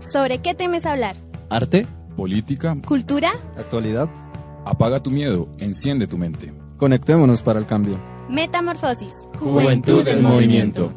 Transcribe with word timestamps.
¿Sobre 0.00 0.38
qué 0.40 0.54
temes 0.54 0.86
hablar? 0.86 1.14
Arte, 1.50 1.86
política, 2.16 2.76
¿Cultura? 2.86 3.32
actualidad. 3.56 4.08
apaga 4.64 5.02
tu 5.02 5.10
miedo, 5.10 5.48
enciende 5.58 6.06
tu 6.06 6.16
mente. 6.18 6.52
Conectémonos 6.76 7.42
para 7.42 7.58
el 7.58 7.66
cambio. 7.66 8.00
Metamorfosis. 8.28 9.24
Juventud 9.38 10.06
en 10.06 10.22
Movimiento. 10.22 10.92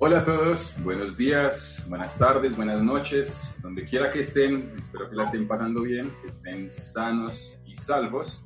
Hola 0.00 0.18
a 0.20 0.24
todos, 0.24 0.74
buenos 0.82 1.16
días, 1.16 1.84
buenas 1.88 2.18
tardes, 2.18 2.54
buenas 2.56 2.82
noches, 2.82 3.56
donde 3.62 3.84
quiera 3.84 4.12
que 4.12 4.20
estén, 4.20 4.74
espero 4.78 5.08
que 5.08 5.16
la 5.16 5.24
estén 5.24 5.48
pasando 5.48 5.82
bien, 5.82 6.10
que 6.20 6.28
estén 6.28 6.70
sanos 6.70 7.58
y 7.64 7.74
salvos. 7.76 8.44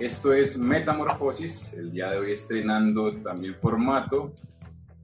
Esto 0.00 0.32
es 0.32 0.56
Metamorfosis, 0.56 1.72
el 1.72 1.90
día 1.90 2.10
de 2.10 2.18
hoy 2.18 2.32
estrenando 2.32 3.20
también 3.20 3.56
formato. 3.56 4.32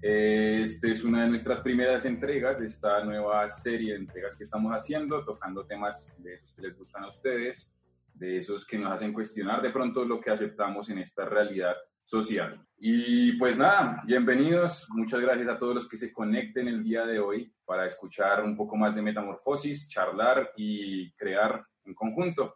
Este 0.01 0.93
es 0.93 1.03
una 1.03 1.23
de 1.23 1.31
nuestras 1.31 1.61
primeras 1.61 2.05
entregas 2.05 2.61
de 2.61 2.67
esta 2.67 3.03
nueva 3.03 3.51
serie 3.51 3.95
de 3.95 3.99
entregas 3.99 4.37
que 4.37 4.45
estamos 4.45 4.73
haciendo, 4.73 5.25
tocando 5.25 5.67
temas 5.67 6.17
de 6.23 6.35
esos 6.35 6.53
que 6.55 6.63
les 6.63 6.79
gustan 6.79 7.03
a 7.03 7.09
ustedes, 7.09 7.75
de 8.13 8.39
esos 8.39 8.65
que 8.65 8.79
nos 8.79 8.93
hacen 8.93 9.13
cuestionar 9.13 9.63
de 9.63 9.71
pronto 9.71 10.05
lo 10.05 10.21
que 10.21 10.31
aceptamos 10.31 10.89
en 10.91 10.99
esta 10.99 11.25
realidad 11.25 11.75
social. 12.05 12.65
Y 12.79 13.33
pues 13.33 13.59
nada, 13.59 14.01
bienvenidos, 14.07 14.87
muchas 14.91 15.21
gracias 15.21 15.49
a 15.49 15.59
todos 15.59 15.75
los 15.75 15.89
que 15.89 15.97
se 15.97 16.13
conecten 16.13 16.69
el 16.69 16.85
día 16.85 17.05
de 17.05 17.19
hoy 17.19 17.53
para 17.65 17.87
escuchar 17.87 18.45
un 18.45 18.57
poco 18.57 18.77
más 18.77 18.95
de 18.95 19.03
metamorfosis, 19.03 19.89
charlar 19.89 20.53
y 20.57 21.11
crear 21.15 21.61
en 21.85 21.95
conjunto. 21.95 22.55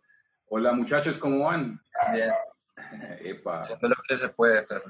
Hola 0.51 0.73
muchachos, 0.73 1.19
¿cómo 1.19 1.45
van? 1.45 1.79
Bien, 2.11 2.31
Epa, 3.23 3.61
haciendo 3.61 3.89
lo 3.89 3.97
que 4.09 4.17
se 4.17 4.31
puede, 4.31 4.63
pero 4.63 4.83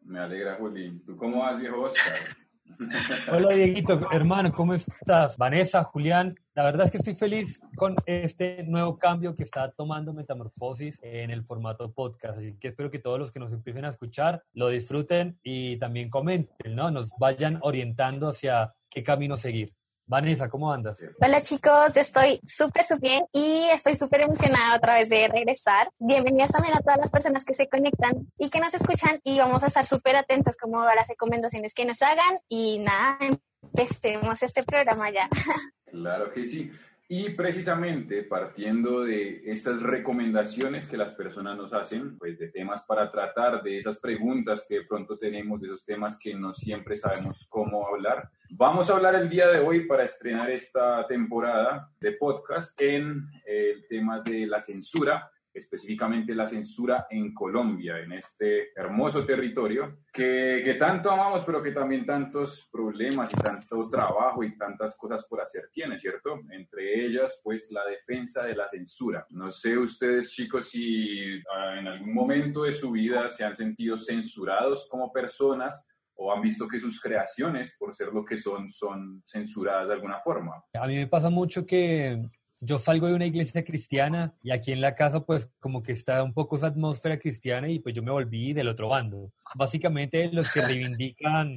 me 0.00 0.18
alegra 0.18 0.54
Juli. 0.54 0.98
¿Tú 1.04 1.14
cómo 1.14 1.40
vas, 1.40 1.60
viejo 1.60 1.82
Oscar? 1.82 2.16
Hola 3.30 3.54
Dieguito, 3.54 4.00
hermano, 4.10 4.50
¿cómo 4.50 4.72
estás? 4.72 5.36
Vanessa, 5.36 5.84
Julián, 5.84 6.34
la 6.54 6.64
verdad 6.64 6.86
es 6.86 6.90
que 6.90 6.96
estoy 6.96 7.14
feliz 7.14 7.60
con 7.76 7.96
este 8.06 8.64
nuevo 8.64 8.96
cambio 8.96 9.36
que 9.36 9.42
está 9.42 9.70
tomando 9.72 10.14
Metamorfosis 10.14 10.98
en 11.02 11.30
el 11.30 11.44
formato 11.44 11.92
podcast, 11.92 12.38
así 12.38 12.56
que 12.58 12.68
espero 12.68 12.90
que 12.90 12.98
todos 12.98 13.18
los 13.18 13.30
que 13.30 13.40
nos 13.40 13.52
empiecen 13.52 13.84
a 13.84 13.90
escuchar 13.90 14.42
lo 14.54 14.68
disfruten 14.68 15.38
y 15.42 15.76
también 15.76 16.08
comenten, 16.08 16.74
¿no? 16.74 16.90
Nos 16.90 17.10
vayan 17.18 17.58
orientando 17.60 18.28
hacia 18.28 18.72
qué 18.88 19.02
camino 19.02 19.36
seguir. 19.36 19.74
Vanessa, 20.06 20.48
¿cómo 20.48 20.72
andas? 20.72 20.98
Hola 21.20 21.40
chicos, 21.40 21.94
yo 21.94 22.00
estoy 22.00 22.40
súper, 22.46 22.84
súper 22.84 23.00
bien 23.00 23.24
y 23.32 23.68
estoy 23.72 23.94
súper 23.94 24.22
emocionada 24.22 24.76
otra 24.76 24.94
vez 24.94 25.08
de 25.08 25.28
regresar. 25.28 25.90
Bienvenidos 25.98 26.50
también 26.50 26.74
a 26.74 26.80
todas 26.80 26.98
las 26.98 27.10
personas 27.10 27.44
que 27.44 27.54
se 27.54 27.68
conectan 27.68 28.30
y 28.38 28.50
que 28.50 28.60
nos 28.60 28.74
escuchan 28.74 29.20
y 29.24 29.38
vamos 29.38 29.62
a 29.62 29.66
estar 29.66 29.84
súper 29.86 30.16
atentos 30.16 30.56
como 30.56 30.80
a 30.80 30.94
las 30.94 31.06
recomendaciones 31.06 31.72
que 31.72 31.84
nos 31.84 32.02
hagan 32.02 32.38
y 32.48 32.80
nada, 32.80 33.18
empecemos 33.62 34.42
este 34.42 34.62
programa 34.64 35.10
ya. 35.10 35.28
Claro 35.92 36.32
que 36.32 36.46
sí. 36.46 36.72
Y 37.14 37.28
precisamente 37.28 38.22
partiendo 38.22 39.04
de 39.04 39.42
estas 39.44 39.82
recomendaciones 39.82 40.86
que 40.86 40.96
las 40.96 41.10
personas 41.10 41.58
nos 41.58 41.74
hacen, 41.74 42.16
pues 42.16 42.38
de 42.38 42.48
temas 42.48 42.80
para 42.84 43.12
tratar, 43.12 43.62
de 43.62 43.76
esas 43.76 43.98
preguntas 43.98 44.64
que 44.66 44.84
pronto 44.88 45.18
tenemos, 45.18 45.60
de 45.60 45.66
esos 45.66 45.84
temas 45.84 46.18
que 46.18 46.32
no 46.32 46.54
siempre 46.54 46.96
sabemos 46.96 47.46
cómo 47.50 47.86
hablar, 47.86 48.30
vamos 48.48 48.88
a 48.88 48.94
hablar 48.94 49.14
el 49.16 49.28
día 49.28 49.46
de 49.48 49.58
hoy 49.58 49.84
para 49.86 50.04
estrenar 50.04 50.50
esta 50.50 51.06
temporada 51.06 51.90
de 52.00 52.12
podcast 52.12 52.80
en 52.80 53.26
el 53.44 53.86
tema 53.86 54.22
de 54.22 54.46
la 54.46 54.62
censura 54.62 55.30
específicamente 55.52 56.34
la 56.34 56.46
censura 56.46 57.06
en 57.10 57.32
Colombia, 57.34 57.98
en 57.98 58.12
este 58.12 58.72
hermoso 58.74 59.24
territorio 59.24 59.98
que, 60.12 60.62
que, 60.64 60.74
tanto 60.74 61.10
amamos, 61.10 61.44
pero 61.44 61.62
que 61.62 61.72
también 61.72 62.06
tantos 62.06 62.68
problemas 62.72 63.32
y 63.32 63.36
tanto 63.36 63.88
trabajo 63.90 64.42
y 64.42 64.56
tantas 64.56 64.96
cosas 64.96 65.24
por 65.24 65.40
hacer 65.40 65.68
tiene, 65.72 65.98
¿cierto? 65.98 66.40
Entre 66.50 67.04
ellas, 67.04 67.40
pues, 67.42 67.70
la 67.70 67.84
defensa 67.84 68.44
de 68.44 68.54
la 68.54 68.68
censura. 68.68 69.26
No 69.30 69.50
sé 69.50 69.76
ustedes, 69.76 70.30
chicos, 70.32 70.70
si 70.70 71.36
uh, 71.36 71.78
en 71.78 71.86
algún 71.86 72.14
momento 72.14 72.64
de 72.64 72.72
su 72.72 72.92
vida 72.92 73.28
se 73.28 73.44
han 73.44 73.56
sentido 73.56 73.98
censurados 73.98 74.88
como 74.88 75.12
personas 75.12 75.84
o 76.14 76.32
han 76.32 76.42
visto 76.42 76.68
que 76.68 76.78
sus 76.78 77.00
creaciones, 77.00 77.74
por 77.78 77.94
ser 77.94 78.08
lo 78.08 78.24
que 78.24 78.36
son, 78.36 78.68
son 78.68 79.22
censuradas 79.24 79.88
de 79.88 79.94
alguna 79.94 80.20
forma. 80.20 80.62
A 80.74 80.86
mí 80.86 80.96
me 80.96 81.06
pasa 81.06 81.30
mucho 81.30 81.66
que 81.66 82.22
yo 82.64 82.78
salgo 82.78 83.08
de 83.08 83.14
una 83.14 83.26
iglesia 83.26 83.64
cristiana 83.64 84.34
y 84.40 84.52
aquí 84.52 84.70
en 84.70 84.80
la 84.80 84.94
casa 84.94 85.26
pues 85.26 85.48
como 85.58 85.82
que 85.82 85.90
está 85.90 86.22
un 86.22 86.32
poco 86.32 86.56
esa 86.56 86.68
atmósfera 86.68 87.18
cristiana 87.18 87.68
y 87.68 87.80
pues 87.80 87.92
yo 87.92 88.04
me 88.04 88.12
volví 88.12 88.52
del 88.52 88.68
otro 88.68 88.88
bando. 88.88 89.32
Básicamente 89.56 90.30
los 90.32 90.50
que 90.52 90.60
reivindican, 90.62 91.56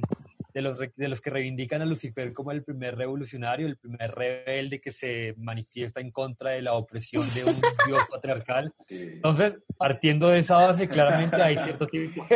de 0.52 0.62
los, 0.62 0.76
de 0.76 1.08
los 1.08 1.20
que 1.20 1.30
reivindican 1.30 1.80
a 1.80 1.84
Lucifer 1.84 2.32
como 2.32 2.50
el 2.50 2.64
primer 2.64 2.96
revolucionario, 2.96 3.68
el 3.68 3.76
primer 3.76 4.16
rebelde 4.16 4.80
que 4.80 4.90
se 4.90 5.34
manifiesta 5.38 6.00
en 6.00 6.10
contra 6.10 6.50
de 6.50 6.62
la 6.62 6.72
opresión 6.72 7.22
de 7.34 7.44
un 7.44 7.54
dios 7.86 8.02
patriarcal. 8.10 8.74
Sí. 8.88 9.00
Entonces, 9.00 9.58
partiendo 9.78 10.28
de 10.28 10.40
esa 10.40 10.56
base, 10.56 10.88
claramente 10.88 11.36
hay 11.40 11.56
cierto 11.56 11.86
tipo, 11.86 12.26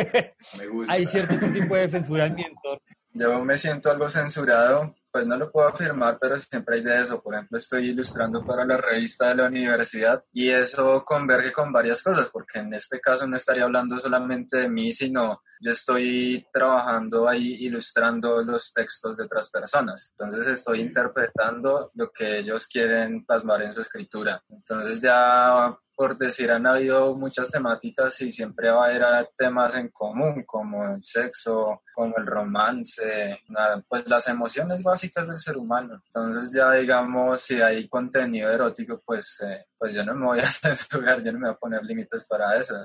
hay 0.87 1.05
cierto 1.07 1.35
tipo 1.51 1.75
de 1.75 1.89
censura 1.89 2.27
en 2.27 2.35
mi 2.35 2.43
entorno. 2.43 2.81
Yo 3.13 3.43
me 3.43 3.57
siento 3.57 3.91
algo 3.91 4.07
censurado 4.07 4.95
pues 5.11 5.27
no 5.27 5.37
lo 5.37 5.51
puedo 5.51 5.67
afirmar, 5.67 6.17
pero 6.19 6.37
siempre 6.37 6.77
hay 6.77 6.81
de 6.81 7.01
eso. 7.01 7.21
Por 7.21 7.35
ejemplo, 7.35 7.57
estoy 7.57 7.89
ilustrando 7.89 8.45
para 8.45 8.65
la 8.65 8.77
revista 8.77 9.29
de 9.29 9.35
la 9.35 9.47
universidad 9.47 10.23
y 10.31 10.49
eso 10.49 11.03
converge 11.03 11.51
con 11.51 11.71
varias 11.71 12.01
cosas, 12.01 12.29
porque 12.29 12.59
en 12.59 12.73
este 12.73 12.99
caso 12.99 13.27
no 13.27 13.35
estaría 13.35 13.63
hablando 13.63 13.99
solamente 13.99 14.57
de 14.57 14.69
mí, 14.69 14.93
sino 14.93 15.41
yo 15.61 15.71
estoy 15.71 16.45
trabajando 16.51 17.27
ahí 17.27 17.55
ilustrando 17.65 18.43
los 18.43 18.73
textos 18.73 19.17
de 19.17 19.25
otras 19.25 19.49
personas. 19.49 20.13
Entonces 20.17 20.47
estoy 20.47 20.81
interpretando 20.81 21.91
lo 21.93 22.11
que 22.11 22.39
ellos 22.39 22.67
quieren 22.67 23.25
plasmar 23.25 23.61
en 23.61 23.73
su 23.73 23.81
escritura. 23.81 24.43
Entonces 24.49 24.99
ya 24.99 25.77
por 26.01 26.17
decir, 26.17 26.49
han 26.49 26.65
habido 26.65 27.15
muchas 27.15 27.51
temáticas 27.51 28.19
y 28.21 28.31
siempre 28.31 28.71
va 28.71 28.87
a 28.87 28.89
haber 28.89 29.29
temas 29.37 29.75
en 29.75 29.89
común, 29.89 30.43
como 30.47 30.95
el 30.95 31.03
sexo, 31.03 31.83
como 31.93 32.17
el 32.17 32.25
romance, 32.25 33.39
pues 33.87 34.09
las 34.09 34.27
emociones 34.27 34.81
básicas 34.81 35.27
del 35.27 35.37
ser 35.37 35.57
humano. 35.57 36.01
Entonces 36.07 36.51
ya 36.55 36.71
digamos, 36.71 37.41
si 37.41 37.61
hay 37.61 37.87
contenido 37.87 38.49
erótico, 38.49 38.99
pues, 39.05 39.41
eh, 39.41 39.65
pues 39.81 39.95
yo 39.95 40.05
no 40.05 40.13
me 40.13 40.27
voy 40.27 40.39
a 40.39 40.45
censurar, 40.45 41.23
yo 41.23 41.31
no 41.31 41.39
me 41.39 41.47
voy 41.47 41.55
a 41.55 41.57
poner 41.57 41.83
límites 41.83 42.25
para 42.25 42.55
eso. 42.55 42.75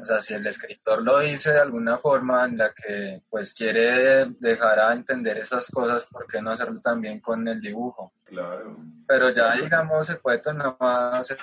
O 0.00 0.04
sea, 0.04 0.18
si 0.18 0.34
el 0.34 0.44
escritor 0.44 1.00
lo 1.00 1.20
dice 1.20 1.52
de 1.52 1.60
alguna 1.60 1.96
forma 1.96 2.44
en 2.44 2.58
la 2.58 2.72
que 2.74 3.22
pues 3.30 3.54
quiere 3.54 4.26
dejar 4.40 4.80
a 4.80 4.92
entender 4.92 5.38
esas 5.38 5.70
cosas, 5.70 6.04
¿por 6.06 6.26
qué 6.26 6.42
no 6.42 6.50
hacerlo 6.50 6.80
también 6.80 7.20
con 7.20 7.46
el 7.46 7.60
dibujo? 7.60 8.14
Claro. 8.24 8.78
Pero 9.06 9.30
ya 9.30 9.54
digamos, 9.54 10.08
se 10.08 10.16
puede 10.16 10.38
tomar, 10.38 11.24
se 11.24 11.36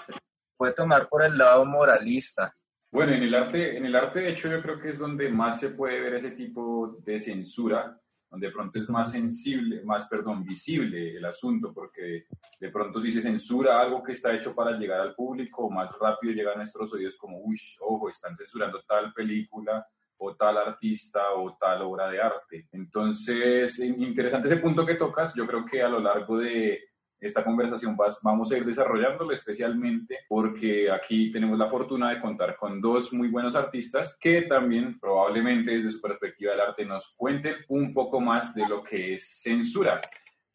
puede 0.58 0.74
tomar 0.74 1.08
por 1.08 1.24
el 1.24 1.38
lado 1.38 1.64
moralista. 1.64 2.54
Bueno, 2.92 3.14
en 3.14 3.24
el 3.24 3.34
arte, 3.34 3.78
en 3.78 3.86
el 3.86 3.96
arte 3.96 4.20
de 4.20 4.32
hecho 4.32 4.50
yo 4.50 4.62
creo 4.62 4.78
que 4.78 4.90
es 4.90 5.00
donde 5.00 5.30
más 5.30 5.62
se 5.62 5.70
puede 5.70 6.02
ver 6.02 6.16
ese 6.16 6.32
tipo 6.32 6.98
de 7.06 7.18
censura, 7.22 7.98
donde 8.30 8.48
de 8.48 8.54
pronto 8.54 8.80
es 8.80 8.90
más 8.90 9.12
sensible, 9.12 9.84
más, 9.84 10.08
perdón, 10.08 10.44
visible 10.44 11.16
el 11.16 11.26
asunto, 11.26 11.74
porque 11.74 12.26
de 12.60 12.70
pronto 12.70 13.00
si 13.00 13.12
se 13.12 13.22
censura 13.22 13.80
algo 13.80 14.04
que 14.04 14.14
está 14.14 14.34
hecho 14.34 14.54
para 14.54 14.78
llegar 14.78 15.00
al 15.00 15.16
público, 15.16 15.70
más 15.70 15.92
rápido 16.00 16.34
llega 16.34 16.54
a 16.54 16.58
nuestros 16.58 16.94
oídos 16.94 17.16
como, 17.16 17.40
uy, 17.40 17.58
ojo, 17.80 18.10
están 18.10 18.36
censurando 18.36 18.82
tal 18.84 19.14
película 19.14 19.86
o 20.18 20.36
tal 20.36 20.58
artista 20.58 21.34
o 21.36 21.56
tal 21.58 21.84
obra 21.84 22.10
de 22.10 22.22
arte. 22.22 22.68
Entonces, 22.72 23.80
interesante 23.80 24.48
ese 24.48 24.58
punto 24.58 24.86
que 24.86 24.96
tocas, 24.96 25.34
yo 25.36 25.46
creo 25.46 25.66
que 25.66 25.82
a 25.82 25.90
lo 25.90 26.00
largo 26.00 26.38
de 26.38 26.80
esta 27.20 27.44
conversación 27.44 27.98
vamos 28.22 28.52
a 28.52 28.58
ir 28.58 28.66
desarrollándolo 28.66 29.34
especialmente 29.34 30.20
porque 30.28 30.92
aquí 30.92 31.32
tenemos 31.32 31.58
la 31.58 31.68
fortuna 31.68 32.12
de 32.12 32.22
contar 32.22 32.56
con 32.56 32.80
dos 32.80 33.14
muy 33.14 33.28
buenos 33.28 33.56
artistas 33.56 34.18
que 34.20 34.44
también 34.44 35.00
probablemente 35.00 35.72
desde 35.72 35.92
su 35.92 36.02
perspectiva 36.02 36.52
del 36.52 36.62
arte 36.62 36.86
nos 36.86 37.16
cuenten 37.16 37.56
un 37.70 37.94
poco 37.94 38.20
más 38.20 38.54
de 38.54 38.68
lo 38.68 38.84
que 38.84 39.16
es 39.16 39.42
censura. 39.42 40.00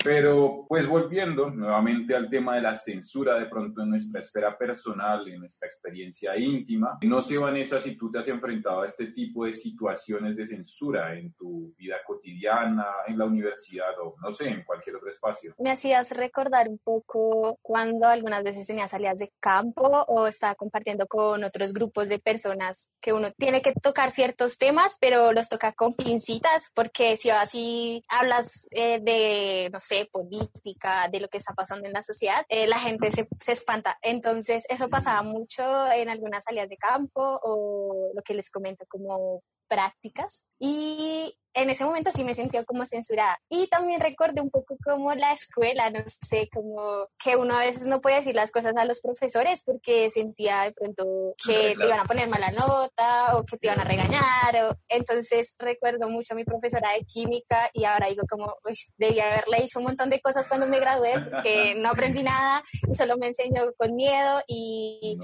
Pero 0.04 0.66
pues 0.68 0.86
volviendo 0.86 1.48
nuevamente 1.50 2.14
al 2.14 2.28
tema 2.28 2.56
de 2.56 2.62
la 2.62 2.74
censura 2.74 3.38
de 3.38 3.46
pronto 3.46 3.82
en 3.82 3.90
nuestra 3.90 4.20
esfera 4.20 4.58
personal, 4.58 5.28
en 5.28 5.40
nuestra 5.40 5.68
experiencia 5.68 6.36
íntima, 6.36 6.98
no 7.02 7.22
sé 7.22 7.38
Vanessa 7.38 7.78
si 7.78 7.96
tú 7.96 8.10
te 8.10 8.18
has 8.18 8.28
enfrentado 8.28 8.82
a 8.82 8.86
este 8.86 9.08
tipo 9.08 9.44
de 9.44 9.54
situaciones 9.54 10.36
de 10.36 10.46
censura 10.46 11.14
en 11.14 11.32
tu 11.34 11.72
vida 11.78 11.96
cotidiana, 12.04 12.86
en 13.06 13.18
la 13.18 13.26
universidad 13.26 13.92
o 14.02 14.16
no 14.20 14.32
sé, 14.32 14.48
en 14.48 14.64
cualquier 14.64 14.96
otro 14.96 15.08
espacio. 15.08 15.54
Me 15.58 15.70
hacías 15.70 16.10
recordar 16.16 16.68
un 16.68 16.78
poco 16.78 17.58
cuando 17.62 18.08
algunas 18.08 18.42
veces 18.42 18.66
tenía 18.66 18.88
salidas 18.88 19.18
de 19.18 19.30
campo 19.40 19.82
o 20.08 20.26
estaba 20.26 20.54
compartiendo 20.54 21.06
con 21.06 21.44
otros 21.44 21.72
grupos 21.72 22.08
de 22.08 22.18
personas 22.18 22.90
que 23.00 23.12
uno 23.12 23.30
tiene 23.36 23.62
que 23.62 23.72
tocar 23.72 24.10
ciertos 24.10 24.58
temas, 24.58 24.96
pero 25.00 25.32
los 25.32 25.48
toca 25.48 25.72
con 25.72 25.94
pincitas 25.94 26.72
porque 26.74 27.16
si 27.16 27.30
así 27.30 28.02
hablas 28.08 28.66
eh, 28.70 29.00
de, 29.00 29.70
no 29.72 29.78
sé, 29.78 29.91
política, 30.10 31.08
de 31.10 31.20
lo 31.20 31.28
que 31.28 31.38
está 31.38 31.54
pasando 31.54 31.86
en 31.86 31.92
la 31.92 32.02
sociedad, 32.02 32.44
eh, 32.48 32.66
la 32.66 32.78
gente 32.78 33.10
se, 33.12 33.28
se 33.40 33.52
espanta. 33.52 33.98
Entonces, 34.02 34.64
eso 34.68 34.88
pasaba 34.88 35.22
mucho 35.22 35.62
en 35.92 36.08
algunas 36.08 36.44
salidas 36.44 36.68
de 36.68 36.76
campo 36.76 37.40
o 37.42 38.10
lo 38.14 38.22
que 38.22 38.34
les 38.34 38.50
comento 38.50 38.84
como 38.88 39.42
prácticas. 39.68 40.44
Y 40.58 41.34
en 41.54 41.70
ese 41.70 41.84
momento 41.84 42.10
sí 42.10 42.24
me 42.24 42.34
sentía 42.34 42.64
como 42.64 42.86
censurada. 42.86 43.38
Y 43.48 43.66
también 43.68 44.00
recuerdo 44.00 44.42
un 44.42 44.50
poco 44.50 44.76
como 44.82 45.14
la 45.14 45.32
escuela, 45.32 45.90
no 45.90 46.00
sé, 46.06 46.48
como 46.52 47.08
que 47.22 47.36
uno 47.36 47.56
a 47.56 47.60
veces 47.60 47.86
no 47.86 48.00
puede 48.00 48.16
decir 48.16 48.34
las 48.34 48.50
cosas 48.50 48.74
a 48.76 48.84
los 48.84 49.00
profesores 49.00 49.62
porque 49.64 50.10
sentía 50.10 50.62
de 50.62 50.72
pronto 50.72 51.34
que 51.44 51.74
te 51.76 51.86
iban 51.86 52.00
a 52.00 52.04
poner 52.04 52.28
mala 52.28 52.50
nota 52.52 53.36
o 53.36 53.44
que 53.44 53.58
te 53.58 53.66
iban 53.66 53.80
a 53.80 53.84
regañar. 53.84 54.56
O... 54.64 54.76
Entonces 54.88 55.54
recuerdo 55.58 56.08
mucho 56.08 56.34
a 56.34 56.36
mi 56.36 56.44
profesora 56.44 56.92
de 56.92 57.04
química 57.04 57.70
y 57.72 57.84
ahora 57.84 58.08
digo 58.08 58.22
como, 58.28 58.54
pues 58.62 58.92
debía 58.96 59.26
haberle 59.32 59.64
hecho 59.64 59.78
un 59.78 59.86
montón 59.86 60.10
de 60.10 60.20
cosas 60.20 60.48
cuando 60.48 60.66
me 60.66 60.80
gradué 60.80 61.14
porque 61.30 61.74
no 61.76 61.90
aprendí 61.90 62.22
nada 62.22 62.62
y 62.90 62.94
solo 62.94 63.16
me 63.18 63.28
enseñó 63.28 63.62
con 63.76 63.94
miedo 63.94 64.40
y 64.46 65.18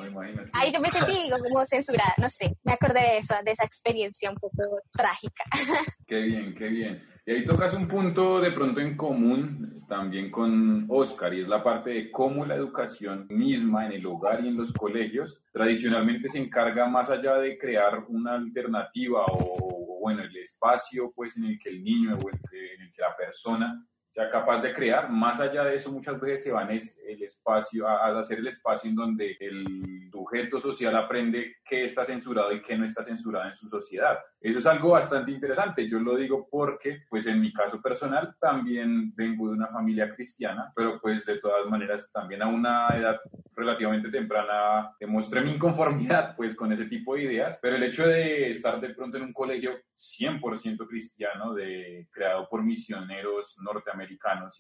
ahí 0.52 0.73
yo 0.73 0.81
me 0.81 0.91
sentí 0.91 1.12
digo, 1.12 1.38
como 1.38 1.64
censurada, 1.64 2.14
no 2.19 2.29
sé, 2.29 2.56
me 2.64 2.73
acordé 2.73 3.00
de 3.00 3.19
eso, 3.19 3.34
de 3.44 3.52
esa 3.52 3.64
experiencia 3.64 4.31
un 4.31 4.37
trágica. 4.93 5.44
Qué 6.06 6.20
bien, 6.23 6.55
qué 6.55 6.69
bien. 6.69 7.02
Y 7.26 7.32
ahí 7.32 7.44
tocas 7.44 7.75
un 7.75 7.87
punto 7.87 8.40
de 8.40 8.52
pronto 8.52 8.81
en 8.81 8.96
común 8.96 9.85
también 9.87 10.31
con 10.31 10.87
Oscar, 10.88 11.35
y 11.35 11.43
es 11.43 11.49
la 11.49 11.62
parte 11.62 11.90
de 11.90 12.11
cómo 12.11 12.46
la 12.46 12.55
educación 12.55 13.26
misma 13.29 13.85
en 13.85 13.93
el 13.93 14.06
hogar 14.06 14.43
y 14.43 14.49
en 14.49 14.56
los 14.56 14.73
colegios 14.73 15.43
tradicionalmente 15.52 16.31
se 16.31 16.38
encarga 16.38 16.88
más 16.88 17.11
allá 17.11 17.35
de 17.37 17.58
crear 17.58 18.05
una 18.08 18.35
alternativa 18.35 19.26
o, 19.29 19.99
bueno, 20.00 20.23
el 20.23 20.35
espacio 20.38 21.12
pues 21.14 21.37
en 21.37 21.44
el 21.44 21.58
que 21.58 21.69
el 21.69 21.82
niño 21.82 22.17
o 22.17 22.31
en 22.31 22.37
el 22.81 22.93
que 22.93 23.02
la 23.02 23.14
persona 23.14 23.87
sea 24.12 24.31
capaz 24.31 24.60
de 24.62 24.75
crear. 24.75 25.10
Más 25.10 25.40
allá 25.40 25.64
de 25.64 25.76
eso, 25.76 25.93
muchas 25.93 26.20
veces 26.20 26.44
se 26.44 26.52
van 26.52 26.70
el 26.70 27.22
espacio, 27.22 27.87
a, 27.87 28.19
hacer 28.19 28.38
el 28.38 28.49
espacio 28.49 28.90
en 28.90 28.96
donde 28.96 29.37
el 29.40 30.08
sujeto 30.10 30.60
social 30.60 30.96
aprende 30.96 31.56
qué 31.64 31.84
está 31.84 32.05
censurado 32.05 32.52
y 32.52 32.62
qué 32.62 32.76
no 32.76 32.84
está 32.84 33.02
censurado 33.02 33.49
en 33.49 33.56
su 33.56 33.69
sociedad. 33.69 34.19
Eso 34.40 34.58
es 34.58 34.66
algo 34.66 34.90
bastante 34.90 35.31
interesante. 35.31 35.88
Yo 35.88 35.99
lo 35.99 36.16
digo 36.16 36.49
porque, 36.50 37.05
pues 37.08 37.26
en 37.26 37.40
mi 37.40 37.52
caso 37.52 37.81
personal, 37.81 38.37
también 38.40 39.14
vengo 39.14 39.49
de 39.49 39.55
una 39.55 39.69
familia 39.69 40.14
cristiana, 40.14 40.72
pero 40.75 41.00
pues 41.00 41.26
de 41.26 41.38
todas 41.38 41.66
maneras 41.66 42.10
también 42.12 42.43
a 42.43 42.49
una 42.49 42.87
edad 42.88 43.20
relativamente 43.55 44.08
temprana 44.08 44.94
demostré 45.00 45.40
mi 45.40 45.50
inconformidad 45.50 46.37
pues 46.37 46.55
con 46.55 46.72
ese 46.72 46.87
tipo 46.87 47.14
de 47.14 47.22
ideas, 47.25 47.58
pero 47.60 47.75
el 47.75 47.82
hecho 47.82 48.06
de 48.06 48.50
estar 48.50 48.81
de 48.81 48.90
pronto 48.90 49.16
en 49.16 49.25
un 49.25 49.32
colegio 49.32 49.72
100% 49.96 50.87
cristiano, 50.87 51.55
de, 51.55 52.06
creado 52.12 52.49
por 52.49 52.62
misioneros 52.62 53.58
norteamericanos 53.60 53.98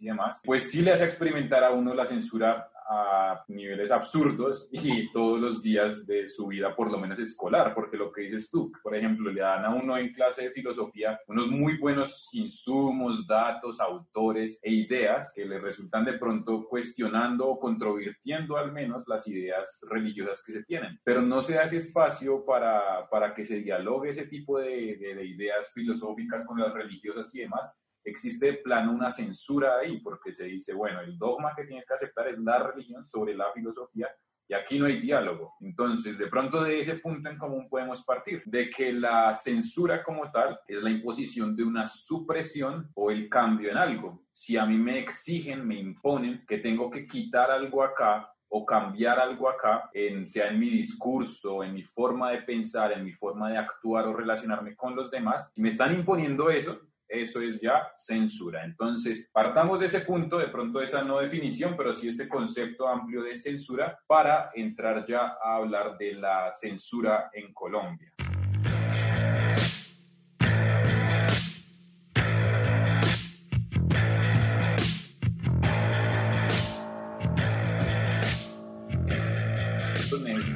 y 0.00 0.06
demás, 0.06 0.42
pues 0.44 0.70
sí 0.70 0.82
le 0.82 0.92
hace 0.92 1.04
experimentar 1.04 1.64
a 1.64 1.70
uno 1.70 1.94
la 1.94 2.06
censura 2.06 2.70
a 2.88 3.44
niveles 3.48 3.90
absurdos 3.90 4.66
y 4.72 5.12
todos 5.12 5.38
los 5.38 5.62
días 5.62 6.06
de 6.06 6.26
su 6.26 6.46
vida, 6.46 6.74
por 6.74 6.90
lo 6.90 6.98
menos 6.98 7.18
escolar, 7.18 7.74
porque 7.74 7.98
lo 7.98 8.10
que 8.10 8.22
dices 8.22 8.50
tú, 8.50 8.72
por 8.82 8.96
ejemplo, 8.96 9.30
le 9.30 9.42
dan 9.42 9.64
a 9.66 9.74
uno 9.74 9.98
en 9.98 10.12
clase 10.14 10.44
de 10.44 10.50
filosofía 10.52 11.20
unos 11.26 11.48
muy 11.48 11.76
buenos 11.76 12.30
insumos, 12.32 13.26
datos, 13.26 13.78
autores 13.80 14.58
e 14.62 14.72
ideas 14.72 15.32
que 15.34 15.44
le 15.44 15.58
resultan 15.58 16.06
de 16.06 16.14
pronto 16.14 16.64
cuestionando 16.66 17.46
o 17.46 17.58
controvirtiendo 17.58 18.56
al 18.56 18.72
menos 18.72 19.04
las 19.06 19.28
ideas 19.28 19.84
religiosas 19.90 20.42
que 20.42 20.54
se 20.54 20.64
tienen, 20.64 20.98
pero 21.04 21.20
no 21.20 21.42
se 21.42 21.56
da 21.56 21.64
ese 21.64 21.76
espacio 21.76 22.44
para, 22.46 23.06
para 23.10 23.34
que 23.34 23.44
se 23.44 23.60
dialogue 23.60 24.10
ese 24.10 24.26
tipo 24.26 24.58
de 24.58 25.26
ideas 25.26 25.72
filosóficas 25.74 26.46
con 26.46 26.58
las 26.58 26.72
religiosas 26.72 27.34
y 27.34 27.40
demás, 27.40 27.76
existe 28.04 28.46
de 28.46 28.54
plano 28.54 28.92
una 28.92 29.10
censura 29.10 29.78
ahí, 29.78 30.00
porque 30.00 30.32
se 30.32 30.44
dice, 30.44 30.74
bueno, 30.74 31.00
el 31.00 31.18
dogma 31.18 31.54
que 31.56 31.64
tienes 31.64 31.86
que 31.86 31.94
aceptar 31.94 32.28
es 32.28 32.38
la 32.38 32.58
religión 32.58 33.04
sobre 33.04 33.34
la 33.34 33.52
filosofía 33.52 34.08
y 34.48 34.54
aquí 34.54 34.78
no 34.78 34.86
hay 34.86 34.98
diálogo. 34.98 35.56
Entonces, 35.60 36.16
de 36.16 36.26
pronto 36.26 36.62
de 36.62 36.80
ese 36.80 36.96
punto 36.96 37.28
en 37.28 37.36
común 37.36 37.68
podemos 37.68 38.02
partir, 38.02 38.42
de 38.46 38.70
que 38.70 38.92
la 38.92 39.34
censura 39.34 40.02
como 40.02 40.30
tal 40.30 40.58
es 40.66 40.82
la 40.82 40.88
imposición 40.88 41.54
de 41.54 41.64
una 41.64 41.86
supresión 41.86 42.90
o 42.94 43.10
el 43.10 43.28
cambio 43.28 43.70
en 43.70 43.76
algo. 43.76 44.24
Si 44.32 44.56
a 44.56 44.64
mí 44.64 44.78
me 44.78 44.98
exigen, 44.98 45.66
me 45.66 45.78
imponen 45.78 46.46
que 46.48 46.58
tengo 46.58 46.90
que 46.90 47.06
quitar 47.06 47.50
algo 47.50 47.82
acá, 47.82 48.32
o 48.50 48.64
cambiar 48.64 49.18
algo 49.18 49.50
acá, 49.50 49.90
en, 49.92 50.26
sea 50.26 50.48
en 50.48 50.58
mi 50.58 50.70
discurso, 50.70 51.62
en 51.62 51.74
mi 51.74 51.82
forma 51.82 52.30
de 52.30 52.38
pensar, 52.38 52.92
en 52.92 53.04
mi 53.04 53.12
forma 53.12 53.50
de 53.50 53.58
actuar 53.58 54.06
o 54.06 54.14
relacionarme 54.14 54.74
con 54.74 54.96
los 54.96 55.10
demás, 55.10 55.52
si 55.54 55.60
me 55.60 55.68
están 55.68 55.92
imponiendo 55.92 56.48
eso, 56.48 56.80
eso 57.08 57.40
es 57.40 57.60
ya 57.60 57.92
censura. 57.96 58.64
Entonces, 58.64 59.30
partamos 59.32 59.80
de 59.80 59.86
ese 59.86 60.00
punto, 60.00 60.38
de 60.38 60.48
pronto 60.48 60.80
esa 60.80 61.02
no 61.02 61.18
definición, 61.18 61.74
pero 61.76 61.92
sí 61.92 62.08
este 62.08 62.28
concepto 62.28 62.86
amplio 62.86 63.22
de 63.22 63.36
censura 63.36 63.98
para 64.06 64.50
entrar 64.54 65.04
ya 65.06 65.38
a 65.42 65.56
hablar 65.56 65.96
de 65.98 66.14
la 66.14 66.52
censura 66.52 67.30
en 67.32 67.52
Colombia. 67.52 68.12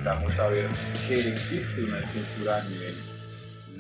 necesitamos 0.03 0.35
saber 0.35 0.69
que 1.07 1.29
existe 1.29 1.85
una 1.85 2.01
censura 2.09 2.57
a 2.57 2.65
nivel 2.65 3.12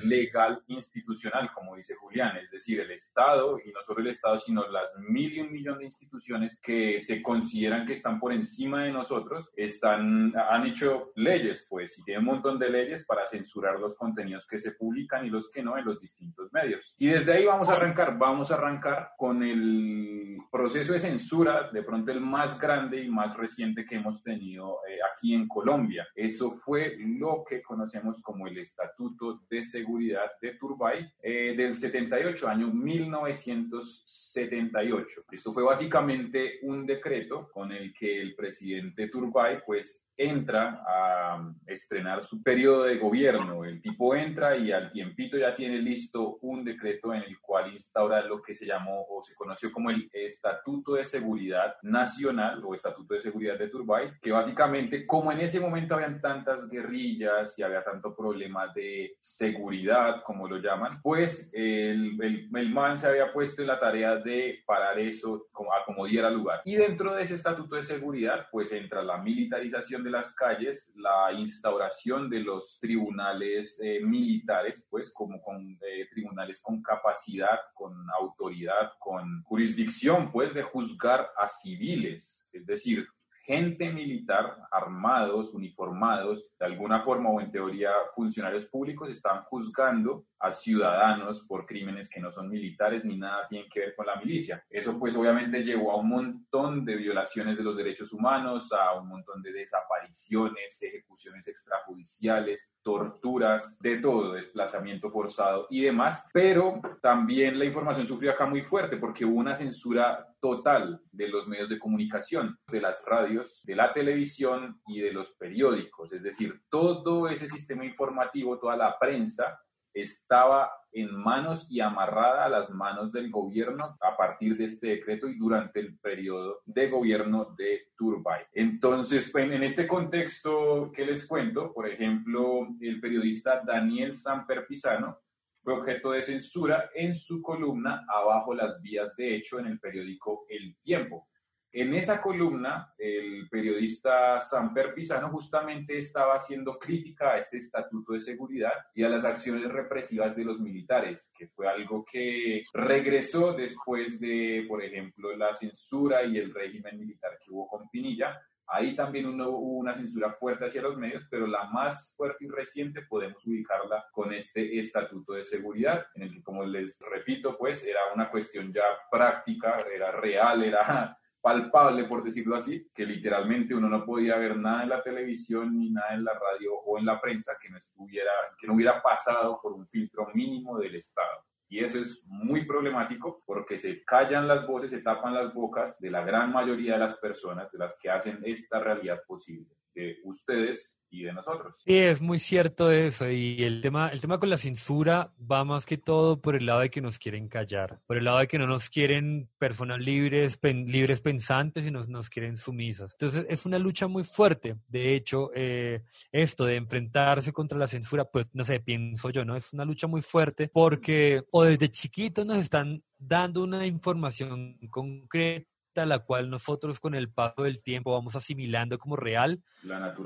legal 0.05 0.63
institucional, 0.69 1.51
como 1.53 1.77
dice 1.77 1.95
Julián, 1.95 2.37
es 2.37 2.51
decir, 2.51 2.81
el 2.81 2.91
Estado, 2.91 3.59
y 3.65 3.71
no 3.71 3.83
solo 3.83 4.01
el 4.01 4.09
Estado, 4.09 4.39
sino 4.39 4.67
las 4.69 4.93
mil 4.99 5.33
y 5.33 5.41
un 5.41 5.53
millón 5.53 5.79
de 5.79 5.85
instituciones 5.85 6.59
que 6.61 7.01
se 7.01 7.23
consideran 7.23 7.87
que 7.87 7.93
están 7.93 8.19
por 8.19 8.33
encima 8.33 8.85
de 8.85 8.93
nosotros, 8.93 9.53
están, 9.57 10.33
han 10.37 10.67
hecho 10.67 11.13
leyes, 11.17 11.67
pues, 11.69 11.99
y 11.99 12.05
tienen 12.05 12.27
un 12.27 12.35
montón 12.35 12.59
de 12.59 12.71
leyes 12.71 13.05
para 13.05 13.27
censurar 13.27 13.79
los 13.79 13.95
contenidos 13.95 14.47
que 14.47 14.59
se 14.59 14.73
publican 14.73 15.25
y 15.27 15.31
los 15.31 15.51
que 15.51 15.63
no 15.63 15.77
en 15.79 15.85
los 15.85 16.01
distintos 16.01 16.53
medios. 16.53 16.95
Y 16.99 17.09
desde 17.09 17.33
ahí 17.33 17.45
vamos 17.45 17.69
a 17.69 17.75
arrancar, 17.75 18.19
vamos 18.19 18.51
a 18.51 18.55
arrancar 18.55 19.11
con 19.17 19.43
el 19.43 20.39
proceso 20.51 20.93
de 20.93 21.01
censura, 21.01 21.71
de 21.73 21.83
pronto 21.83 22.13
el 22.13 22.21
más 22.21 22.59
grande 22.59 23.03
y 23.03 23.09
más 23.09 23.37
reciente 23.37 23.85
que 23.85 23.97
hemos 23.97 24.23
tenido 24.23 24.79
eh, 24.89 24.99
aquí 25.13 25.35
en 25.35 25.49
Colombia. 25.49 26.07
Eso 26.15 26.51
fue 26.51 26.97
lo 26.99 27.45
que 27.49 27.63
conocemos 27.63 28.21
como 28.21 28.47
el 28.47 28.59
Estatuto 28.59 29.43
de 29.49 29.63
Seguridad 29.63 29.92
de 30.41 30.55
Turbay 30.59 31.07
eh, 31.23 31.55
del 31.57 31.75
78, 31.75 32.49
año 32.49 32.69
1978. 32.69 35.25
Esto 35.31 35.53
fue 35.53 35.63
básicamente 35.63 36.59
un 36.63 36.87
decreto 36.87 37.51
con 37.53 37.71
el 37.73 37.93
que 37.93 38.19
el 38.21 38.35
presidente 38.35 39.09
Turbay 39.09 39.61
pues 39.65 40.05
entra 40.29 40.83
a 40.87 41.53
estrenar 41.67 42.23
su 42.23 42.43
periodo 42.43 42.85
de 42.85 42.99
gobierno. 42.99 43.65
El 43.65 43.81
tipo 43.81 44.15
entra 44.15 44.57
y 44.57 44.73
al 44.73 44.91
tiempito 44.93 45.37
ya 45.37 45.55
tiene 45.55 45.79
listo 45.79 46.39
un 46.43 46.65
decreto 46.65 47.13
en 47.15 47.23
el 47.23 47.39
cual 47.41 47.73
instaura 47.73 48.23
lo 48.23 48.43
que 48.43 48.55
se 48.55 48.67
llamó 48.67 49.07
o 49.09 49.23
se 49.23 49.35
conoció 49.35 49.73
como 49.73 49.91
el 49.91 50.09
Estatuto 50.13 50.95
de 50.95 51.05
Seguridad 51.05 51.77
Nacional 51.83 52.63
o 52.65 52.75
Estatuto 52.75 53.15
de 53.15 53.21
Seguridad 53.21 53.59
de 53.59 53.69
Turbay, 53.69 54.13
que 54.21 54.33
básicamente 54.33 55.07
como 55.07 55.33
en 55.33 55.41
ese 55.41 55.61
momento 55.61 55.95
habían 55.95 56.21
tantas 56.21 56.69
guerrillas 56.69 57.59
y 57.59 57.63
había 57.63 57.83
tanto 57.83 58.15
problema 58.15 58.73
de 58.75 59.17
seguridad, 59.21 60.23
como 60.23 60.49
lo 60.49 60.59
llaman, 60.59 60.93
pues 61.03 61.51
el, 61.53 62.21
el, 62.23 62.49
el 62.55 62.71
man 62.71 62.99
se 62.99 63.09
había 63.09 63.33
puesto 63.33 63.63
en 63.63 63.69
la 63.69 63.81
tarea 63.81 64.17
de 64.17 64.63
parar 64.67 64.99
eso 64.99 65.47
a 65.73 65.85
como 65.85 66.07
diera 66.07 66.31
lugar. 66.31 66.63
Y 66.65 66.77
dentro 66.77 67.15
de 67.15 67.23
ese 67.23 67.35
Estatuto 67.35 67.77
de 67.77 67.83
Seguridad, 67.83 68.47
pues 68.51 68.73
entra 68.73 69.03
la 69.03 69.19
militarización 69.19 70.05
de 70.05 70.11
las 70.13 70.33
calles, 70.33 70.93
la 70.97 71.33
instauración 71.33 72.31
de 72.31 72.41
los 72.41 72.79
tribunales 72.79 73.81
eh, 73.83 74.01
militares, 74.01 74.87
pues 74.89 75.13
como 75.13 75.43
con 75.43 75.79
eh, 75.83 76.07
tribunales 76.11 76.61
con 76.61 76.83
capacidad, 76.83 77.59
con 77.75 77.93
autoridad, 78.21 78.93
con 79.01 79.43
jurisdicción, 79.43 80.31
pues 80.31 80.55
de 80.55 80.63
juzgar 80.63 81.31
a 81.37 81.49
civiles, 81.49 82.49
es 82.53 82.67
decir, 82.67 83.09
gente 83.45 83.93
militar, 83.93 84.57
armados, 84.71 85.53
uniformados, 85.53 86.49
de 86.59 86.67
alguna 86.67 87.01
forma 87.01 87.31
o 87.31 87.41
en 87.41 87.51
teoría 87.51 87.91
funcionarios 88.15 88.67
públicos, 88.67 89.09
están 89.11 89.43
juzgando 89.45 90.27
a 90.39 90.51
ciudadanos 90.51 91.43
por 91.43 91.67
crímenes 91.67 92.09
que 92.09 92.21
no 92.21 92.31
son 92.33 92.49
militares 92.49 93.05
ni 93.05 93.17
nada 93.17 93.47
tienen 93.49 93.69
que 93.71 93.81
ver 93.81 93.95
con 93.95 94.07
la 94.07 94.17
milicia. 94.17 94.65
Eso 94.69 94.99
pues 94.99 95.17
obviamente 95.17 95.63
llevó 95.63 95.93
a 95.93 95.97
un 95.97 96.09
montón 96.09 96.85
de 96.85 96.97
violaciones 96.97 97.57
de 97.57 97.65
los 97.65 97.77
derechos 97.77 98.13
humanos, 98.13 98.73
a 98.73 98.95
un 98.99 99.09
montón 99.09 99.43
de 99.43 99.53
desapariciones, 99.53 100.83
ejecuciones 100.83 101.47
extrajudiciales, 101.47 102.75
torturas, 102.83 103.79
de 103.81 103.99
todo, 103.99 104.33
desplazamiento 104.33 105.11
forzado 105.11 105.67
y 105.71 105.83
demás. 105.83 106.27
Pero 106.33 106.81
también 107.01 107.59
la 107.59 107.65
información 107.65 108.07
sufrió 108.07 108.33
acá 108.33 108.47
muy 108.47 108.63
fuerte 108.63 108.97
porque 108.97 109.25
hubo 109.25 109.39
una 109.39 109.55
censura 109.55 110.29
total 110.41 111.01
de 111.13 111.29
los 111.29 111.47
medios 111.47 111.69
de 111.69 111.79
comunicación, 111.79 112.59
de 112.67 112.81
las 112.81 113.03
radios, 113.07 113.42
de 113.65 113.77
la 113.77 113.93
televisión 113.93 114.81
y 114.87 115.01
de 115.01 115.13
los 115.13 115.33
periódicos. 115.33 116.13
Es 116.13 116.23
decir, 116.23 116.63
todo 116.69 117.29
ese 117.29 117.47
sistema 117.47 117.85
informativo, 117.85 118.59
toda 118.59 118.77
la 118.77 118.99
prensa 118.99 119.61
estaba 119.95 120.71
en 120.93 121.15
manos 121.15 121.71
y 121.71 121.81
amarrada 121.81 122.45
a 122.45 122.49
las 122.49 122.71
manos 122.71 123.13
del 123.13 123.31
gobierno 123.31 123.97
a 124.01 124.17
partir 124.17 124.57
de 124.57 124.67
este 124.67 124.89
decreto 124.89 125.29
y 125.29 125.39
durante 125.39 125.81
el 125.81 125.99
periodo 125.99 126.61
de 126.67 126.89
gobierno 126.91 127.55
de 127.57 127.89
Turbay. 127.97 128.45
Entonces, 128.53 129.31
pues, 129.33 129.51
en 129.51 129.63
este 129.63 129.87
contexto 129.87 130.91
que 130.93 131.07
les 131.07 131.27
cuento, 131.27 131.73
por 131.73 131.89
ejemplo, 131.89 132.69
el 132.81 133.01
periodista 133.01 133.63
Daniel 133.65 134.15
Samper 134.15 134.67
Pisano 134.67 135.19
fue 135.63 135.75
objeto 135.75 136.11
de 136.11 136.23
censura 136.23 136.91
en 136.95 137.15
su 137.15 137.41
columna 137.41 138.05
Abajo 138.09 138.53
las 138.53 138.83
vías 138.83 139.15
de 139.17 139.37
hecho 139.37 139.59
en 139.61 139.67
el 139.67 139.79
periódico 139.79 140.45
El 140.49 140.77
Tiempo. 140.83 141.29
En 141.75 141.95
esa 141.95 142.21
columna, 142.21 142.93
el 142.99 143.49
periodista 143.49 144.39
Samper 144.41 144.93
Pisano 144.93 145.31
justamente 145.31 145.97
estaba 145.97 146.35
haciendo 146.35 146.79
crítica 146.79 147.33
a 147.33 147.39
este 147.39 147.57
estatuto 147.57 148.13
de 148.13 148.21
seguridad 148.21 148.75
y 148.95 149.03
a 149.05 149.09
las 149.09 149.25
acciones 149.25 149.73
represivas 149.73 150.37
de 150.37 150.45
los 150.45 150.61
militares, 150.61 151.33
que 151.37 151.49
fue 151.49 151.67
algo 151.67 152.05
que 152.05 152.65
regresó 152.75 153.55
después 153.55 154.21
de, 154.21 154.67
por 154.69 154.85
ejemplo, 154.85 155.35
la 155.35 155.55
censura 155.55 156.23
y 156.25 156.37
el 156.37 156.53
régimen 156.53 156.99
militar 156.99 157.39
que 157.43 157.51
hubo 157.51 157.67
con 157.67 157.89
Pinilla, 157.89 158.39
Ahí 158.75 158.97
también 158.97 159.27
hubo 159.39 159.59
una 159.59 159.95
censura 159.95 160.33
fuerte 160.33 160.65
hacia 160.65 160.81
los 160.81 160.97
medios, 160.97 161.27
pero 161.29 161.47
la 161.47 161.65
más 161.65 162.15
fuerte 162.17 162.47
y 162.47 162.49
reciente 162.49 163.03
podemos 163.03 163.47
ubicarla 163.47 164.07
con 164.11 164.33
este 164.33 164.79
estatuto 164.79 165.35
de 165.35 165.43
seguridad, 165.43 166.07
en 166.15 166.23
el 166.23 166.33
que, 166.33 166.43
como 166.43 166.65
les 166.65 166.99
repito, 167.01 167.59
pues 167.59 167.85
era 167.85 168.01
una 168.15 168.31
cuestión 168.31 168.73
ya 168.73 168.85
práctica, 169.11 169.85
era 169.95 170.13
real, 170.13 170.63
era 170.63 171.19
palpable, 171.43 172.05
por 172.05 172.23
decirlo 172.23 172.57
así, 172.57 172.89
que 172.95 173.05
literalmente 173.05 173.75
uno 173.75 173.89
no 173.89 174.05
podía 174.05 174.37
ver 174.37 174.57
nada 174.57 174.85
en 174.85 174.89
la 174.89 175.03
televisión 175.03 175.77
ni 175.77 175.91
nada 175.91 176.15
en 176.15 176.25
la 176.25 176.33
radio 176.33 176.75
o 176.87 176.99
en 176.99 177.05
la 177.05 177.21
prensa 177.21 177.55
que 177.61 177.69
no 177.69 177.77
estuviera, 177.77 178.31
que 178.57 178.67
no 178.67 178.75
hubiera 178.75 179.03
pasado 179.03 179.59
por 179.61 179.73
un 179.73 179.87
filtro 179.89 180.29
mínimo 180.33 180.79
del 180.79 180.95
Estado. 180.95 181.45
Y 181.69 181.83
eso 181.83 181.99
es 181.99 182.25
muy 182.29 182.65
problemático 182.65 183.43
porque 183.45 183.79
se 183.79 184.05
callan 184.05 184.47
las 184.47 184.67
voces, 184.67 184.91
se 184.91 185.01
tapan 185.01 185.35
las 185.35 185.53
bocas 185.53 185.99
de 185.99 186.11
la 186.11 186.23
gran 186.25 186.53
mayoría 186.53 186.93
de 186.93 186.99
las 187.01 187.17
personas 187.19 187.73
de 187.73 187.79
las 187.79 187.99
que 187.99 188.11
hacen 188.11 188.41
esta 188.45 188.79
realidad 188.79 189.23
posible, 189.27 189.75
de 189.95 190.19
ustedes 190.25 190.97
y 191.13 191.25
de 191.25 191.33
nosotros. 191.35 191.83
Sí, 191.85 191.95
es 191.95 192.23
muy 192.23 192.39
cierto 192.39 192.91
eso. 192.91 193.31
Y 193.31 193.63
el 193.63 193.83
tema, 193.83 194.09
el 194.09 194.21
tema 194.21 194.41
con 194.41 194.49
la 194.49 194.57
censura 194.57 195.33
va 195.39 195.63
más 195.63 195.85
que 195.85 195.99
todo 195.99 196.41
por 196.41 196.57
el 196.57 196.65
lado 196.65 196.81
de 196.81 196.91
que 196.91 197.03
nos 197.03 197.19
quieren 197.19 197.49
callar, 197.49 198.01
por 198.07 198.17
el 198.17 198.25
lado 198.25 198.39
de 198.39 198.49
que 198.49 198.59
no 198.59 198.67
nos 198.67 198.89
quieren 198.89 199.51
personas 199.59 200.01
libres, 200.01 200.59
libres 200.63 201.21
pensantes 201.21 201.87
y 201.87 201.91
nos, 201.91 202.09
nos 202.09 202.31
quieren 202.31 202.57
sumisas. 202.57 203.13
Entonces 203.13 203.47
es 203.49 203.67
una 203.67 203.79
lucha 203.79 204.09
muy 204.09 204.25
fuerte. 204.25 204.77
De 204.89 205.15
hecho, 205.15 205.51
eh, 205.55 206.03
esto 206.33 206.65
de 206.65 206.77
enfrentarse 206.77 207.53
contra 207.53 207.79
la 207.79 207.87
censura, 207.87 208.25
pues 208.25 208.47
no 208.55 208.65
sé, 208.65 208.81
pienso 208.81 209.29
yo, 209.29 209.45
¿no? 209.45 209.55
Es 209.55 209.71
una 209.75 209.85
lucha 209.85 210.07
muy 210.07 210.23
fuerte 210.23 210.71
porque 210.73 211.45
o 211.51 211.65
desde 211.65 211.91
chiquitos 211.91 212.47
nos 212.47 212.57
están 212.57 213.05
dando 213.19 213.63
una 213.63 213.87
información 213.87 214.79
concreta 214.91 215.72
la 215.95 216.21
cual 216.21 216.51
nosotros 216.51 216.99
con 217.01 217.15
el 217.15 217.31
paso 217.31 217.65
del 217.65 217.83
tiempo 217.83 218.13
vamos 218.13 218.37
asimilando 218.37 218.99
como 218.99 219.17
real, 219.17 219.63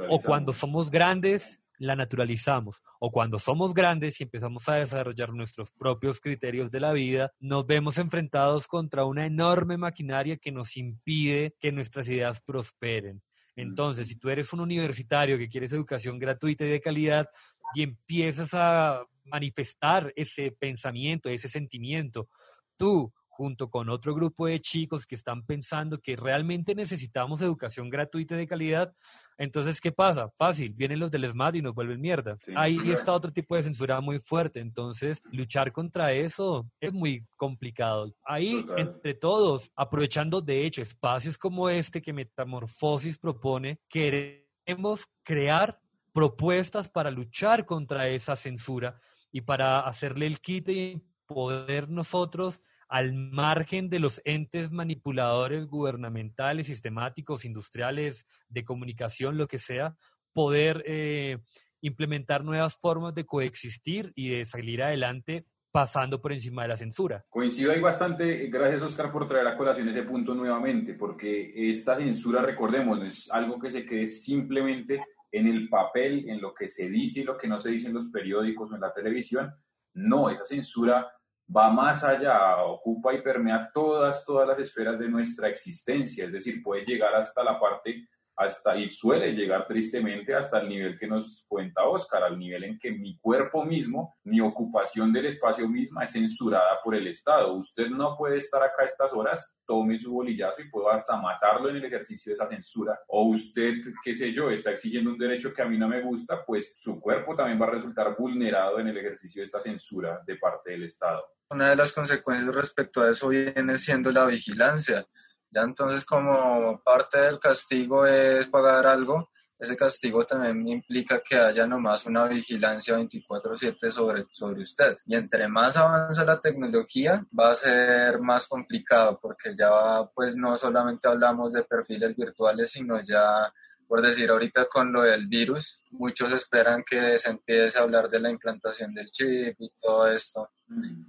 o 0.08 0.20
cuando 0.20 0.52
somos 0.52 0.90
grandes 0.90 1.60
la 1.78 1.96
naturalizamos, 1.96 2.82
o 3.00 3.10
cuando 3.10 3.38
somos 3.38 3.74
grandes 3.74 4.20
y 4.20 4.24
empezamos 4.24 4.68
a 4.68 4.76
desarrollar 4.76 5.32
nuestros 5.32 5.70
propios 5.72 6.20
criterios 6.20 6.70
de 6.70 6.80
la 6.80 6.92
vida, 6.92 7.32
nos 7.38 7.66
vemos 7.66 7.98
enfrentados 7.98 8.66
contra 8.66 9.04
una 9.04 9.26
enorme 9.26 9.76
maquinaria 9.76 10.36
que 10.36 10.52
nos 10.52 10.76
impide 10.76 11.54
que 11.60 11.72
nuestras 11.72 12.08
ideas 12.08 12.40
prosperen. 12.40 13.22
Entonces, 13.56 14.08
si 14.08 14.16
tú 14.16 14.28
eres 14.28 14.52
un 14.52 14.60
universitario 14.60 15.38
que 15.38 15.48
quieres 15.48 15.72
educación 15.72 16.18
gratuita 16.18 16.64
y 16.64 16.68
de 16.68 16.80
calidad 16.80 17.28
y 17.74 17.82
empiezas 17.82 18.50
a 18.52 19.02
manifestar 19.24 20.12
ese 20.14 20.52
pensamiento, 20.52 21.28
ese 21.28 21.48
sentimiento, 21.48 22.28
tú 22.76 23.12
junto 23.36 23.68
con 23.68 23.90
otro 23.90 24.14
grupo 24.14 24.46
de 24.46 24.60
chicos 24.60 25.06
que 25.06 25.14
están 25.14 25.44
pensando 25.44 25.98
que 25.98 26.16
realmente 26.16 26.74
necesitamos 26.74 27.42
educación 27.42 27.90
gratuita 27.90 28.34
y 28.34 28.38
de 28.38 28.46
calidad, 28.46 28.94
entonces, 29.36 29.78
¿qué 29.82 29.92
pasa? 29.92 30.30
Fácil, 30.38 30.72
vienen 30.72 30.98
los 30.98 31.10
del 31.10 31.30
SMAT 31.30 31.56
y 31.56 31.62
nos 31.62 31.74
vuelven 31.74 32.00
mierda. 32.00 32.38
Ahí 32.54 32.78
está 32.90 33.12
otro 33.12 33.30
tipo 33.30 33.54
de 33.54 33.64
censura 33.64 34.00
muy 34.00 34.18
fuerte, 34.18 34.60
entonces 34.60 35.20
luchar 35.30 35.72
contra 35.72 36.12
eso 36.12 36.66
es 36.80 36.92
muy 36.94 37.26
complicado. 37.36 38.10
Ahí, 38.24 38.64
entre 38.78 39.12
todos, 39.12 39.70
aprovechando 39.76 40.40
de 40.40 40.64
hecho 40.64 40.80
espacios 40.80 41.36
como 41.36 41.68
este 41.68 42.00
que 42.00 42.14
Metamorfosis 42.14 43.18
propone, 43.18 43.78
queremos 43.90 45.06
crear 45.22 45.78
propuestas 46.14 46.88
para 46.88 47.10
luchar 47.10 47.66
contra 47.66 48.08
esa 48.08 48.36
censura 48.36 48.98
y 49.30 49.42
para 49.42 49.80
hacerle 49.80 50.26
el 50.26 50.40
quite 50.40 50.72
y 50.72 51.02
poder 51.26 51.90
nosotros 51.90 52.62
al 52.88 53.12
margen 53.12 53.90
de 53.90 53.98
los 53.98 54.20
entes 54.24 54.70
manipuladores 54.70 55.66
gubernamentales, 55.66 56.66
sistemáticos, 56.66 57.44
industriales, 57.44 58.26
de 58.48 58.64
comunicación, 58.64 59.36
lo 59.36 59.48
que 59.48 59.58
sea, 59.58 59.96
poder 60.32 60.82
eh, 60.86 61.38
implementar 61.80 62.44
nuevas 62.44 62.76
formas 62.76 63.14
de 63.14 63.24
coexistir 63.24 64.12
y 64.14 64.30
de 64.30 64.46
salir 64.46 64.82
adelante 64.82 65.46
pasando 65.72 66.22
por 66.22 66.32
encima 66.32 66.62
de 66.62 66.68
la 66.68 66.76
censura. 66.76 67.24
Coincido 67.28 67.70
ahí 67.70 67.80
bastante, 67.80 68.46
gracias 68.46 68.82
Oscar 68.82 69.12
por 69.12 69.28
traer 69.28 69.46
a 69.46 69.56
colación 69.58 69.88
ese 69.88 70.04
punto 70.04 70.34
nuevamente, 70.34 70.94
porque 70.94 71.52
esta 71.70 71.96
censura, 71.96 72.40
recordemos, 72.40 72.98
no 72.98 73.04
es 73.04 73.30
algo 73.30 73.58
que 73.58 73.70
se 73.70 73.84
quede 73.84 74.08
simplemente 74.08 75.02
en 75.30 75.46
el 75.46 75.68
papel, 75.68 76.30
en 76.30 76.40
lo 76.40 76.54
que 76.54 76.68
se 76.68 76.88
dice 76.88 77.20
y 77.20 77.24
lo 77.24 77.36
que 77.36 77.46
no 77.46 77.60
se 77.60 77.70
dice 77.70 77.88
en 77.88 77.94
los 77.94 78.06
periódicos 78.06 78.72
o 78.72 78.74
en 78.74 78.80
la 78.80 78.92
televisión. 78.94 79.52
No, 79.92 80.30
esa 80.30 80.46
censura 80.46 81.12
va 81.54 81.70
más 81.70 82.04
allá, 82.04 82.62
ocupa 82.64 83.14
y 83.14 83.22
permea 83.22 83.70
todas, 83.72 84.24
todas 84.24 84.48
las 84.48 84.58
esferas 84.58 84.98
de 84.98 85.08
nuestra 85.08 85.48
existencia, 85.48 86.24
es 86.24 86.32
decir, 86.32 86.62
puede 86.62 86.84
llegar 86.84 87.14
hasta 87.14 87.44
la 87.44 87.58
parte 87.58 88.08
hasta 88.36 88.76
y 88.76 88.88
suele 88.88 89.32
llegar 89.32 89.66
tristemente 89.66 90.34
hasta 90.34 90.60
el 90.60 90.68
nivel 90.68 90.98
que 90.98 91.06
nos 91.06 91.46
cuenta 91.48 91.84
Oscar, 91.84 92.22
al 92.22 92.38
nivel 92.38 92.64
en 92.64 92.78
que 92.78 92.92
mi 92.92 93.18
cuerpo 93.18 93.64
mismo, 93.64 94.18
mi 94.24 94.40
ocupación 94.40 95.10
del 95.10 95.26
espacio 95.26 95.66
misma 95.68 96.04
es 96.04 96.12
censurada 96.12 96.82
por 96.84 96.94
el 96.94 97.06
Estado. 97.06 97.54
Usted 97.54 97.88
no 97.88 98.14
puede 98.16 98.36
estar 98.36 98.62
acá 98.62 98.82
a 98.82 98.86
estas 98.86 99.12
horas, 99.14 99.56
tome 99.64 99.98
su 99.98 100.12
bolillazo 100.12 100.60
y 100.60 100.68
puedo 100.68 100.90
hasta 100.90 101.16
matarlo 101.16 101.70
en 101.70 101.76
el 101.76 101.84
ejercicio 101.86 102.30
de 102.30 102.34
esa 102.34 102.48
censura. 102.48 103.00
O 103.08 103.22
usted, 103.24 103.76
qué 104.04 104.14
sé 104.14 104.30
yo, 104.32 104.50
está 104.50 104.70
exigiendo 104.70 105.10
un 105.10 105.18
derecho 105.18 105.54
que 105.54 105.62
a 105.62 105.66
mí 105.66 105.78
no 105.78 105.88
me 105.88 106.02
gusta, 106.02 106.44
pues 106.44 106.74
su 106.76 107.00
cuerpo 107.00 107.34
también 107.34 107.60
va 107.60 107.66
a 107.66 107.70
resultar 107.70 108.14
vulnerado 108.18 108.78
en 108.78 108.88
el 108.88 108.98
ejercicio 108.98 109.40
de 109.40 109.46
esta 109.46 109.62
censura 109.62 110.20
de 110.26 110.36
parte 110.36 110.72
del 110.72 110.84
Estado. 110.84 111.24
Una 111.50 111.70
de 111.70 111.76
las 111.76 111.92
consecuencias 111.92 112.54
respecto 112.54 113.02
a 113.02 113.10
eso 113.10 113.28
viene 113.28 113.78
siendo 113.78 114.10
la 114.10 114.26
vigilancia 114.26 115.06
ya 115.50 115.62
entonces 115.62 116.04
como 116.04 116.82
parte 116.84 117.18
del 117.18 117.38
castigo 117.38 118.06
es 118.06 118.46
pagar 118.48 118.86
algo, 118.86 119.30
ese 119.58 119.74
castigo 119.74 120.24
también 120.24 120.68
implica 120.68 121.22
que 121.26 121.38
haya 121.38 121.66
nomás 121.66 122.04
una 122.04 122.26
vigilancia 122.26 122.94
24/7 122.96 123.90
sobre, 123.90 124.26
sobre 124.30 124.60
usted. 124.60 124.98
Y 125.06 125.14
entre 125.14 125.48
más 125.48 125.78
avanza 125.78 126.26
la 126.26 126.38
tecnología, 126.40 127.24
va 127.38 127.52
a 127.52 127.54
ser 127.54 128.20
más 128.20 128.46
complicado 128.46 129.18
porque 129.18 129.56
ya 129.56 129.70
pues 130.14 130.36
no 130.36 130.58
solamente 130.58 131.08
hablamos 131.08 131.52
de 131.52 131.64
perfiles 131.64 132.14
virtuales, 132.14 132.72
sino 132.72 133.00
ya 133.00 133.50
por 133.88 134.02
decir 134.02 134.30
ahorita 134.30 134.66
con 134.66 134.92
lo 134.92 135.02
del 135.02 135.26
virus, 135.26 135.82
muchos 135.90 136.32
esperan 136.32 136.82
que 136.84 137.16
se 137.18 137.30
empiece 137.30 137.78
a 137.78 137.82
hablar 137.82 138.10
de 138.10 138.20
la 138.20 138.30
implantación 138.30 138.92
del 138.92 139.06
chip 139.06 139.56
y 139.58 139.70
todo 139.80 140.06
esto. 140.08 140.50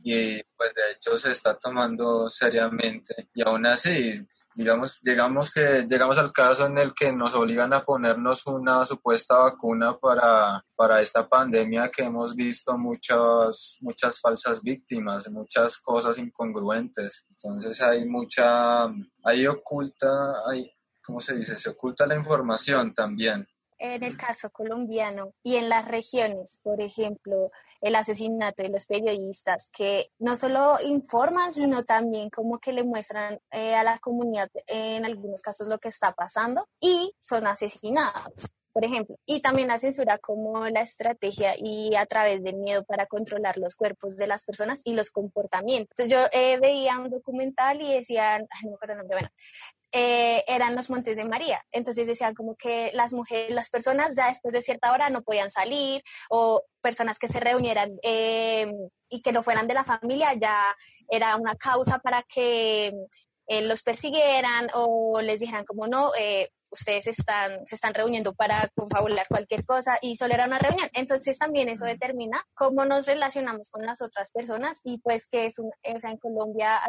Y 0.04 0.42
pues 0.56 0.74
de 0.74 0.92
hecho 0.94 1.18
se 1.18 1.32
está 1.32 1.58
tomando 1.58 2.30
seriamente. 2.30 3.30
Y 3.34 3.42
aún 3.42 3.66
así, 3.66 4.14
digamos, 4.56 5.00
llegamos, 5.02 5.52
que, 5.52 5.86
llegamos 5.88 6.18
al 6.18 6.32
caso 6.32 6.66
en 6.66 6.78
el 6.78 6.94
que 6.94 7.12
nos 7.12 7.36
obligan 7.36 7.74
a 7.74 7.86
ponernos 7.86 8.48
una 8.48 8.86
supuesta 8.86 9.38
vacuna 9.38 9.98
para, 9.98 10.66
para 10.76 11.02
esta 11.02 11.28
pandemia 11.28 11.90
que 11.90 12.04
hemos 12.04 12.36
visto 12.36 12.78
muchas, 12.78 13.78
muchas 13.82 14.20
falsas 14.20 14.64
víctimas, 14.64 15.30
muchas 15.30 15.80
cosas 15.80 16.18
incongruentes. 16.18 17.26
Entonces 17.30 17.82
hay 17.82 18.06
mucha, 18.08 18.86
hay 19.24 19.46
oculta, 19.46 20.34
hay, 20.50 20.72
¿cómo 21.06 21.22
se 21.22 21.36
dice? 21.36 21.58
Se 21.58 21.70
oculta 21.70 22.08
la 22.08 22.16
información 22.16 22.94
también 22.94 23.48
en 23.80 24.04
el 24.04 24.18
caso 24.18 24.50
colombiano 24.50 25.34
y 25.44 25.56
en 25.56 25.70
las 25.70 25.88
regiones, 25.88 26.60
por 26.64 26.82
ejemplo, 26.82 27.52
el 27.82 27.96
asesinato 27.96 28.64
de 28.64 28.70
los 28.70 28.86
periodistas 28.86 29.70
que 29.72 30.12
no 30.20 30.36
solo 30.36 30.78
informan, 30.84 31.54
sino 31.54 31.84
también 31.84 32.30
como 32.30 32.60
que 32.60 32.74
le 32.74 32.84
muestran 32.84 33.40
eh, 33.52 33.76
a 33.76 33.84
la 33.84 34.00
comunidad 34.00 34.50
en 34.68 35.06
algunos 35.06 35.42
casos 35.42 35.68
lo 35.68 35.80
que 35.80 35.90
está 35.90 36.14
pasando 36.14 36.68
y 36.80 37.14
son 37.20 37.48
asesinados 37.48 38.54
por 38.78 38.86
ejemplo, 38.86 39.18
y 39.26 39.40
también 39.40 39.70
la 39.70 39.80
censura 39.80 40.20
como 40.20 40.68
la 40.68 40.82
estrategia 40.82 41.56
y 41.58 41.96
a 41.96 42.06
través 42.06 42.44
del 42.44 42.58
miedo 42.58 42.84
para 42.84 43.08
controlar 43.08 43.58
los 43.58 43.76
cuerpos 43.76 44.18
de 44.18 44.28
las 44.28 44.46
personas 44.46 44.82
y 44.84 44.94
los 44.94 45.10
comportamientos. 45.10 46.08
yo 46.08 46.28
eh, 46.32 46.60
veía 46.60 47.00
un 47.00 47.10
documental 47.10 47.82
y 47.82 47.92
decían, 47.92 48.46
no 48.64 48.70
me 48.70 48.76
acuerdo 48.76 48.94
el 48.94 49.00
nombre, 49.00 49.16
bueno, 49.16 49.30
eh, 50.00 50.44
eran 50.48 50.76
los 50.76 50.92
Montes 50.92 51.18
de 51.18 51.26
María. 51.26 51.66
Entonces 51.72 52.06
decían 52.06 52.36
como 52.36 52.56
que 52.56 52.92
las 52.94 53.14
mujeres, 53.14 53.52
las 53.52 53.72
personas 53.72 54.16
ya 54.16 54.28
después 54.28 54.54
de 54.54 54.62
cierta 54.62 54.92
hora 54.92 55.10
no 55.10 55.24
podían 55.24 55.50
salir 55.50 56.04
o 56.30 56.62
personas 56.82 57.18
que 57.18 57.28
se 57.28 57.40
reunieran 57.40 57.98
eh, 58.04 58.72
y 59.10 59.24
que 59.24 59.32
no 59.32 59.42
fueran 59.42 59.68
de 59.68 59.74
la 59.74 59.84
familia 59.84 60.36
ya 60.36 60.64
era 61.10 61.36
una 61.36 61.56
causa 61.56 61.98
para 61.98 62.22
que 62.24 62.94
eh, 63.48 63.62
los 63.64 63.82
persiguieran 63.82 64.68
o 64.76 65.20
les 65.22 65.40
dijeran 65.40 65.66
como 65.66 65.88
no, 65.88 66.12
eh, 66.20 66.52
ustedes 66.70 67.08
están, 67.08 67.66
se 67.66 67.74
están 67.74 67.96
reuniendo 67.96 68.36
para 68.36 68.70
confabular 68.76 69.26
cualquier 69.28 69.66
cosa 69.66 69.98
y 70.00 70.16
solo 70.16 70.36
era 70.36 70.46
una 70.46 70.60
reunión. 70.60 70.90
Entonces 70.94 71.40
también 71.40 71.70
eso 71.70 71.86
determina 71.86 72.46
cómo 72.54 72.86
nos 72.86 73.08
relacionamos 73.08 73.72
con 73.72 73.84
las 73.84 74.04
otras 74.04 74.30
personas 74.32 74.80
y 74.84 75.00
pues 75.00 75.28
que 75.28 75.48
es 75.48 75.58
un, 75.58 75.72
o 75.72 76.00
sea, 76.00 76.12
en 76.12 76.18
Colombia 76.18 76.80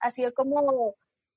ha 0.00 0.10
sido 0.10 0.32
como 0.32 0.94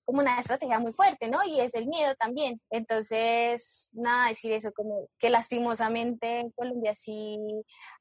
como 0.07 0.21
una 0.21 0.39
estrategia 0.39 0.79
muy 0.79 0.93
fuerte, 0.93 1.27
¿no? 1.27 1.43
Y 1.43 1.59
es 1.59 1.75
el 1.75 1.85
miedo 1.85 2.15
también. 2.15 2.61
Entonces, 2.69 3.89
nada, 3.91 4.29
decir 4.29 4.53
eso, 4.53 4.71
como 4.71 5.09
que 5.19 5.29
lastimosamente 5.29 6.39
en 6.39 6.51
Colombia 6.51 6.95
sí 6.95 7.37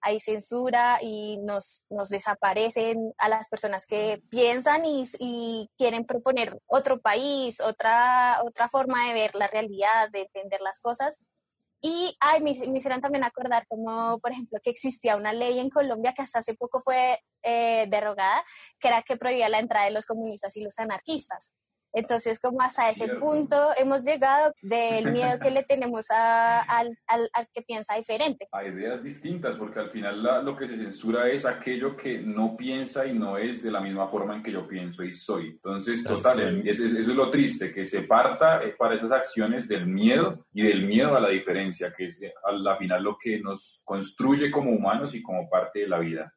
hay 0.00 0.20
censura 0.20 1.00
y 1.02 1.38
nos, 1.38 1.84
nos 1.90 2.08
desaparecen 2.08 3.12
a 3.18 3.28
las 3.28 3.48
personas 3.48 3.86
que 3.86 4.22
piensan 4.30 4.84
y, 4.84 5.02
y 5.18 5.68
quieren 5.76 6.04
proponer 6.06 6.56
otro 6.66 7.00
país, 7.00 7.60
otra, 7.60 8.38
otra 8.44 8.68
forma 8.68 9.08
de 9.08 9.14
ver 9.14 9.34
la 9.34 9.48
realidad, 9.48 10.08
de 10.12 10.22
entender 10.32 10.60
las 10.60 10.80
cosas. 10.80 11.20
Y 11.80 12.16
ay, 12.20 12.40
me, 12.40 12.54
me, 12.68 12.78
hicieron 12.78 13.00
también 13.00 13.24
acordar 13.24 13.66
como, 13.66 14.20
por 14.20 14.30
ejemplo, 14.30 14.60
que 14.62 14.70
existía 14.70 15.16
una 15.16 15.32
ley 15.32 15.58
en 15.58 15.70
Colombia 15.70 16.14
que 16.14 16.22
hasta 16.22 16.38
hace 16.38 16.54
poco 16.54 16.80
fue 16.82 17.18
eh, 17.42 17.86
derogada, 17.88 18.44
que 18.78 18.86
era 18.86 19.02
que 19.02 19.16
prohibía 19.16 19.48
la 19.48 19.58
entrada 19.58 19.86
de 19.86 19.92
los 19.92 20.06
comunistas 20.06 20.56
y 20.56 20.62
los 20.62 20.78
anarquistas. 20.78 21.52
Entonces, 21.92 22.40
como 22.40 22.60
hasta 22.60 22.90
ese 22.90 23.08
punto 23.16 23.56
hemos 23.78 24.04
llegado 24.04 24.52
del 24.62 25.12
miedo 25.12 25.38
que 25.40 25.50
le 25.50 25.62
tenemos 25.62 26.06
a, 26.10 26.60
al, 26.60 26.98
al, 27.06 27.28
que 27.54 27.62
piensa 27.62 27.94
diferente. 27.94 28.48
A 28.52 28.64
ideas 28.64 29.02
distintas, 29.02 29.56
porque 29.56 29.80
al 29.80 29.90
final 29.90 30.22
lo 30.44 30.56
que 30.56 30.68
se 30.68 30.76
censura 30.76 31.30
es 31.30 31.46
aquello 31.46 31.96
que 31.96 32.18
no 32.18 32.56
piensa 32.56 33.06
y 33.06 33.14
no 33.14 33.38
es 33.38 33.62
de 33.62 33.70
la 33.70 33.80
misma 33.80 34.06
forma 34.06 34.36
en 34.36 34.42
que 34.42 34.52
yo 34.52 34.66
pienso 34.66 35.02
y 35.04 35.12
soy. 35.12 35.48
Entonces, 35.48 36.04
total, 36.04 36.66
eso, 36.66 36.84
eso 36.84 36.98
es 36.98 37.08
lo 37.08 37.30
triste, 37.30 37.72
que 37.72 37.84
se 37.86 38.02
parta 38.02 38.62
eh, 38.62 38.74
para 38.76 38.94
esas 38.94 39.10
acciones 39.10 39.68
del 39.68 39.86
miedo 39.86 40.46
y 40.52 40.62
del 40.62 40.86
miedo 40.86 41.16
a 41.16 41.20
la 41.20 41.30
diferencia, 41.30 41.92
que 41.96 42.06
es 42.06 42.20
al 42.44 42.76
final 42.76 43.02
lo 43.02 43.16
que 43.18 43.38
nos 43.40 43.80
construye 43.84 44.50
como 44.50 44.70
humanos 44.70 45.14
y 45.14 45.22
como 45.22 45.48
parte 45.48 45.80
de 45.80 45.88
la 45.88 45.98
vida. 45.98 46.32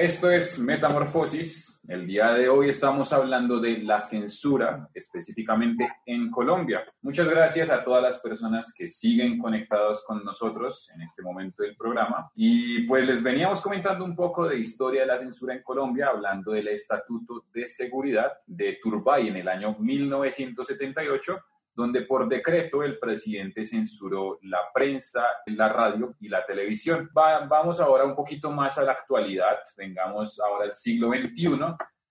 Esto 0.00 0.30
es 0.30 0.58
Metamorfosis. 0.58 1.78
El 1.86 2.06
día 2.06 2.32
de 2.32 2.48
hoy 2.48 2.70
estamos 2.70 3.12
hablando 3.12 3.60
de 3.60 3.78
la 3.82 4.00
censura, 4.00 4.88
específicamente 4.94 5.86
en 6.06 6.30
Colombia. 6.30 6.84
Muchas 7.02 7.28
gracias 7.28 7.68
a 7.68 7.84
todas 7.84 8.02
las 8.02 8.18
personas 8.18 8.72
que 8.72 8.88
siguen 8.88 9.38
conectados 9.38 10.02
con 10.06 10.24
nosotros 10.24 10.90
en 10.94 11.02
este 11.02 11.22
momento 11.22 11.62
del 11.62 11.76
programa. 11.76 12.30
Y 12.34 12.84
pues 12.84 13.06
les 13.06 13.22
veníamos 13.22 13.60
comentando 13.60 14.02
un 14.02 14.16
poco 14.16 14.48
de 14.48 14.58
historia 14.58 15.02
de 15.02 15.08
la 15.08 15.18
censura 15.18 15.54
en 15.54 15.62
Colombia, 15.62 16.08
hablando 16.08 16.52
del 16.52 16.68
Estatuto 16.68 17.44
de 17.52 17.68
Seguridad 17.68 18.32
de 18.46 18.78
Turbay 18.82 19.28
en 19.28 19.36
el 19.36 19.48
año 19.48 19.76
1978 19.78 21.38
donde 21.80 22.02
por 22.02 22.28
decreto 22.28 22.82
el 22.82 22.98
presidente 22.98 23.64
censuró 23.64 24.38
la 24.42 24.58
prensa, 24.72 25.24
la 25.46 25.68
radio 25.68 26.14
y 26.20 26.28
la 26.28 26.44
televisión. 26.44 27.10
vamos 27.14 27.80
ahora 27.80 28.04
un 28.04 28.14
poquito 28.14 28.50
más 28.52 28.76
a 28.76 28.82
la 28.82 28.92
actualidad, 28.92 29.58
vengamos 29.78 30.38
ahora 30.40 30.66
al 30.66 30.74
siglo 30.74 31.08
XXI 31.08 31.58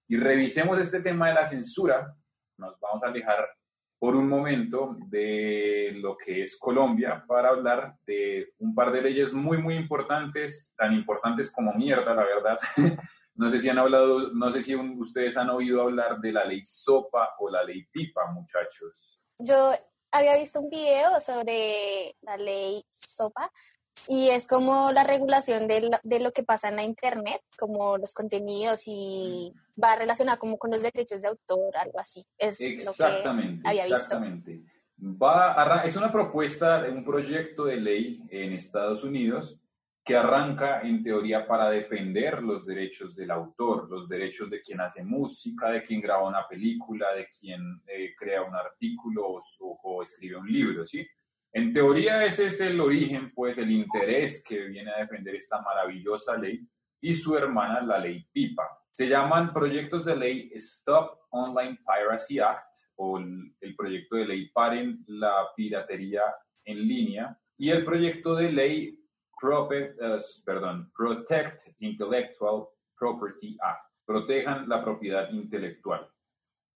y 0.07 0.17
revisemos 0.17 0.79
este 0.79 1.01
tema 1.01 1.27
de 1.27 1.35
la 1.35 1.45
censura. 1.45 2.15
Nos 2.57 2.79
vamos 2.79 3.03
a 3.03 3.07
alejar 3.07 3.47
por 3.99 4.15
un 4.15 4.27
momento 4.27 4.97
de 5.07 5.91
lo 5.97 6.17
que 6.17 6.41
es 6.41 6.57
Colombia 6.57 7.23
para 7.27 7.49
hablar 7.49 7.93
de 8.07 8.53
un 8.57 8.73
par 8.73 8.91
de 8.91 9.03
leyes 9.03 9.33
muy, 9.33 9.59
muy 9.59 9.75
importantes, 9.75 10.73
tan 10.75 10.93
importantes 10.93 11.51
como 11.51 11.73
mierda, 11.73 12.13
la 12.13 12.25
verdad. 12.25 12.57
No 13.35 13.49
sé 13.49 13.57
si 13.57 13.69
han 13.69 13.77
hablado, 13.77 14.33
no 14.33 14.51
sé 14.51 14.61
si 14.61 14.75
ustedes 14.75 15.37
han 15.37 15.49
oído 15.49 15.81
hablar 15.83 16.19
de 16.19 16.33
la 16.33 16.43
ley 16.43 16.61
SOPA 16.61 17.35
o 17.39 17.49
la 17.49 17.63
ley 17.63 17.85
PIPA, 17.85 18.33
muchachos 18.33 19.18
yo 19.39 19.71
había 20.11 20.35
visto 20.35 20.59
un 20.59 20.69
video 20.69 21.19
sobre 21.21 22.15
la 22.21 22.37
ley 22.37 22.83
SOPA 22.89 23.51
y 24.07 24.29
es 24.29 24.47
como 24.47 24.91
la 24.91 25.03
regulación 25.03 25.67
de 25.67 25.81
lo, 25.81 25.97
de 26.03 26.19
lo, 26.19 26.31
que 26.31 26.43
pasa 26.43 26.69
en 26.69 26.77
la 26.77 26.83
internet, 26.83 27.41
como 27.57 27.97
los 27.97 28.13
contenidos 28.13 28.83
y 28.85 29.53
va 29.81 29.95
relacionado 29.95 30.39
como 30.39 30.57
con 30.57 30.71
los 30.71 30.81
derechos 30.81 31.21
de 31.21 31.27
autor, 31.27 31.75
algo 31.77 31.99
así. 31.99 32.25
Es 32.37 32.59
exactamente, 32.61 33.57
lo 33.57 33.63
que 33.63 33.69
había 33.69 33.83
exactamente. 33.85 34.63
Va 35.01 35.83
es 35.85 35.95
una 35.95 36.11
propuesta 36.11 36.81
de 36.81 36.91
un 36.91 37.05
proyecto 37.05 37.65
de 37.65 37.77
ley 37.77 38.21
en 38.29 38.53
Estados 38.53 39.03
Unidos 39.03 39.61
que 40.03 40.15
arranca 40.15 40.81
en 40.81 41.03
teoría 41.03 41.45
para 41.45 41.69
defender 41.69 42.41
los 42.41 42.65
derechos 42.65 43.15
del 43.15 43.31
autor, 43.31 43.89
los 43.89 44.07
derechos 44.07 44.49
de 44.49 44.61
quien 44.61 44.81
hace 44.81 45.03
música, 45.03 45.69
de 45.69 45.83
quien 45.83 46.01
graba 46.01 46.27
una 46.27 46.47
película, 46.47 47.13
de 47.13 47.27
quien 47.39 47.81
eh, 47.85 48.15
crea 48.17 48.41
un 48.41 48.55
artículo 48.55 49.39
o, 49.59 50.03
escribe 50.03 50.37
un 50.37 50.51
libro, 50.51 50.85
¿sí? 50.85 51.05
En 51.51 51.73
teoría 51.73 52.23
ese 52.25 52.47
es 52.47 52.61
el 52.61 52.79
origen, 52.79 53.31
pues 53.33 53.57
el 53.57 53.71
interés 53.71 54.43
que 54.47 54.67
viene 54.67 54.91
a 54.91 54.99
defender 54.99 55.35
esta 55.35 55.61
maravillosa 55.61 56.37
ley 56.37 56.67
y 57.01 57.15
su 57.15 57.37
hermana, 57.37 57.81
la 57.81 57.99
ley 57.99 58.25
PIPA. 58.31 58.63
Se 58.91 59.07
llaman 59.07 59.53
proyectos 59.53 60.05
de 60.05 60.15
ley 60.15 60.51
Stop 60.53 61.19
Online 61.31 61.79
Piracy 61.85 62.39
Act 62.39 62.69
o 62.95 63.17
el, 63.17 63.75
proyecto 63.75 64.17
de 64.17 64.25
ley 64.25 64.49
Paren 64.49 65.03
la 65.07 65.47
Piratería 65.55 66.21
en 66.65 66.87
línea 66.87 67.37
y 67.57 67.69
el 67.69 67.85
proyecto 67.85 68.35
de 68.35 68.51
ley 68.51 68.98
perdón, 70.45 70.91
Protect 70.95 71.69
Intellectual 71.79 72.67
Property 72.97 73.57
Act, 73.61 74.05
protejan 74.05 74.67
la 74.67 74.83
propiedad 74.83 75.29
intelectual. 75.31 76.07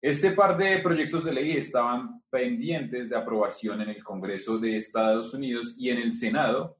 Este 0.02 0.32
par 0.32 0.58
de 0.58 0.80
proyectos 0.80 1.26
de 1.26 1.34
ley 1.34 1.52
estaban 1.58 2.24
pendientes 2.30 3.10
de 3.10 3.17
aprobación 3.17 3.82
en 3.82 3.89
el 3.89 4.04
Congreso 4.04 4.58
de 4.58 4.78
Estados 4.78 5.34
Unidos 5.34 5.76
y 5.78 5.89
en 5.89 6.00
el 6.00 6.13
Senado 6.13 6.78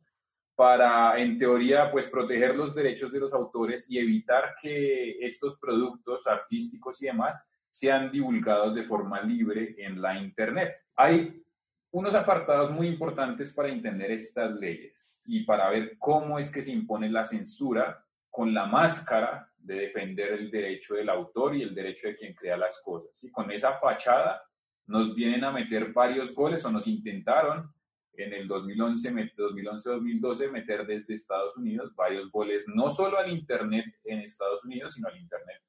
para, 0.56 1.20
en 1.20 1.38
teoría, 1.38 1.91
pues 1.91 2.08
proteger 2.08 2.56
los 2.56 2.74
derechos 2.74 3.12
de 3.12 3.20
los 3.20 3.34
autores 3.34 3.89
y 3.89 4.00
evitar 4.00 4.56
que 4.62 5.17
estos 5.20 5.60
productos 5.60 6.26
artísticos 6.28 7.02
y 7.02 7.06
demás 7.06 7.48
sean 7.70 8.12
divulgados 8.12 8.76
de 8.76 8.84
forma 8.84 9.22
libre 9.22 9.76
en 9.78 10.02
la 10.02 10.20
Internet. 10.20 10.74
Hay 10.96 11.44
unos 11.91 12.15
apartados 12.15 12.72
muy 12.72 12.88
importantes 12.88 13.52
para 13.52 13.70
entender 13.70 14.12
estas 14.12 14.52
leyes 14.54 15.11
y 15.25 15.43
para 15.43 15.69
ver 15.69 15.97
cómo 15.97 16.39
es 16.39 16.51
que 16.51 16.62
se 16.62 16.71
impone 16.71 17.10
la 17.10 17.25
censura 17.25 18.03
con 18.29 18.53
la 18.53 18.65
máscara 18.65 19.49
de 19.57 19.75
defender 19.75 20.34
el 20.34 20.49
derecho 20.49 20.95
del 20.95 21.10
autor 21.10 21.55
y 21.55 21.62
el 21.62 21.75
derecho 21.75 22.07
de 22.07 22.15
quien 22.15 22.34
crea 22.34 22.57
las 22.57 22.81
cosas. 22.81 23.23
Y 23.23 23.31
con 23.31 23.51
esa 23.51 23.73
fachada 23.73 24.41
nos 24.88 25.13
vienen 25.13 25.43
a 25.43 25.51
meter 25.51 25.91
varios 25.91 26.34
goles 26.34 26.65
o 26.65 26.71
nos 26.71 26.88
intentaron 26.88 27.71
en 28.13 28.34
el 28.34 28.47
2011, 28.47 29.13
2011-2012 29.36 30.51
meter 30.51 30.86
desde 30.86 31.13
Estados 31.13 31.55
Unidos 31.57 31.95
varios 31.95 32.29
goles, 32.31 32.65
no 32.67 32.89
solo 32.89 33.17
al 33.17 33.31
Internet 33.31 33.86
en 34.03 34.19
Estados 34.19 34.65
Unidos, 34.65 34.93
sino 34.93 35.07
al 35.07 35.17
Internet 35.17 35.62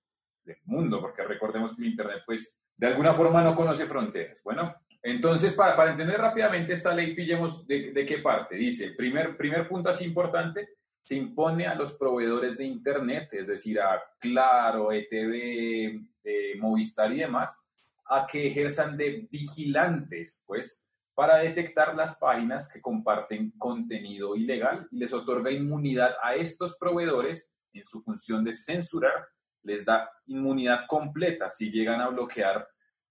del 0.44 0.58
mundo, 0.64 1.00
porque 1.00 1.22
recordemos 1.22 1.74
que 1.76 1.82
el 1.82 1.88
Internet 1.88 2.22
pues 2.26 2.58
de 2.76 2.86
alguna 2.88 3.14
forma 3.14 3.42
no 3.42 3.54
conoce 3.54 3.86
fronteras. 3.86 4.42
Bueno, 4.42 4.74
entonces, 5.02 5.54
para, 5.54 5.90
entender 5.90 6.20
rápidamente 6.20 6.74
esta 6.74 6.94
ley, 6.94 7.14
pillemos 7.14 7.66
de, 7.66 7.92
de, 7.92 8.06
qué 8.06 8.18
parte. 8.18 8.54
Dice, 8.54 8.92
primer, 8.92 9.36
primer 9.36 9.68
punto 9.68 9.88
así 9.88 10.04
importante, 10.04 10.68
se 11.02 11.16
impone 11.16 11.66
a 11.66 11.74
los 11.74 11.92
proveedores 11.92 12.58
de 12.58 12.64
Internet, 12.64 13.28
es 13.32 13.48
decir, 13.48 13.80
a 13.80 14.00
Claro, 14.20 14.92
ETV, 14.92 16.00
eh, 16.22 16.54
Movistar 16.58 17.12
y 17.12 17.18
demás, 17.18 17.64
a 18.06 18.26
que 18.26 18.46
ejerzan 18.46 18.96
de 18.96 19.26
vigilantes, 19.28 20.44
pues, 20.46 20.88
para 21.14 21.38
detectar 21.38 21.94
las 21.94 22.16
páginas 22.16 22.70
que 22.72 22.80
comparten 22.80 23.50
contenido 23.58 24.36
ilegal 24.36 24.86
y 24.90 24.98
les 24.98 25.12
otorga 25.12 25.50
inmunidad 25.50 26.14
a 26.22 26.36
estos 26.36 26.76
proveedores 26.78 27.50
en 27.72 27.84
su 27.84 28.00
función 28.02 28.44
de 28.44 28.54
censurar, 28.54 29.28
les 29.62 29.84
da 29.84 30.10
inmunidad 30.26 30.86
completa 30.86 31.50
si 31.50 31.70
llegan 31.70 32.00
a 32.00 32.08
bloquear 32.08 32.66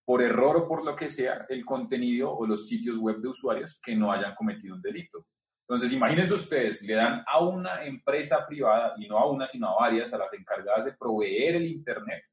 por 0.05 0.21
error 0.21 0.57
o 0.57 0.67
por 0.67 0.83
lo 0.83 0.95
que 0.95 1.09
sea, 1.09 1.45
el 1.49 1.65
contenido 1.65 2.31
o 2.31 2.45
los 2.45 2.67
sitios 2.67 2.97
web 2.97 3.17
de 3.17 3.29
usuarios 3.29 3.79
que 3.81 3.95
no 3.95 4.11
hayan 4.11 4.35
cometido 4.35 4.75
un 4.75 4.81
delito. 4.81 5.25
Entonces, 5.67 5.93
imagínense 5.93 6.33
ustedes, 6.33 6.81
le 6.81 6.95
dan 6.95 7.23
a 7.25 7.39
una 7.39 7.85
empresa 7.85 8.45
privada, 8.45 8.93
y 8.97 9.07
no 9.07 9.17
a 9.17 9.31
una, 9.31 9.47
sino 9.47 9.69
a 9.69 9.75
varias, 9.75 10.13
a 10.13 10.17
las 10.17 10.33
encargadas 10.33 10.85
de 10.85 10.93
proveer 10.93 11.55
el 11.55 11.65
Internet, 11.65 12.23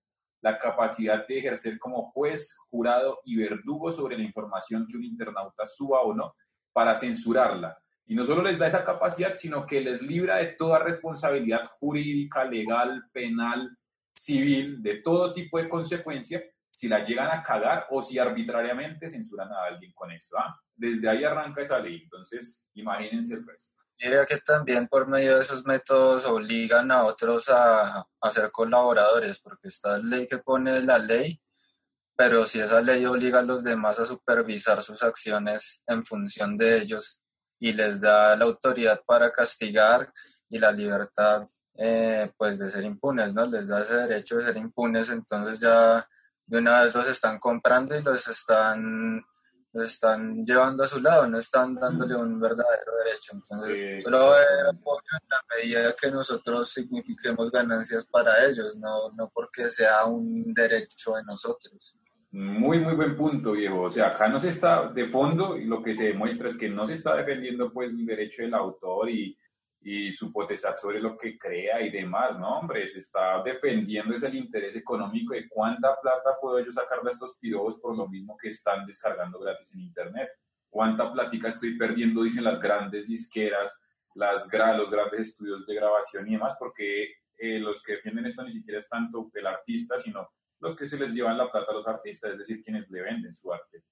la 0.40 0.58
capacidad 0.58 1.26
de 1.26 1.38
ejercer 1.38 1.78
como 1.78 2.10
juez, 2.10 2.56
jurado 2.68 3.20
y 3.24 3.36
verdugo 3.36 3.92
sobre 3.92 4.16
la 4.16 4.24
información 4.24 4.86
que 4.88 4.96
un 4.96 5.04
internauta 5.04 5.66
suba 5.66 6.00
o 6.00 6.14
no 6.14 6.34
para 6.72 6.96
censurarla. 6.96 7.78
Y 8.06 8.14
no 8.14 8.24
solo 8.24 8.42
les 8.42 8.58
da 8.58 8.66
esa 8.66 8.84
capacidad, 8.84 9.34
sino 9.34 9.66
que 9.66 9.80
les 9.80 10.00
libra 10.00 10.36
de 10.36 10.46
toda 10.54 10.78
responsabilidad 10.78 11.70
jurídica, 11.78 12.44
legal, 12.44 13.04
penal, 13.12 13.76
civil, 14.16 14.82
de 14.82 14.96
todo 14.96 15.34
tipo 15.34 15.58
de 15.58 15.68
consecuencia, 15.68 16.42
si 16.78 16.86
la 16.86 17.02
llegan 17.02 17.28
a 17.28 17.42
cagar 17.42 17.88
o 17.90 18.00
si 18.00 18.20
arbitrariamente 18.20 19.10
censuran 19.10 19.50
a 19.52 19.64
alguien 19.64 19.92
con 19.94 20.12
eso. 20.12 20.38
¿ah? 20.38 20.56
Desde 20.76 21.08
ahí 21.08 21.24
arranca 21.24 21.60
esa 21.60 21.80
ley, 21.80 22.02
entonces 22.04 22.68
imagínense 22.74 23.34
el 23.34 23.44
resto. 23.44 23.82
Diría 23.98 24.24
que 24.24 24.36
también 24.36 24.86
por 24.86 25.08
medio 25.08 25.34
de 25.34 25.42
esos 25.42 25.66
métodos 25.66 26.24
obligan 26.26 26.92
a 26.92 27.04
otros 27.04 27.48
a, 27.48 28.06
a 28.20 28.30
ser 28.30 28.52
colaboradores, 28.52 29.40
porque 29.40 29.66
está 29.66 29.98
la 29.98 30.18
ley 30.18 30.28
que 30.28 30.38
pone 30.38 30.80
la 30.80 30.98
ley, 30.98 31.42
pero 32.16 32.46
si 32.46 32.60
esa 32.60 32.80
ley 32.80 33.04
obliga 33.06 33.40
a 33.40 33.42
los 33.42 33.64
demás 33.64 33.98
a 33.98 34.06
supervisar 34.06 34.80
sus 34.80 35.02
acciones 35.02 35.82
en 35.84 36.04
función 36.04 36.56
de 36.56 36.78
ellos 36.78 37.20
y 37.58 37.72
les 37.72 38.00
da 38.00 38.36
la 38.36 38.44
autoridad 38.44 39.02
para 39.04 39.32
castigar 39.32 40.12
y 40.48 40.60
la 40.60 40.70
libertad 40.70 41.44
eh, 41.76 42.30
pues 42.36 42.56
de 42.56 42.68
ser 42.68 42.84
impunes, 42.84 43.34
¿no? 43.34 43.46
Les 43.46 43.66
da 43.66 43.80
ese 43.82 43.96
derecho 43.96 44.36
de 44.36 44.44
ser 44.44 44.56
impunes, 44.58 45.10
entonces 45.10 45.58
ya 45.58 46.06
de 46.48 46.58
una 46.58 46.82
vez 46.82 46.94
los 46.94 47.08
están 47.08 47.38
comprando 47.38 47.96
y 47.96 48.02
los 48.02 48.26
están 48.26 49.22
los 49.72 49.90
están 49.90 50.44
llevando 50.46 50.82
a 50.82 50.86
su 50.86 50.98
lado, 51.00 51.26
no 51.26 51.38
están 51.38 51.74
dándole 51.74 52.16
un 52.16 52.40
verdadero 52.40 52.92
derecho. 53.04 53.32
Entonces, 53.34 54.02
solo 54.02 54.32
apoyo 54.32 55.02
en 55.12 55.28
la 55.28 55.42
medida 55.54 55.94
que 55.94 56.10
nosotros 56.10 56.70
signifiquemos 56.70 57.50
ganancias 57.50 58.06
para 58.06 58.46
ellos, 58.46 58.76
no, 58.76 59.10
no 59.12 59.30
porque 59.32 59.68
sea 59.68 60.06
un 60.06 60.54
derecho 60.54 61.14
de 61.16 61.24
nosotros. 61.24 61.98
Muy, 62.30 62.78
muy 62.78 62.94
buen 62.94 63.16
punto, 63.16 63.52
Diego. 63.52 63.82
O 63.82 63.90
sea, 63.90 64.08
acá 64.08 64.28
no 64.28 64.40
se 64.40 64.48
está 64.48 64.88
de 64.88 65.06
fondo 65.06 65.56
y 65.56 65.64
lo 65.64 65.82
que 65.82 65.94
se 65.94 66.08
demuestra 66.08 66.48
es 66.48 66.56
que 66.56 66.68
no 66.68 66.86
se 66.86 66.94
está 66.94 67.14
defendiendo 67.14 67.72
pues 67.72 67.92
el 67.92 68.04
derecho 68.04 68.42
del 68.42 68.54
autor 68.54 69.10
y 69.10 69.36
y 69.80 70.10
su 70.12 70.32
potestad 70.32 70.76
sobre 70.76 71.00
lo 71.00 71.16
que 71.16 71.38
crea 71.38 71.80
y 71.80 71.90
demás, 71.90 72.38
¿no? 72.38 72.58
Hombre, 72.58 72.86
se 72.88 72.98
está 72.98 73.42
defendiendo 73.42 74.14
es 74.14 74.22
el 74.22 74.34
interés 74.34 74.74
económico 74.76 75.34
de 75.34 75.48
cuánta 75.48 75.98
plata 76.00 76.36
puedo 76.40 76.58
yo 76.60 76.72
sacar 76.72 77.02
de 77.02 77.10
estos 77.10 77.36
pirobos 77.38 77.78
por 77.78 77.96
lo 77.96 78.08
mismo 78.08 78.36
que 78.36 78.48
están 78.48 78.84
descargando 78.86 79.38
gratis 79.38 79.72
en 79.74 79.80
Internet. 79.80 80.30
Cuánta 80.68 81.10
plática 81.12 81.48
estoy 81.48 81.78
perdiendo, 81.78 82.22
dicen 82.22 82.44
las 82.44 82.60
grandes 82.60 83.06
disqueras, 83.06 83.72
las, 84.14 84.48
los 84.76 84.90
grandes 84.90 85.20
estudios 85.20 85.66
de 85.66 85.74
grabación 85.74 86.28
y 86.28 86.32
demás, 86.32 86.56
porque 86.58 87.14
eh, 87.38 87.58
los 87.60 87.82
que 87.82 87.92
defienden 87.92 88.26
esto 88.26 88.42
ni 88.42 88.52
siquiera 88.52 88.80
es 88.80 88.88
tanto 88.88 89.30
el 89.32 89.46
artista, 89.46 89.98
sino 89.98 90.28
los 90.60 90.76
que 90.76 90.88
se 90.88 90.98
les 90.98 91.14
llevan 91.14 91.38
la 91.38 91.50
plata 91.50 91.70
a 91.70 91.74
los 91.74 91.86
artistas, 91.86 92.32
es 92.32 92.38
decir, 92.38 92.62
quienes 92.62 92.90
le 92.90 93.00
venden 93.00 93.34
su 93.34 93.52
arte. 93.52 93.84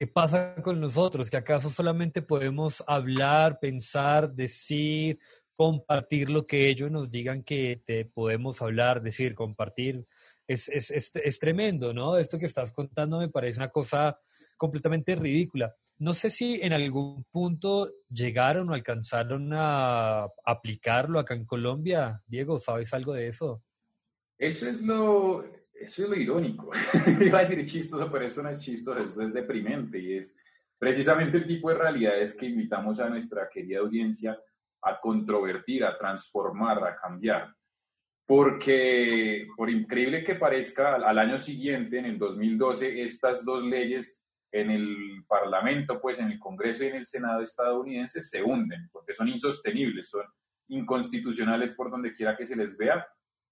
¿Qué 0.00 0.06
pasa 0.06 0.54
con 0.62 0.80
nosotros? 0.80 1.28
¿Que 1.28 1.36
acaso 1.36 1.68
solamente 1.68 2.22
podemos 2.22 2.82
hablar, 2.86 3.58
pensar, 3.60 4.32
decir, 4.32 5.18
compartir 5.54 6.30
lo 6.30 6.46
que 6.46 6.70
ellos 6.70 6.90
nos 6.90 7.10
digan 7.10 7.42
que 7.42 7.82
te 7.84 8.06
podemos 8.06 8.62
hablar, 8.62 9.02
decir, 9.02 9.34
compartir? 9.34 10.06
Es, 10.46 10.70
es, 10.70 10.90
es, 10.90 11.10
es, 11.14 11.38
tremendo, 11.38 11.92
¿no? 11.92 12.16
Esto 12.16 12.38
que 12.38 12.46
estás 12.46 12.72
contando 12.72 13.18
me 13.18 13.28
parece 13.28 13.58
una 13.58 13.68
cosa 13.68 14.18
completamente 14.56 15.14
ridícula. 15.16 15.76
No 15.98 16.14
sé 16.14 16.30
si 16.30 16.62
en 16.62 16.72
algún 16.72 17.24
punto 17.24 17.92
llegaron 18.08 18.70
o 18.70 18.72
alcanzaron 18.72 19.50
a 19.52 20.28
aplicarlo 20.46 21.18
acá 21.18 21.34
en 21.34 21.44
Colombia. 21.44 22.22
Diego, 22.26 22.58
¿sabes 22.58 22.94
algo 22.94 23.12
de 23.12 23.26
eso? 23.26 23.62
Eso 24.38 24.66
es 24.66 24.80
lo, 24.80 25.44
eso 25.80 26.02
es 26.02 26.08
lo 26.08 26.16
irónico. 26.16 26.70
Iba 27.20 27.38
a 27.38 27.42
decir 27.42 27.64
chistoso, 27.64 28.10
pero 28.10 28.26
eso 28.26 28.42
no 28.42 28.50
es 28.50 28.60
chistoso, 28.60 28.98
eso 28.98 29.22
es 29.22 29.32
deprimente 29.32 29.98
y 29.98 30.18
es 30.18 30.36
precisamente 30.78 31.38
el 31.38 31.46
tipo 31.46 31.70
de 31.70 31.76
realidades 31.76 32.36
que 32.36 32.46
invitamos 32.46 33.00
a 33.00 33.08
nuestra 33.08 33.48
querida 33.48 33.80
audiencia 33.80 34.38
a 34.82 35.00
controvertir, 35.00 35.84
a 35.84 35.96
transformar, 35.96 36.84
a 36.84 36.96
cambiar. 36.96 37.54
Porque, 38.26 39.48
por 39.56 39.68
increíble 39.68 40.22
que 40.22 40.36
parezca, 40.36 40.94
al 40.94 41.18
año 41.18 41.38
siguiente, 41.38 41.98
en 41.98 42.04
el 42.04 42.18
2012, 42.18 43.02
estas 43.02 43.44
dos 43.44 43.64
leyes 43.64 44.24
en 44.52 44.70
el 44.70 45.24
Parlamento, 45.26 46.00
pues 46.00 46.18
en 46.18 46.30
el 46.30 46.38
Congreso 46.38 46.84
y 46.84 46.88
en 46.88 46.96
el 46.96 47.06
Senado 47.06 47.42
estadounidense 47.42 48.22
se 48.22 48.42
hunden, 48.42 48.88
porque 48.92 49.14
son 49.14 49.28
insostenibles, 49.28 50.08
son 50.08 50.24
inconstitucionales 50.68 51.72
por 51.72 51.90
donde 51.90 52.12
quiera 52.12 52.36
que 52.36 52.46
se 52.46 52.56
les 52.56 52.76
vea 52.76 53.04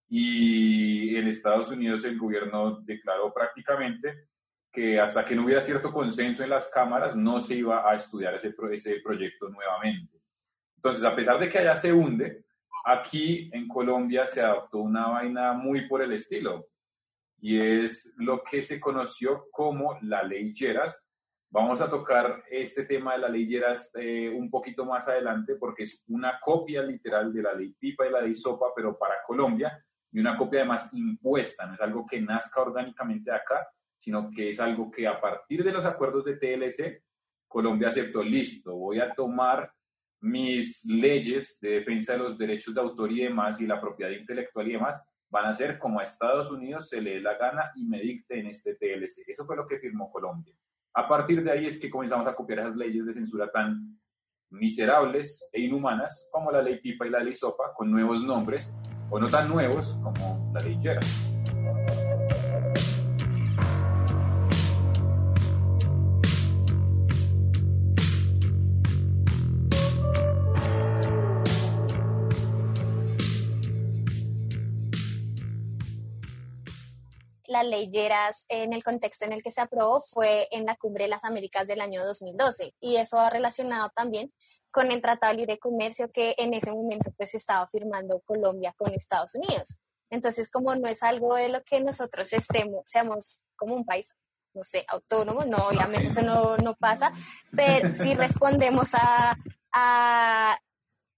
y 0.08 1.16
en 1.16 1.28
Estados 1.28 1.70
Unidos 1.70 2.04
el 2.04 2.18
gobierno 2.18 2.80
declaró 2.80 3.32
prácticamente 3.32 4.28
que 4.72 4.98
hasta 4.98 5.24
que 5.24 5.34
no 5.34 5.44
hubiera 5.44 5.60
cierto 5.60 5.92
consenso 5.92 6.42
en 6.42 6.50
las 6.50 6.68
cámaras 6.68 7.14
no 7.14 7.40
se 7.40 7.56
iba 7.56 7.90
a 7.90 7.94
estudiar 7.94 8.34
ese, 8.34 8.54
ese 8.72 9.00
proyecto 9.00 9.48
nuevamente. 9.48 10.18
Entonces, 10.76 11.04
a 11.04 11.14
pesar 11.14 11.38
de 11.38 11.48
que 11.48 11.58
allá 11.58 11.74
se 11.74 11.92
hunde, 11.92 12.44
aquí 12.84 13.50
en 13.52 13.66
Colombia 13.66 14.26
se 14.26 14.40
adoptó 14.40 14.78
una 14.78 15.08
vaina 15.08 15.52
muy 15.52 15.88
por 15.88 16.02
el 16.02 16.12
estilo 16.12 16.68
y 17.40 17.60
es 17.60 18.14
lo 18.18 18.42
que 18.42 18.62
se 18.62 18.80
conoció 18.80 19.46
como 19.50 19.98
la 20.02 20.22
ley 20.22 20.52
Lleras. 20.52 21.10
Vamos 21.50 21.80
a 21.80 21.88
tocar 21.88 22.44
este 22.50 22.84
tema 22.84 23.14
de 23.14 23.18
la 23.18 23.28
ley 23.28 23.46
Lleras 23.46 23.92
eh, 23.96 24.28
un 24.28 24.50
poquito 24.50 24.84
más 24.84 25.08
adelante 25.08 25.56
porque 25.56 25.84
es 25.84 26.04
una 26.08 26.38
copia 26.40 26.82
literal 26.82 27.32
de 27.32 27.42
la 27.42 27.54
ley 27.54 27.74
Pipa 27.78 28.06
y 28.06 28.10
la 28.10 28.20
ley 28.20 28.34
Sopa, 28.34 28.66
pero 28.74 28.96
para 28.96 29.14
Colombia 29.26 29.84
y 30.10 30.20
una 30.20 30.36
copia 30.36 30.60
además 30.60 30.92
impuesta, 30.94 31.66
no 31.66 31.74
es 31.74 31.80
algo 31.80 32.06
que 32.06 32.20
nazca 32.20 32.62
orgánicamente 32.62 33.30
de 33.30 33.36
acá, 33.36 33.68
sino 33.96 34.30
que 34.30 34.50
es 34.50 34.60
algo 34.60 34.90
que 34.90 35.06
a 35.06 35.20
partir 35.20 35.62
de 35.64 35.72
los 35.72 35.84
acuerdos 35.84 36.24
de 36.24 36.36
TLC, 36.36 37.02
Colombia 37.46 37.88
aceptó, 37.88 38.22
listo, 38.22 38.76
voy 38.76 39.00
a 39.00 39.12
tomar 39.14 39.72
mis 40.20 40.84
leyes 40.86 41.58
de 41.60 41.70
defensa 41.70 42.12
de 42.12 42.18
los 42.18 42.36
derechos 42.36 42.74
de 42.74 42.80
autor 42.80 43.12
y 43.12 43.22
demás 43.24 43.60
y 43.60 43.66
la 43.66 43.80
propiedad 43.80 44.10
intelectual 44.10 44.68
y 44.68 44.72
demás, 44.72 45.02
van 45.30 45.46
a 45.46 45.54
ser 45.54 45.78
como 45.78 46.00
a 46.00 46.04
Estados 46.04 46.50
Unidos 46.50 46.88
se 46.88 47.00
le 47.00 47.14
dé 47.14 47.20
la 47.20 47.36
gana 47.36 47.70
y 47.76 47.84
me 47.84 48.00
dicte 48.00 48.38
en 48.38 48.46
este 48.46 48.74
TLC. 48.74 49.28
Eso 49.28 49.44
fue 49.44 49.56
lo 49.56 49.66
que 49.66 49.78
firmó 49.78 50.10
Colombia. 50.10 50.54
A 50.94 51.06
partir 51.06 51.44
de 51.44 51.52
ahí 51.52 51.66
es 51.66 51.78
que 51.78 51.90
comenzamos 51.90 52.26
a 52.26 52.34
copiar 52.34 52.60
esas 52.60 52.76
leyes 52.76 53.06
de 53.06 53.14
censura 53.14 53.50
tan 53.50 54.00
miserables 54.50 55.48
e 55.52 55.60
inhumanas 55.60 56.26
como 56.32 56.50
la 56.50 56.62
ley 56.62 56.80
Pipa 56.80 57.06
y 57.06 57.10
la 57.10 57.22
ley 57.22 57.34
Sopa, 57.34 57.74
con 57.74 57.90
nuevos 57.90 58.22
nombres, 58.22 58.74
o 59.10 59.18
no 59.18 59.28
tan 59.28 59.48
nuevos 59.48 59.96
como 60.02 60.50
la 60.52 60.60
ley 60.60 60.78
la 77.48 77.62
ley 77.62 77.90
Lleras 77.90 78.44
en 78.48 78.72
el 78.72 78.84
contexto 78.84 79.24
en 79.24 79.32
el 79.32 79.42
que 79.42 79.50
se 79.50 79.60
aprobó 79.60 80.00
fue 80.00 80.48
en 80.52 80.66
la 80.66 80.76
Cumbre 80.76 81.04
de 81.04 81.10
las 81.10 81.24
Américas 81.24 81.66
del 81.66 81.80
año 81.80 82.04
2012 82.04 82.74
y 82.78 82.96
eso 82.96 83.18
ha 83.18 83.30
relacionado 83.30 83.90
también 83.94 84.32
con 84.70 84.90
el 84.90 85.02
Tratado 85.02 85.32
de 85.32 85.38
Libre 85.38 85.58
Comercio 85.58 86.10
que 86.12 86.34
en 86.38 86.54
ese 86.54 86.72
momento 86.72 87.12
pues 87.16 87.34
estaba 87.34 87.66
firmando 87.68 88.20
Colombia 88.20 88.74
con 88.76 88.92
Estados 88.92 89.34
Unidos. 89.34 89.78
Entonces, 90.10 90.50
como 90.50 90.74
no 90.74 90.88
es 90.88 91.02
algo 91.02 91.34
de 91.34 91.48
lo 91.48 91.62
que 91.64 91.80
nosotros 91.80 92.32
estemos, 92.32 92.82
seamos 92.86 93.42
como 93.56 93.74
un 93.74 93.84
país, 93.84 94.14
no 94.54 94.62
sé, 94.62 94.84
autónomo, 94.88 95.44
no, 95.44 95.68
obviamente 95.68 96.08
eso 96.08 96.22
no, 96.22 96.56
no 96.56 96.74
pasa, 96.74 97.12
pero 97.54 97.94
sí 97.94 98.14
respondemos 98.14 98.94
a, 98.94 99.36
a, 99.72 100.58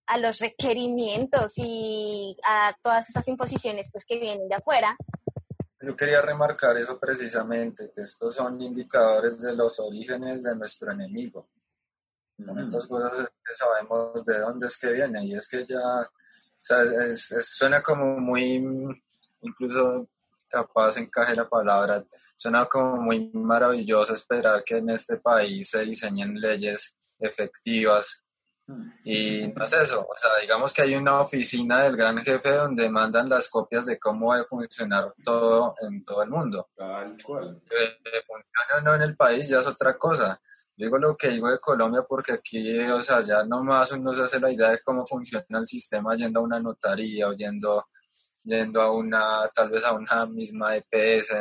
a, 0.07 0.19
los 0.19 0.41
requerimientos 0.41 1.53
y 1.57 2.37
a 2.45 2.77
todas 2.83 3.09
esas 3.09 3.29
imposiciones 3.29 3.91
pues, 3.93 4.05
que 4.05 4.19
vienen 4.19 4.49
de 4.49 4.57
afuera. 4.57 4.97
Yo 5.81 5.97
quería 5.97 6.21
remarcar 6.21 6.77
eso 6.77 6.99
precisamente, 6.99 7.93
que 7.95 8.03
estos 8.03 8.35
son 8.35 8.61
indicadores 8.61 9.41
de 9.41 9.55
los 9.55 9.79
orígenes 9.81 10.43
de 10.43 10.55
nuestro 10.57 10.93
enemigo. 10.93 11.49
Con 12.47 12.59
estas 12.59 12.87
cosas 12.87 13.21
es 13.21 13.31
que 13.31 13.55
sabemos 13.55 14.25
de 14.25 14.39
dónde 14.39 14.67
es 14.67 14.79
que 14.79 14.93
viene 14.93 15.25
y 15.25 15.35
es 15.35 15.49
que 15.49 15.67
ya, 15.67 16.01
o 16.01 16.09
sea, 16.61 16.85
suena 17.41 17.83
como 17.83 18.19
muy, 18.19 18.63
incluso 19.43 20.09
capaz 20.49 20.97
encaje 20.97 21.35
la 21.35 21.49
palabra, 21.49 22.05
suena 22.37 22.67
como 22.67 22.97
muy 22.97 23.31
maravilloso 23.33 24.15
esperar 24.15 24.65
que 24.65 24.79
en 24.79 24.91
este 24.91 25.19
país 25.19 25.71
se 25.71 25.81
diseñen 25.81 26.41
leyes 26.41 26.97
efectivas 27.19 28.25
y 29.05 29.49
no 29.49 29.65
es 29.65 29.73
eso, 29.73 30.07
o 30.09 30.17
sea, 30.17 30.31
digamos 30.41 30.73
que 30.73 30.83
hay 30.83 30.95
una 30.95 31.21
oficina 31.21 31.83
del 31.83 31.97
gran 31.97 32.19
jefe 32.19 32.51
donde 32.51 32.89
mandan 32.89 33.29
las 33.29 33.49
copias 33.49 33.87
de 33.87 33.99
cómo 33.99 34.33
debe 34.33 34.47
funcionar 34.47 35.13
todo 35.25 35.75
en 35.81 36.05
todo 36.05 36.23
el 36.23 36.29
mundo. 36.29 36.69
Tal 36.77 37.17
cual. 37.25 37.61
Que 37.69 38.23
funcione 38.27 38.79
o 38.79 38.81
no 38.83 38.95
en 38.95 39.03
el 39.03 39.17
país 39.17 39.49
ya 39.49 39.59
es 39.59 39.67
otra 39.67 39.97
cosa 39.99 40.41
digo 40.81 40.99
lo 40.99 41.17
que 41.17 41.29
digo 41.29 41.51
de 41.51 41.59
Colombia 41.59 42.05
porque 42.09 42.33
aquí, 42.33 42.79
o 42.79 43.01
sea, 43.01 43.21
ya 43.21 43.45
nomás 43.45 43.93
uno 43.93 44.13
se 44.13 44.23
hace 44.23 44.41
la 44.41 44.51
idea 44.51 44.71
de 44.71 44.81
cómo 44.81 45.05
funciona 45.07 45.45
el 45.51 45.67
sistema 45.67 46.17
yendo 46.17 46.41
a 46.41 46.43
una 46.43 46.59
notaría 46.59 47.29
o 47.29 47.33
yendo 47.35 47.85
yendo 48.45 48.81
a 48.81 48.91
una, 48.93 49.49
tal 49.55 49.71
vez 49.71 49.85
a 49.85 49.93
una 49.93 50.27
misma 50.27 50.77
EPS. 50.77 51.35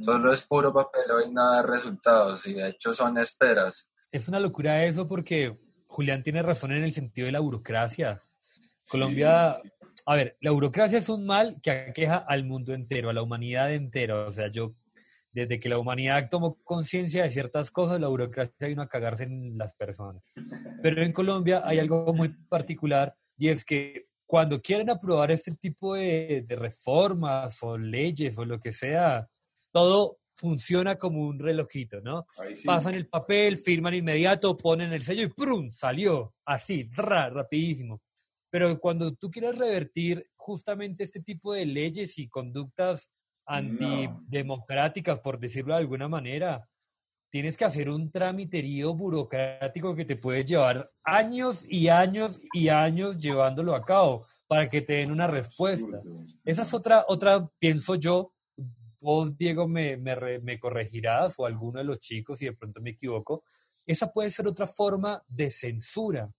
Solo 0.00 0.32
es 0.32 0.46
puro 0.46 0.72
papel 0.72 1.02
y 1.26 1.32
nada 1.32 1.62
de 1.62 1.68
resultados, 1.68 2.46
y 2.46 2.54
de 2.54 2.68
hecho 2.68 2.92
son 2.92 3.18
esperas. 3.18 3.90
Es 4.12 4.28
una 4.28 4.38
locura 4.38 4.84
eso 4.84 5.08
porque 5.08 5.58
Julián 5.86 6.22
tiene 6.22 6.42
razón 6.42 6.72
en 6.72 6.84
el 6.84 6.92
sentido 6.92 7.26
de 7.26 7.32
la 7.32 7.40
burocracia. 7.40 8.22
Colombia, 8.88 9.60
a 10.06 10.14
ver, 10.14 10.36
la 10.40 10.52
burocracia 10.52 10.98
es 10.98 11.08
un 11.08 11.26
mal 11.26 11.58
que 11.62 11.70
aqueja 11.70 12.16
al 12.16 12.44
mundo 12.44 12.72
entero, 12.72 13.10
a 13.10 13.12
la 13.12 13.22
humanidad 13.22 13.72
entera. 13.72 14.26
O 14.26 14.32
sea, 14.32 14.48
yo, 14.50 14.74
desde 15.32 15.60
que 15.60 15.68
la 15.68 15.78
humanidad 15.78 16.28
tomó 16.30 16.58
conciencia 16.64 17.22
de 17.22 17.30
ciertas 17.30 17.70
cosas, 17.70 18.00
la 18.00 18.08
burocracia 18.08 18.68
vino 18.68 18.82
a 18.82 18.88
cagarse 18.88 19.24
en 19.24 19.56
las 19.56 19.74
personas. 19.74 20.22
Pero 20.82 21.02
en 21.02 21.12
Colombia 21.12 21.62
hay 21.64 21.78
algo 21.78 22.12
muy 22.12 22.30
particular 22.48 23.14
y 23.36 23.48
es 23.48 23.64
que 23.64 24.06
cuando 24.26 24.60
quieren 24.60 24.90
aprobar 24.90 25.30
este 25.30 25.52
tipo 25.52 25.94
de, 25.94 26.44
de 26.46 26.56
reformas 26.56 27.62
o 27.62 27.78
leyes 27.78 28.38
o 28.38 28.44
lo 28.44 28.58
que 28.58 28.72
sea, 28.72 29.28
todo 29.72 30.18
funciona 30.38 30.96
como 30.96 31.22
un 31.22 31.38
relojito, 31.38 32.00
¿no? 32.00 32.26
Pasan 32.64 32.94
el 32.94 33.08
papel, 33.08 33.58
firman 33.58 33.94
inmediato, 33.94 34.56
ponen 34.56 34.92
el 34.92 35.02
sello 35.02 35.24
y 35.24 35.28
¡prum! 35.28 35.70
salió, 35.70 36.32
así, 36.44 36.88
rapidísimo. 36.94 38.00
Pero 38.50 38.78
cuando 38.78 39.14
tú 39.14 39.30
quieres 39.30 39.58
revertir 39.58 40.30
justamente 40.36 41.04
este 41.04 41.20
tipo 41.20 41.52
de 41.52 41.66
leyes 41.66 42.18
y 42.18 42.28
conductas 42.28 43.10
antidemocráticas, 43.48 45.18
por 45.20 45.38
decirlo 45.38 45.74
de 45.74 45.80
alguna 45.80 46.06
manera, 46.06 46.68
tienes 47.30 47.56
que 47.56 47.64
hacer 47.64 47.90
un 47.90 48.10
tramiterío 48.10 48.94
burocrático 48.94 49.94
que 49.94 50.04
te 50.04 50.16
puede 50.16 50.44
llevar 50.44 50.90
años 51.02 51.64
y 51.68 51.88
años 51.88 52.38
y 52.52 52.68
años 52.68 53.18
llevándolo 53.18 53.74
a 53.74 53.84
cabo 53.84 54.26
para 54.46 54.68
que 54.68 54.82
te 54.82 54.94
den 54.94 55.10
una 55.10 55.26
respuesta. 55.26 56.00
Esa 56.44 56.62
es 56.62 56.72
otra, 56.72 57.04
otra 57.08 57.42
pienso 57.58 57.94
yo, 57.96 58.32
vos, 59.00 59.36
Diego, 59.36 59.68
me, 59.68 59.96
me, 59.96 60.58
corregirás 60.58 61.34
o 61.38 61.46
alguno 61.46 61.78
de 61.78 61.84
los 61.84 62.00
chicos 62.00 62.38
si 62.38 62.46
de 62.46 62.54
pronto 62.54 62.80
me 62.80 62.90
equivoco, 62.90 63.44
esa 63.86 64.10
puede 64.10 64.30
ser 64.30 64.46
otra 64.46 64.66
forma 64.66 65.22
de 65.26 65.50
censura. 65.50 66.30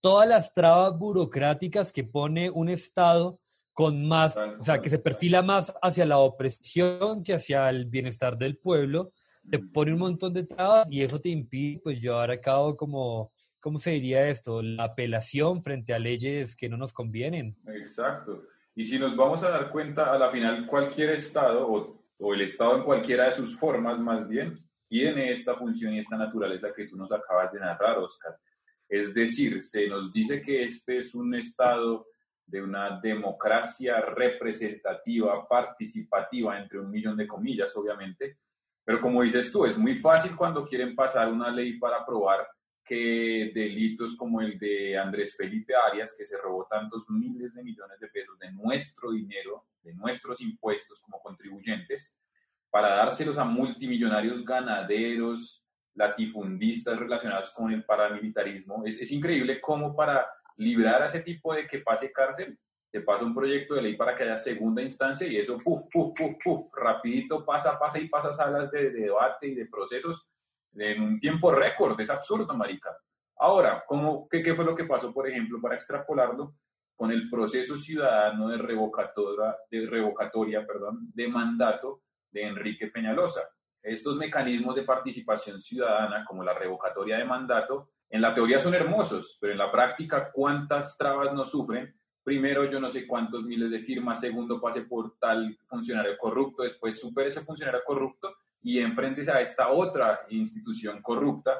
Todas 0.00 0.28
las 0.28 0.52
trabas 0.52 0.96
burocráticas 0.96 1.92
que 1.92 2.04
pone 2.04 2.50
un 2.50 2.68
Estado 2.68 3.40
con 3.78 4.08
más, 4.08 4.36
o 4.36 4.60
sea, 4.64 4.82
que 4.82 4.90
se 4.90 4.98
perfila 4.98 5.40
más 5.40 5.72
hacia 5.80 6.04
la 6.04 6.18
opresión 6.18 7.22
que 7.22 7.34
hacia 7.34 7.70
el 7.70 7.86
bienestar 7.86 8.36
del 8.36 8.56
pueblo, 8.56 9.12
te 9.48 9.60
pone 9.60 9.92
un 9.92 10.00
montón 10.00 10.34
de 10.34 10.42
trabas 10.42 10.88
y 10.90 11.00
eso 11.00 11.20
te 11.20 11.28
impide 11.28 11.78
pues 11.84 12.00
llevar 12.00 12.32
a 12.32 12.40
cabo 12.40 12.76
como, 12.76 13.32
¿cómo 13.60 13.78
se 13.78 13.92
diría 13.92 14.26
esto? 14.26 14.62
La 14.62 14.82
apelación 14.82 15.62
frente 15.62 15.94
a 15.94 16.00
leyes 16.00 16.56
que 16.56 16.68
no 16.68 16.76
nos 16.76 16.92
convienen. 16.92 17.56
Exacto. 17.68 18.42
Y 18.74 18.84
si 18.84 18.98
nos 18.98 19.14
vamos 19.14 19.44
a 19.44 19.50
dar 19.50 19.70
cuenta, 19.70 20.12
a 20.12 20.18
la 20.18 20.32
final 20.32 20.66
cualquier 20.66 21.10
Estado, 21.10 21.64
o, 21.64 22.02
o, 22.18 22.34
el 22.34 22.40
Estado 22.40 22.78
en 22.78 22.82
cualquiera 22.82 23.26
de 23.26 23.32
sus 23.32 23.56
formas 23.56 24.00
más 24.00 24.26
bien, 24.26 24.56
tiene 24.88 25.32
esta 25.32 25.54
función 25.54 25.94
y 25.94 26.00
esta 26.00 26.16
naturaleza 26.16 26.72
que 26.76 26.88
tú 26.88 26.96
nos 26.96 27.12
acabas 27.12 27.52
de 27.52 27.60
narrar, 27.60 27.98
Oscar. 27.98 28.36
Es 28.88 29.14
decir, 29.14 29.62
se 29.62 29.86
nos 29.86 30.12
dice 30.12 30.42
que 30.42 30.64
este 30.64 30.98
es 30.98 31.14
un 31.14 31.32
Estado 31.36 32.08
de 32.48 32.62
una 32.62 32.98
democracia 32.98 34.00
representativa, 34.00 35.46
participativa, 35.46 36.58
entre 36.58 36.80
un 36.80 36.90
millón 36.90 37.16
de 37.16 37.26
comillas, 37.26 37.76
obviamente. 37.76 38.38
Pero 38.82 39.00
como 39.00 39.22
dices 39.22 39.52
tú, 39.52 39.66
es 39.66 39.76
muy 39.76 39.94
fácil 39.94 40.34
cuando 40.34 40.64
quieren 40.64 40.94
pasar 40.94 41.30
una 41.30 41.50
ley 41.50 41.78
para 41.78 41.98
aprobar 41.98 42.48
que 42.82 43.52
delitos 43.54 44.16
como 44.16 44.40
el 44.40 44.58
de 44.58 44.96
Andrés 44.96 45.36
Felipe 45.36 45.74
Arias, 45.76 46.14
que 46.16 46.24
se 46.24 46.38
robó 46.38 46.66
tantos 46.70 47.04
miles 47.10 47.52
de 47.52 47.62
millones 47.62 48.00
de 48.00 48.08
pesos 48.08 48.38
de 48.38 48.50
nuestro 48.50 49.12
dinero, 49.12 49.66
de 49.82 49.92
nuestros 49.92 50.40
impuestos 50.40 50.98
como 51.00 51.20
contribuyentes, 51.20 52.16
para 52.70 52.96
dárselos 52.96 53.36
a 53.36 53.44
multimillonarios 53.44 54.42
ganaderos, 54.42 55.66
latifundistas 55.94 56.98
relacionados 56.98 57.50
con 57.50 57.70
el 57.72 57.84
paramilitarismo. 57.84 58.86
Es, 58.86 59.02
es 59.02 59.12
increíble 59.12 59.60
cómo 59.60 59.94
para 59.94 60.26
librar 60.58 61.02
a 61.02 61.06
ese 61.06 61.20
tipo 61.20 61.54
de 61.54 61.66
que 61.66 61.78
pase 61.78 62.12
cárcel, 62.12 62.58
te 62.90 63.00
pasa 63.00 63.24
un 63.24 63.34
proyecto 63.34 63.74
de 63.74 63.82
ley 63.82 63.96
para 63.96 64.16
que 64.16 64.24
haya 64.24 64.38
segunda 64.38 64.82
instancia 64.82 65.26
y 65.26 65.36
eso, 65.36 65.58
puf, 65.58 65.82
puf, 65.92 66.12
puf, 66.16 66.36
puf, 66.42 66.74
rapidito 66.74 67.44
pasa, 67.44 67.78
pasa 67.78 67.98
y 67.98 68.08
pasa 68.08 68.32
salas 68.32 68.70
de, 68.70 68.90
de 68.90 69.00
debate 69.02 69.48
y 69.48 69.54
de 69.54 69.66
procesos 69.66 70.26
en 70.74 71.02
un 71.02 71.20
tiempo 71.20 71.52
récord. 71.52 72.00
Es 72.00 72.10
absurdo, 72.10 72.52
marica. 72.54 72.96
Ahora, 73.36 73.84
¿cómo, 73.86 74.28
qué, 74.28 74.42
¿qué 74.42 74.54
fue 74.54 74.64
lo 74.64 74.74
que 74.74 74.84
pasó, 74.84 75.12
por 75.12 75.28
ejemplo, 75.28 75.60
para 75.60 75.74
extrapolarlo 75.74 76.54
con 76.96 77.12
el 77.12 77.30
proceso 77.30 77.76
ciudadano 77.76 78.48
de 78.48 78.58
revocatoria, 78.58 79.56
de, 79.70 79.86
revocatoria 79.86 80.66
perdón, 80.66 81.10
de 81.14 81.28
mandato 81.28 82.02
de 82.30 82.42
Enrique 82.42 82.88
Peñalosa? 82.88 83.48
Estos 83.80 84.16
mecanismos 84.16 84.74
de 84.74 84.82
participación 84.82 85.60
ciudadana, 85.60 86.24
como 86.24 86.42
la 86.42 86.52
revocatoria 86.52 87.18
de 87.18 87.24
mandato, 87.24 87.90
en 88.10 88.22
la 88.22 88.34
teoría 88.34 88.58
son 88.58 88.74
hermosos, 88.74 89.36
pero 89.40 89.52
en 89.52 89.58
la 89.58 89.70
práctica, 89.70 90.30
¿cuántas 90.32 90.96
trabas 90.96 91.32
nos 91.34 91.50
sufren? 91.50 91.94
Primero, 92.22 92.64
yo 92.70 92.80
no 92.80 92.88
sé 92.88 93.06
cuántos 93.06 93.44
miles 93.44 93.70
de 93.70 93.80
firmas, 93.80 94.20
segundo, 94.20 94.60
pase 94.60 94.82
por 94.82 95.16
tal 95.18 95.58
funcionario 95.66 96.16
corrupto, 96.18 96.62
después 96.62 96.98
supere 96.98 97.28
ese 97.28 97.42
funcionario 97.42 97.80
corrupto 97.86 98.34
y 98.62 98.78
enfrentes 98.80 99.28
a 99.28 99.40
esta 99.40 99.68
otra 99.70 100.20
institución 100.30 101.00
corrupta 101.02 101.52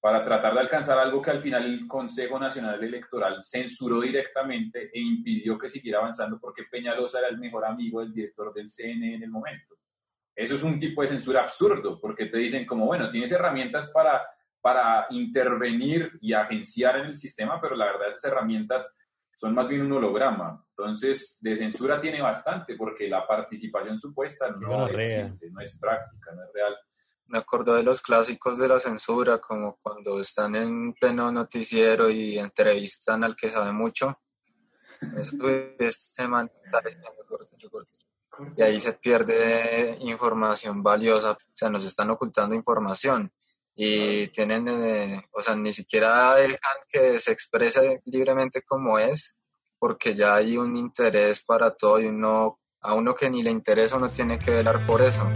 para 0.00 0.24
tratar 0.24 0.54
de 0.54 0.60
alcanzar 0.60 0.98
algo 0.98 1.20
que 1.20 1.30
al 1.30 1.40
final 1.40 1.64
el 1.64 1.86
Consejo 1.88 2.38
Nacional 2.38 2.82
Electoral 2.82 3.42
censuró 3.42 4.00
directamente 4.00 4.90
e 4.92 5.00
impidió 5.00 5.58
que 5.58 5.68
siguiera 5.68 5.98
avanzando 5.98 6.38
porque 6.38 6.64
Peñalosa 6.70 7.18
era 7.18 7.28
el 7.28 7.38
mejor 7.38 7.64
amigo 7.64 8.00
del 8.00 8.12
director 8.12 8.54
del 8.54 8.70
CNE 8.70 9.14
en 9.14 9.22
el 9.22 9.30
momento. 9.30 9.74
Eso 10.34 10.54
es 10.54 10.62
un 10.62 10.78
tipo 10.78 11.02
de 11.02 11.08
censura 11.08 11.42
absurdo 11.42 11.98
porque 12.00 12.26
te 12.26 12.36
dicen 12.38 12.66
como, 12.66 12.86
bueno, 12.86 13.10
tienes 13.10 13.32
herramientas 13.32 13.90
para, 13.90 14.22
para 14.66 15.06
intervenir 15.10 16.18
y 16.20 16.32
agenciar 16.32 16.96
en 16.98 17.06
el 17.06 17.16
sistema, 17.16 17.60
pero 17.60 17.76
la 17.76 17.84
verdad 17.84 18.08
esas 18.08 18.32
herramientas 18.32 18.92
son 19.36 19.54
más 19.54 19.68
bien 19.68 19.82
un 19.82 19.92
holograma. 19.92 20.60
Entonces, 20.70 21.38
de 21.40 21.56
censura 21.56 22.00
tiene 22.00 22.20
bastante 22.20 22.74
porque 22.74 23.08
la 23.08 23.24
participación 23.24 23.96
supuesta 23.96 24.50
no, 24.50 24.88
existe, 24.88 25.52
no 25.52 25.60
es 25.60 25.78
práctica, 25.78 26.32
no 26.34 26.42
es 26.42 26.52
real. 26.52 26.76
Me 27.26 27.38
acuerdo 27.38 27.76
de 27.76 27.84
los 27.84 28.02
clásicos 28.02 28.58
de 28.58 28.66
la 28.66 28.80
censura, 28.80 29.38
como 29.38 29.78
cuando 29.80 30.18
están 30.18 30.56
en 30.56 30.94
pleno 30.94 31.30
noticiero 31.30 32.10
y 32.10 32.36
entrevistan 32.36 33.22
al 33.22 33.36
que 33.36 33.48
sabe 33.48 33.70
mucho. 33.70 34.18
este 35.78 36.26
man 36.26 36.50
está 36.64 36.82
y 38.56 38.62
ahí 38.62 38.80
se 38.80 38.94
pierde 38.94 39.96
información 40.00 40.82
valiosa, 40.82 41.30
o 41.30 41.36
sea, 41.52 41.70
nos 41.70 41.84
están 41.84 42.10
ocultando 42.10 42.56
información 42.56 43.32
y 43.78 44.28
tienen, 44.28 44.66
eh, 44.68 45.22
o 45.32 45.42
sea, 45.42 45.54
ni 45.54 45.70
siquiera 45.70 46.34
dejan 46.34 46.78
que 46.88 47.18
se 47.18 47.30
exprese 47.30 48.00
libremente 48.06 48.62
como 48.62 48.98
es, 48.98 49.36
porque 49.78 50.14
ya 50.14 50.34
hay 50.34 50.56
un 50.56 50.74
interés 50.76 51.44
para 51.44 51.70
todo 51.70 52.00
y 52.00 52.06
uno, 52.06 52.58
a 52.80 52.94
uno 52.94 53.14
que 53.14 53.28
ni 53.28 53.42
le 53.42 53.50
interesa 53.50 53.98
uno 53.98 54.08
tiene 54.08 54.38
que 54.38 54.50
velar 54.50 54.86
por 54.86 55.02
eso. 55.02 55.30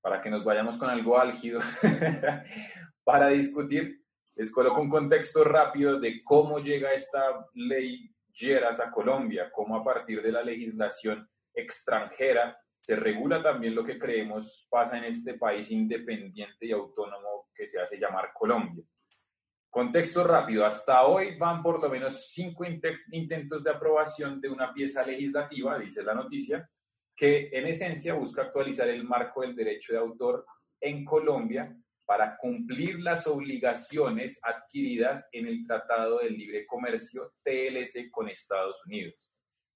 Para 0.00 0.22
que 0.22 0.30
nos 0.30 0.42
vayamos 0.42 0.78
con 0.78 0.88
algo 0.88 1.18
álgido, 1.18 1.60
para 3.04 3.28
discutir. 3.28 4.00
Les 4.34 4.50
coloco 4.50 4.80
un 4.80 4.88
contexto 4.88 5.44
rápido 5.44 6.00
de 6.00 6.24
cómo 6.24 6.58
llega 6.58 6.92
esta 6.92 7.46
ley 7.54 8.10
Geras 8.32 8.80
a 8.80 8.90
Colombia, 8.90 9.50
cómo 9.52 9.76
a 9.76 9.84
partir 9.84 10.20
de 10.20 10.32
la 10.32 10.42
legislación 10.42 11.28
extranjera 11.54 12.58
se 12.80 12.96
regula 12.96 13.42
también 13.42 13.74
lo 13.74 13.84
que 13.84 13.98
creemos 13.98 14.66
pasa 14.68 14.98
en 14.98 15.04
este 15.04 15.34
país 15.34 15.70
independiente 15.70 16.66
y 16.66 16.72
autónomo 16.72 17.48
que 17.54 17.68
se 17.68 17.80
hace 17.80 17.96
llamar 17.96 18.32
Colombia. 18.34 18.84
Contexto 19.70 20.24
rápido, 20.24 20.66
hasta 20.66 21.04
hoy 21.04 21.36
van 21.36 21.62
por 21.62 21.80
lo 21.80 21.88
menos 21.88 22.28
cinco 22.32 22.64
intentos 23.10 23.64
de 23.64 23.70
aprobación 23.70 24.40
de 24.40 24.48
una 24.48 24.72
pieza 24.72 25.04
legislativa, 25.04 25.78
dice 25.78 26.02
la 26.02 26.14
noticia, 26.14 26.68
que 27.16 27.48
en 27.52 27.66
esencia 27.66 28.14
busca 28.14 28.42
actualizar 28.42 28.88
el 28.88 29.04
marco 29.04 29.42
del 29.42 29.54
derecho 29.54 29.92
de 29.92 30.00
autor 30.00 30.44
en 30.80 31.04
Colombia 31.04 31.74
para 32.06 32.36
cumplir 32.36 33.00
las 33.00 33.26
obligaciones 33.26 34.38
adquiridas 34.42 35.28
en 35.32 35.46
el 35.46 35.66
Tratado 35.66 36.18
de 36.18 36.30
Libre 36.30 36.66
Comercio 36.66 37.34
TLC 37.42 38.10
con 38.10 38.28
Estados 38.28 38.84
Unidos. 38.86 39.30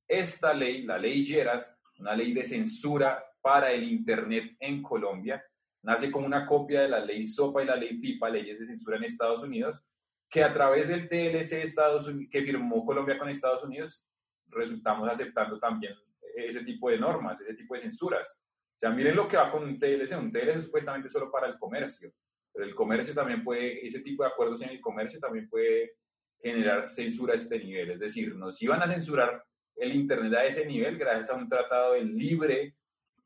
Esta 0.06 0.52
ley, 0.52 0.82
la 0.82 0.98
ley 0.98 1.24
Lleras, 1.24 1.74
una 1.98 2.14
ley 2.14 2.32
de 2.32 2.44
censura 2.44 3.24
para 3.40 3.72
el 3.72 3.84
Internet 3.84 4.56
en 4.60 4.82
Colombia, 4.82 5.42
nace 5.82 6.10
como 6.10 6.26
una 6.26 6.46
copia 6.46 6.82
de 6.82 6.88
la 6.88 7.00
ley 7.00 7.24
SOPA 7.24 7.62
y 7.62 7.66
la 7.66 7.76
ley 7.76 7.98
PIPA, 7.98 8.30
leyes 8.30 8.58
de 8.58 8.66
censura 8.66 8.96
en 8.96 9.04
Estados 9.04 9.42
Unidos, 9.42 9.80
que 10.30 10.42
a 10.42 10.52
través 10.52 10.88
del 10.88 11.08
TLC 11.08 11.62
Estados 11.62 12.10
que 12.30 12.42
firmó 12.42 12.84
Colombia 12.84 13.18
con 13.18 13.28
Estados 13.28 13.64
Unidos, 13.64 14.06
resultamos 14.48 15.08
aceptando 15.08 15.58
también 15.58 15.94
ese 16.36 16.64
tipo 16.64 16.90
de 16.90 16.98
normas, 16.98 17.40
ese 17.40 17.54
tipo 17.54 17.74
de 17.74 17.80
censuras. 17.80 18.38
O 18.78 18.80
sea, 18.80 18.90
miren 18.90 19.16
lo 19.16 19.26
que 19.26 19.36
va 19.36 19.50
con 19.50 19.64
un 19.64 19.76
TLC. 19.76 20.16
Un 20.16 20.30
TLC 20.30 20.56
es 20.56 20.64
supuestamente 20.64 21.08
solo 21.08 21.32
para 21.32 21.48
el 21.48 21.58
comercio, 21.58 22.12
pero 22.52 22.64
el 22.64 22.76
comercio 22.76 23.12
también 23.12 23.42
puede, 23.42 23.84
ese 23.84 24.00
tipo 24.00 24.22
de 24.22 24.28
acuerdos 24.28 24.62
en 24.62 24.70
el 24.70 24.80
comercio 24.80 25.18
también 25.18 25.48
puede 25.48 25.96
generar 26.40 26.84
censura 26.84 27.32
a 27.32 27.36
este 27.36 27.58
nivel. 27.58 27.90
Es 27.90 27.98
decir, 27.98 28.36
nos 28.36 28.62
iban 28.62 28.80
a 28.80 28.86
censurar 28.86 29.42
el 29.74 29.96
Internet 29.96 30.32
a 30.34 30.44
ese 30.44 30.64
nivel 30.64 30.96
gracias 30.96 31.30
a 31.30 31.34
un 31.34 31.48
tratado 31.48 31.94
de 31.94 32.04
libre 32.04 32.76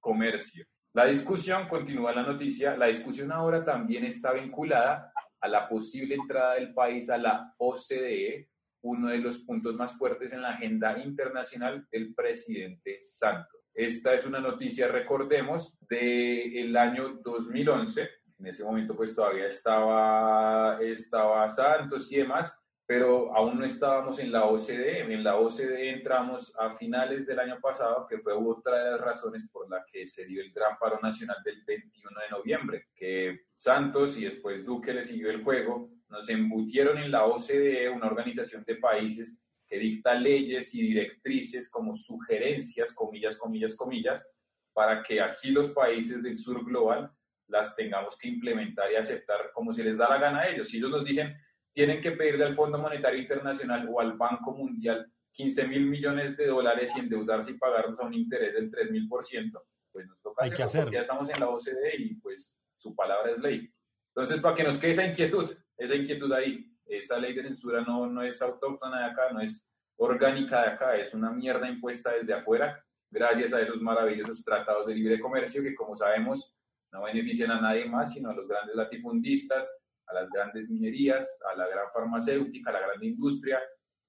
comercio. 0.01 0.65
La 0.95 1.05
discusión, 1.05 1.69
continúa 1.69 2.15
la 2.15 2.23
noticia, 2.23 2.77
la 2.77 2.87
discusión 2.87 3.31
ahora 3.31 3.63
también 3.63 4.05
está 4.05 4.33
vinculada 4.33 5.13
a 5.41 5.49
la 5.49 5.69
posible 5.69 6.15
entrada 6.15 6.55
del 6.55 6.73
país 6.73 7.11
a 7.11 7.19
la 7.19 7.55
OCDE, 7.59 8.49
uno 8.83 9.09
de 9.09 9.19
los 9.19 9.39
puntos 9.39 9.75
más 9.75 9.99
fuertes 9.99 10.33
en 10.33 10.43
la 10.43 10.51
agenda 10.51 10.99
internacional 10.99 11.87
del 11.91 12.15
presidente 12.15 12.99
Santos. 13.01 13.62
Esta 13.75 14.13
es 14.13 14.27
una 14.27 14.39
noticia, 14.39 14.87
recordemos, 14.89 15.79
del 15.89 16.77
año 16.77 17.21
2011. 17.25 18.09
En 18.39 18.47
ese 18.47 18.65
momento 18.65 18.95
pues 18.95 19.15
todavía 19.15 19.47
estaba, 19.47 20.79
estaba 20.83 21.49
Santos 21.49 22.11
y 22.13 22.17
demás, 22.17 22.55
pero 22.85 23.35
aún 23.35 23.59
no 23.59 23.65
estábamos 23.65 24.19
en 24.19 24.31
la 24.31 24.45
OCDE. 24.45 25.01
En 25.01 25.25
la 25.25 25.37
OCDE 25.37 25.91
entramos 25.91 26.55
a 26.59 26.71
finales 26.71 27.27
del 27.27 27.39
año 27.39 27.59
pasado, 27.63 28.07
que 28.07 28.19
fue 28.19 28.35
otra 28.35 28.85
de 28.85 28.91
las 28.91 29.01
razones 29.01 29.49
por 29.51 29.71
la 29.71 29.83
que 29.91 30.07
se 30.07 30.27
dio 30.27 30.43
el 30.43 30.53
gran 30.53 30.77
paro 30.79 30.99
nacional 31.01 31.39
del 31.43 31.63
21 31.65 32.21
de 32.21 32.37
noviembre, 32.37 32.87
que 32.95 33.47
Santos 33.57 34.19
y 34.19 34.25
después 34.25 34.67
Duque 34.67 34.93
le 34.93 35.05
siguió 35.05 35.31
el 35.31 35.43
juego, 35.43 35.89
nos 36.11 36.29
embutieron 36.29 36.99
en 36.99 37.11
la 37.11 37.25
OCDE, 37.25 37.89
una 37.89 38.09
organización 38.09 38.65
de 38.65 38.77
países 38.77 39.39
que 39.73 39.79
dicta 39.79 40.13
leyes 40.13 40.75
y 40.75 40.83
directrices 40.83 41.71
como 41.71 41.95
sugerencias, 41.95 42.93
comillas, 42.93 43.39
comillas, 43.39 43.75
comillas, 43.75 44.31
para 44.75 45.03
que 45.03 45.19
aquí 45.23 45.51
los 45.51 45.71
países 45.71 46.23
del 46.23 46.37
sur 46.37 46.63
global 46.63 47.11
las 47.47 47.75
tengamos 47.75 48.19
que 48.19 48.29
implementar 48.29 48.93
y 48.93 48.97
aceptar 48.97 49.51
como 49.55 49.73
se 49.73 49.83
les 49.83 49.97
da 49.97 50.11
la 50.11 50.19
gana 50.19 50.41
a 50.41 50.49
ellos. 50.51 50.69
Si 50.69 50.77
ellos 50.77 50.91
nos 50.91 51.07
dicen, 51.07 51.35
tienen 51.73 52.03
que 52.03 52.11
pedirle 52.11 52.45
al 52.45 52.53
Fondo 52.53 52.77
Monetario 52.77 53.19
Internacional 53.19 53.89
o 53.91 53.99
al 53.99 54.13
Banco 54.13 54.53
Mundial 54.53 55.11
15 55.33 55.69
mil 55.69 55.87
millones 55.87 56.37
de 56.37 56.49
dólares 56.49 56.93
y 56.95 57.01
endeudarse 57.01 57.53
y 57.53 57.55
pagarnos 57.55 57.99
a 57.99 58.05
un 58.05 58.13
interés 58.13 58.53
del 58.53 58.71
3 58.71 58.91
mil 58.91 59.09
por 59.09 59.25
ciento, 59.25 59.65
pues 59.91 60.07
nos 60.07 60.21
toca 60.21 60.45
Hay 60.45 60.51
hacerlo, 60.51 60.85
porque 60.85 60.97
ya 60.97 61.01
estamos 61.01 61.31
en 61.31 61.41
la 61.41 61.49
OCDE 61.49 61.97
y 61.97 62.15
pues 62.17 62.59
su 62.77 62.95
palabra 62.95 63.33
es 63.33 63.39
ley. 63.39 63.73
Entonces, 64.09 64.39
para 64.39 64.55
que 64.55 64.65
nos 64.65 64.77
quede 64.77 64.91
esa 64.91 65.07
inquietud, 65.07 65.51
esa 65.79 65.95
inquietud 65.95 66.31
ahí, 66.35 66.72
esa 66.99 67.19
ley 67.19 67.35
de 67.35 67.43
censura 67.43 67.83
no, 67.83 68.07
no 68.07 68.23
es 68.23 68.41
autóctona 68.43 69.01
de 69.01 69.05
acá, 69.13 69.33
no 69.33 69.41
es 69.41 69.67
orgánica 69.97 70.63
de 70.63 70.69
acá, 70.69 70.97
es 70.97 71.15
una 71.15 71.31
mierda 71.31 71.69
impuesta 71.69 72.13
desde 72.13 72.35
afuera, 72.35 72.85
gracias 73.11 73.53
a 73.55 73.61
esos 73.61 73.81
maravillosos 73.81 74.43
tratados 74.43 74.87
de 74.87 74.95
libre 74.95 75.21
comercio 75.21 75.63
que, 75.63 75.75
como 75.75 75.97
sabemos, 75.97 76.55
no 76.93 77.03
benefician 77.05 77.51
a 77.51 77.61
nadie 77.61 77.87
más, 77.87 78.13
sino 78.13 78.31
a 78.31 78.35
los 78.35 78.47
grandes 78.47 78.77
latifundistas, 78.77 79.71
a 80.07 80.15
las 80.15 80.29
grandes 80.31 80.69
minerías, 80.69 81.41
a 81.53 81.57
la 81.57 81.67
gran 81.69 81.91
farmacéutica, 81.93 82.71
a 82.71 82.75
la 82.75 82.81
gran 82.81 83.03
industria, 83.03 83.61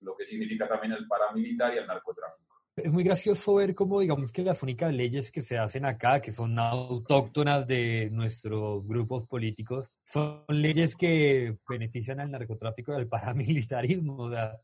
lo 0.02 0.16
que 0.16 0.26
significa 0.26 0.68
también 0.68 0.94
el 0.94 1.08
paramilitar 1.08 1.74
y 1.74 1.78
el 1.78 1.88
narcotráfico. 1.88 2.53
Es 2.76 2.92
muy 2.92 3.04
gracioso 3.04 3.56
ver 3.56 3.76
cómo, 3.76 4.00
digamos, 4.00 4.32
que 4.32 4.44
las 4.44 4.64
únicas 4.64 4.92
leyes 4.92 5.32
que 5.32 5.44
se 5.44 5.60
hacen 5.60 5.86
acá, 5.86 6.20
que 6.20 6.32
son 6.32 6.58
autóctonas 6.58 7.68
de 7.68 8.10
nuestros 8.12 8.88
grupos 8.88 9.28
políticos, 9.28 9.92
son 10.04 10.44
leyes 10.48 10.96
que 10.96 11.56
benefician 11.70 12.20
al 12.20 12.32
narcotráfico 12.32 12.92
y 12.92 12.96
al 12.96 13.08
paramilitarismo. 13.08 14.16
O 14.16 14.32
sea, 14.32 14.60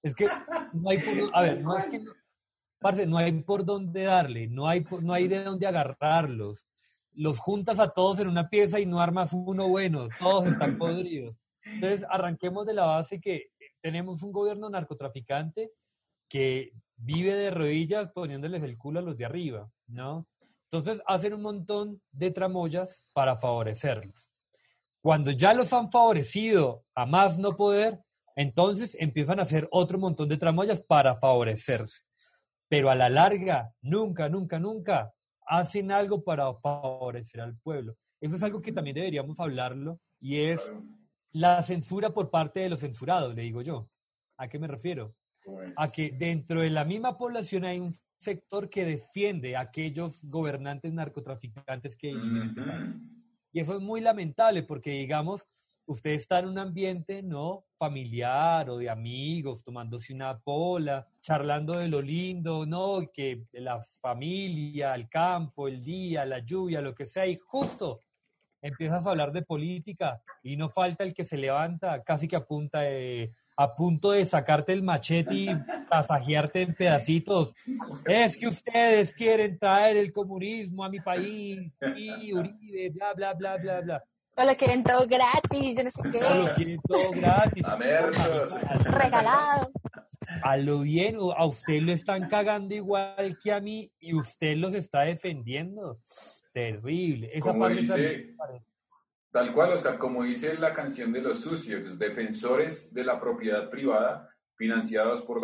es 0.00 0.14
que 0.14 0.28
no 0.72 0.90
hay 0.90 0.98
por, 0.98 1.36
a 1.36 1.42
ver, 1.42 1.60
no 1.60 1.76
es 1.76 1.88
que, 1.88 1.98
no, 1.98 2.12
parce, 2.78 3.04
no 3.04 3.18
hay 3.18 3.32
por 3.42 3.64
dónde 3.64 4.04
darle, 4.04 4.46
no 4.46 4.68
hay, 4.68 4.86
no 5.02 5.12
hay 5.12 5.26
de 5.26 5.42
dónde 5.42 5.66
agarrarlos. 5.66 6.66
Los 7.12 7.40
juntas 7.40 7.80
a 7.80 7.88
todos 7.88 8.20
en 8.20 8.28
una 8.28 8.48
pieza 8.48 8.78
y 8.78 8.86
no 8.86 9.00
armas 9.00 9.32
uno 9.32 9.68
bueno, 9.68 10.08
todos 10.20 10.46
están 10.46 10.78
podridos. 10.78 11.36
Entonces, 11.64 12.06
arranquemos 12.08 12.64
de 12.64 12.74
la 12.74 12.86
base 12.86 13.20
que 13.20 13.50
tenemos 13.80 14.22
un 14.22 14.30
gobierno 14.30 14.70
narcotraficante 14.70 15.72
que 16.28 16.72
vive 17.00 17.34
de 17.34 17.50
rodillas 17.50 18.10
poniéndoles 18.12 18.62
el 18.62 18.76
culo 18.76 19.00
a 19.00 19.02
los 19.02 19.16
de 19.16 19.24
arriba, 19.24 19.70
¿no? 19.86 20.26
Entonces 20.64 21.02
hacen 21.06 21.34
un 21.34 21.42
montón 21.42 22.00
de 22.12 22.30
tramoyas 22.30 23.02
para 23.12 23.36
favorecerlos. 23.36 24.30
Cuando 25.00 25.30
ya 25.30 25.54
los 25.54 25.72
han 25.72 25.90
favorecido 25.90 26.84
a 26.94 27.06
más 27.06 27.38
no 27.38 27.56
poder, 27.56 28.00
entonces 28.36 28.96
empiezan 29.00 29.40
a 29.40 29.42
hacer 29.42 29.66
otro 29.72 29.98
montón 29.98 30.28
de 30.28 30.36
tramoyas 30.36 30.82
para 30.82 31.16
favorecerse. 31.16 32.02
Pero 32.68 32.90
a 32.90 32.94
la 32.94 33.08
larga, 33.08 33.72
nunca, 33.80 34.28
nunca, 34.28 34.58
nunca 34.58 35.12
hacen 35.46 35.90
algo 35.90 36.22
para 36.22 36.54
favorecer 36.54 37.40
al 37.40 37.56
pueblo. 37.58 37.96
Eso 38.20 38.36
es 38.36 38.42
algo 38.42 38.60
que 38.60 38.72
también 38.72 38.94
deberíamos 38.94 39.40
hablarlo 39.40 39.98
y 40.20 40.40
es 40.42 40.72
la 41.32 41.62
censura 41.62 42.10
por 42.10 42.30
parte 42.30 42.60
de 42.60 42.68
los 42.68 42.80
censurados, 42.80 43.34
le 43.34 43.42
digo 43.42 43.62
yo. 43.62 43.88
¿A 44.36 44.48
qué 44.48 44.58
me 44.58 44.68
refiero? 44.68 45.14
Pues, 45.44 45.72
a 45.76 45.90
que 45.90 46.10
dentro 46.10 46.60
de 46.60 46.70
la 46.70 46.84
misma 46.84 47.16
población 47.16 47.64
hay 47.64 47.78
un 47.78 47.92
sector 48.18 48.68
que 48.68 48.84
defiende 48.84 49.56
a 49.56 49.60
aquellos 49.60 50.24
gobernantes 50.24 50.92
narcotraficantes 50.92 51.96
que 51.96 52.08
viven 52.08 52.36
en 52.36 52.48
este 52.48 52.62
país. 52.62 52.94
Y 53.52 53.60
eso 53.60 53.74
es 53.74 53.80
muy 53.80 54.00
lamentable 54.00 54.62
porque, 54.62 54.90
digamos, 54.90 55.44
usted 55.86 56.10
está 56.10 56.38
en 56.38 56.46
un 56.46 56.58
ambiente 56.58 57.22
no 57.22 57.64
familiar 57.76 58.70
o 58.70 58.76
de 58.76 58.90
amigos, 58.90 59.64
tomándose 59.64 60.12
una 60.14 60.38
pola, 60.38 61.08
charlando 61.20 61.78
de 61.78 61.88
lo 61.88 62.00
lindo, 62.00 62.64
no, 62.64 63.10
que 63.12 63.46
la 63.52 63.80
familia, 64.00 64.94
el 64.94 65.08
campo, 65.08 65.66
el 65.66 65.82
día, 65.82 66.24
la 66.24 66.40
lluvia, 66.40 66.80
lo 66.80 66.94
que 66.94 67.06
sea, 67.06 67.26
y 67.26 67.36
justo 67.36 68.04
empiezas 68.62 69.06
a 69.06 69.10
hablar 69.10 69.32
de 69.32 69.42
política 69.42 70.22
y 70.42 70.56
no 70.56 70.68
falta 70.68 71.02
el 71.02 71.14
que 71.14 71.24
se 71.24 71.38
levanta 71.38 72.04
casi 72.04 72.28
que 72.28 72.36
a 72.36 72.46
punta 72.46 72.80
de 72.80 73.32
a 73.62 73.74
punto 73.74 74.12
de 74.12 74.24
sacarte 74.24 74.72
el 74.72 74.82
machete 74.82 75.34
y 75.34 75.48
pasajearte 75.90 76.62
en 76.62 76.74
pedacitos. 76.74 77.52
Es 78.06 78.34
que 78.38 78.48
ustedes 78.48 79.12
quieren 79.12 79.58
traer 79.58 79.98
el 79.98 80.12
comunismo 80.12 80.82
a 80.82 80.88
mi 80.88 80.98
país, 81.00 81.70
y 81.94 82.32
Uribe, 82.32 82.88
bla, 82.94 83.12
bla, 83.12 83.34
bla, 83.34 83.56
bla, 83.58 83.80
bla. 83.82 84.04
O 84.36 84.44
lo 84.44 84.54
quieren 84.56 84.82
todo 84.82 85.06
gratis, 85.06 85.76
yo 85.76 85.84
no 85.84 85.90
sé 85.90 86.02
Lo 86.04 86.10
qué, 86.10 86.52
quieren 86.56 86.80
todo 86.88 87.10
gratis. 87.10 87.64
A 87.66 87.76
mercos. 87.76 88.54
regalado. 88.86 89.70
A 90.42 90.56
lo 90.56 90.80
bien, 90.80 91.16
o 91.18 91.32
a 91.32 91.44
usted 91.44 91.82
lo 91.82 91.92
están 91.92 92.28
cagando 92.28 92.74
igual 92.74 93.36
que 93.42 93.52
a 93.52 93.60
mí 93.60 93.90
y 93.98 94.14
usted 94.14 94.56
los 94.56 94.72
está 94.72 95.00
defendiendo. 95.02 95.98
Terrible. 96.54 97.28
Esa 97.34 97.50
Como 97.50 97.60
parte 97.64 97.80
dice- 97.80 98.34
Tal 99.30 99.52
cual, 99.52 99.72
Oscar, 99.72 99.96
como 99.96 100.24
dice 100.24 100.58
la 100.58 100.74
canción 100.74 101.12
de 101.12 101.20
los 101.20 101.40
sucios, 101.40 101.98
defensores 101.98 102.92
de 102.92 103.04
la 103.04 103.20
propiedad 103.20 103.70
privada 103.70 104.28
financiados 104.56 105.22
por, 105.22 105.40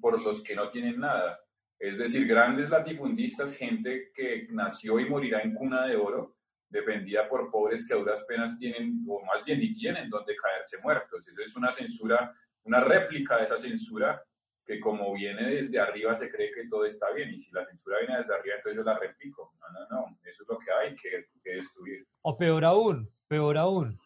por 0.00 0.20
los 0.20 0.42
que 0.42 0.54
no 0.54 0.68
tienen 0.70 1.00
nada. 1.00 1.40
Es 1.78 1.96
decir, 1.96 2.26
grandes 2.26 2.68
latifundistas, 2.68 3.56
gente 3.56 4.10
que 4.14 4.48
nació 4.50 5.00
y 5.00 5.08
morirá 5.08 5.40
en 5.40 5.54
cuna 5.54 5.86
de 5.86 5.96
oro, 5.96 6.36
defendida 6.68 7.26
por 7.28 7.50
pobres 7.50 7.86
que 7.86 7.94
a 7.94 7.96
duras 7.96 8.24
penas 8.24 8.58
tienen, 8.58 9.02
o 9.08 9.24
más 9.24 9.42
bien 9.42 9.60
ni 9.60 9.72
tienen 9.72 10.10
donde 10.10 10.36
caerse 10.36 10.76
muertos. 10.82 11.26
Eso 11.26 11.40
es 11.40 11.56
una 11.56 11.72
censura, 11.72 12.34
una 12.64 12.80
réplica 12.80 13.38
de 13.38 13.44
esa 13.44 13.56
censura 13.56 14.22
que 14.68 14.78
como 14.80 15.14
viene 15.14 15.48
desde 15.48 15.80
arriba 15.80 16.14
se 16.14 16.30
cree 16.30 16.52
que 16.52 16.68
todo 16.68 16.84
está 16.84 17.10
bien 17.12 17.32
y 17.32 17.40
si 17.40 17.50
la 17.52 17.64
censura 17.64 18.00
viene 18.00 18.18
desde 18.18 18.34
arriba 18.34 18.56
entonces 18.56 18.76
yo 18.76 18.84
la 18.84 18.98
replico. 18.98 19.54
No, 19.58 19.80
no, 19.80 19.88
no, 19.88 20.18
eso 20.22 20.42
es 20.42 20.48
lo 20.48 20.58
que 20.58 20.70
hay 20.70 20.94
que, 20.94 21.26
que 21.42 21.52
destruir. 21.54 22.06
O 22.20 22.36
peor 22.36 22.66
aún, 22.66 23.10
peor 23.28 23.56
aún, 23.56 23.98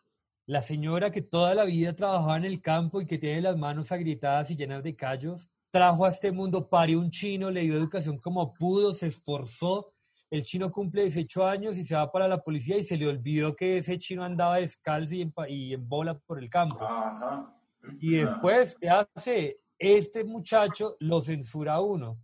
la 0.46 0.62
señora 0.62 1.11
que 1.11 1.20
toda 1.20 1.57
la 1.57 1.64
vida 1.64 1.96
trabajaba 1.96 2.37
en 2.37 2.44
el 2.44 2.62
campo 2.62 3.01
y 3.01 3.07
que 3.07 3.18
tiene 3.18 3.42
las 3.42 3.57
manos 3.57 3.90
agrietadas 3.90 4.53
y 4.53 4.57
llenas 4.57 4.85
de 4.85 4.94
callos, 4.94 5.48
trajo 5.72 6.07
a 6.07 6.11
este 6.11 6.31
mundo, 6.31 6.68
parió 6.68 7.01
un 7.01 7.11
chino, 7.11 7.51
le 7.51 7.62
dio 7.62 7.75
educación 7.75 8.18
como 8.18 8.55
pudo, 8.55 8.94
se 8.94 9.09
esforzó. 9.09 9.92
El 10.31 10.44
chino 10.44 10.70
cumple 10.70 11.03
18 11.03 11.44
años 11.44 11.77
y 11.77 11.85
se 11.85 11.96
va 11.96 12.11
para 12.12 12.29
la 12.29 12.40
policía 12.40 12.79
y 12.79 12.85
se 12.85 12.96
le 12.96 13.09
olvidó 13.09 13.57
que 13.57 13.79
ese 13.79 13.98
chino 13.98 14.22
andaba 14.22 14.59
descalzo 14.59 15.16
y 15.16 15.22
en, 15.22 15.35
y 15.48 15.75
en 15.75 15.88
bola 15.88 16.16
por 16.20 16.38
el 16.38 16.48
campo. 16.48 16.85
Ajá. 16.85 17.53
Y 17.98 18.16
después, 18.16 18.77
¿qué 18.81 18.88
hace? 18.88 19.62
Este 19.82 20.24
muchacho 20.24 20.96
lo 21.00 21.20
censura 21.20 21.74
a 21.74 21.80
uno. 21.80 22.18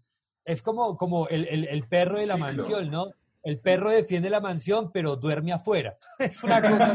Es 0.45 0.63
como, 0.63 0.97
como 0.97 1.29
el, 1.29 1.47
el- 1.49 1.69
el 1.69 1.89
perro 1.89 2.19
de 2.19 2.27
la 2.27 2.35
Ciclo. 2.37 2.47
mansión, 2.47 2.91
¿no? 2.91 3.07
El 3.43 3.61
perro 3.61 3.91
defiende 3.91 4.31
la 4.31 4.41
mansión, 4.41 4.91
pero 4.93 5.17
duerme 5.17 5.53
afuera. 5.53 5.97
Es 6.19 6.43
una 6.45 6.61
cosa 6.63 6.87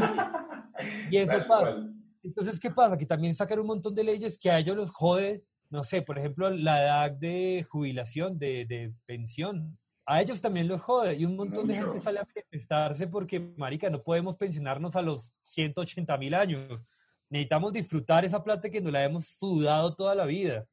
así. 0.76 0.88
Y 1.10 1.16
eso 1.18 1.32
Tal 1.32 1.46
pasa. 1.46 1.62
cual. 1.62 1.94
Entonces, 2.22 2.58
¿qué 2.58 2.70
pasa? 2.70 2.96
Que 2.96 3.06
también 3.06 3.34
sacan 3.34 3.58
un 3.60 3.66
montón 3.66 3.94
de 3.94 4.02
leyes 4.04 4.38
que 4.38 4.50
a 4.50 4.58
ellos 4.58 4.76
los 4.76 4.90
jode, 4.90 5.44
no 5.70 5.84
sé, 5.84 6.02
por 6.02 6.18
ejemplo, 6.18 6.48
la 6.50 6.82
edad 6.82 7.10
de 7.12 7.66
jubilación, 7.68 8.38
de, 8.38 8.64
de 8.66 8.92
pensión. 9.06 9.78
A 10.06 10.20
ellos 10.22 10.40
también 10.40 10.66
los 10.68 10.80
jode. 10.82 11.14
Y 11.16 11.24
un 11.24 11.36
montón 11.36 11.66
de 11.66 11.74
gente 11.74 11.98
sale 11.98 12.20
a 12.20 12.24
manifestarse 12.26 13.06
porque, 13.08 13.40
marica, 13.56 13.88
no 13.90 14.02
podemos 14.02 14.36
pensionarnos 14.36 14.96
a 14.96 15.02
los 15.02 15.32
180 15.42 16.16
mil 16.18 16.34
años. 16.34 16.84
Necesitamos 17.30 17.72
disfrutar 17.72 18.24
esa 18.24 18.42
plata 18.42 18.70
que 18.70 18.80
nos 18.80 18.92
la 18.92 19.04
hemos 19.04 19.26
sudado 19.26 19.94
toda 19.94 20.14
la 20.14 20.26
vida. 20.26 20.66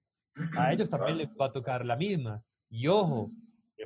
A 0.58 0.74
ellos 0.74 0.90
también 0.90 1.18
les 1.18 1.28
va 1.30 1.46
a 1.46 1.52
tocar 1.52 1.86
la 1.86 1.96
misma. 1.96 2.44
Y 2.70 2.88
ojo, 2.88 3.32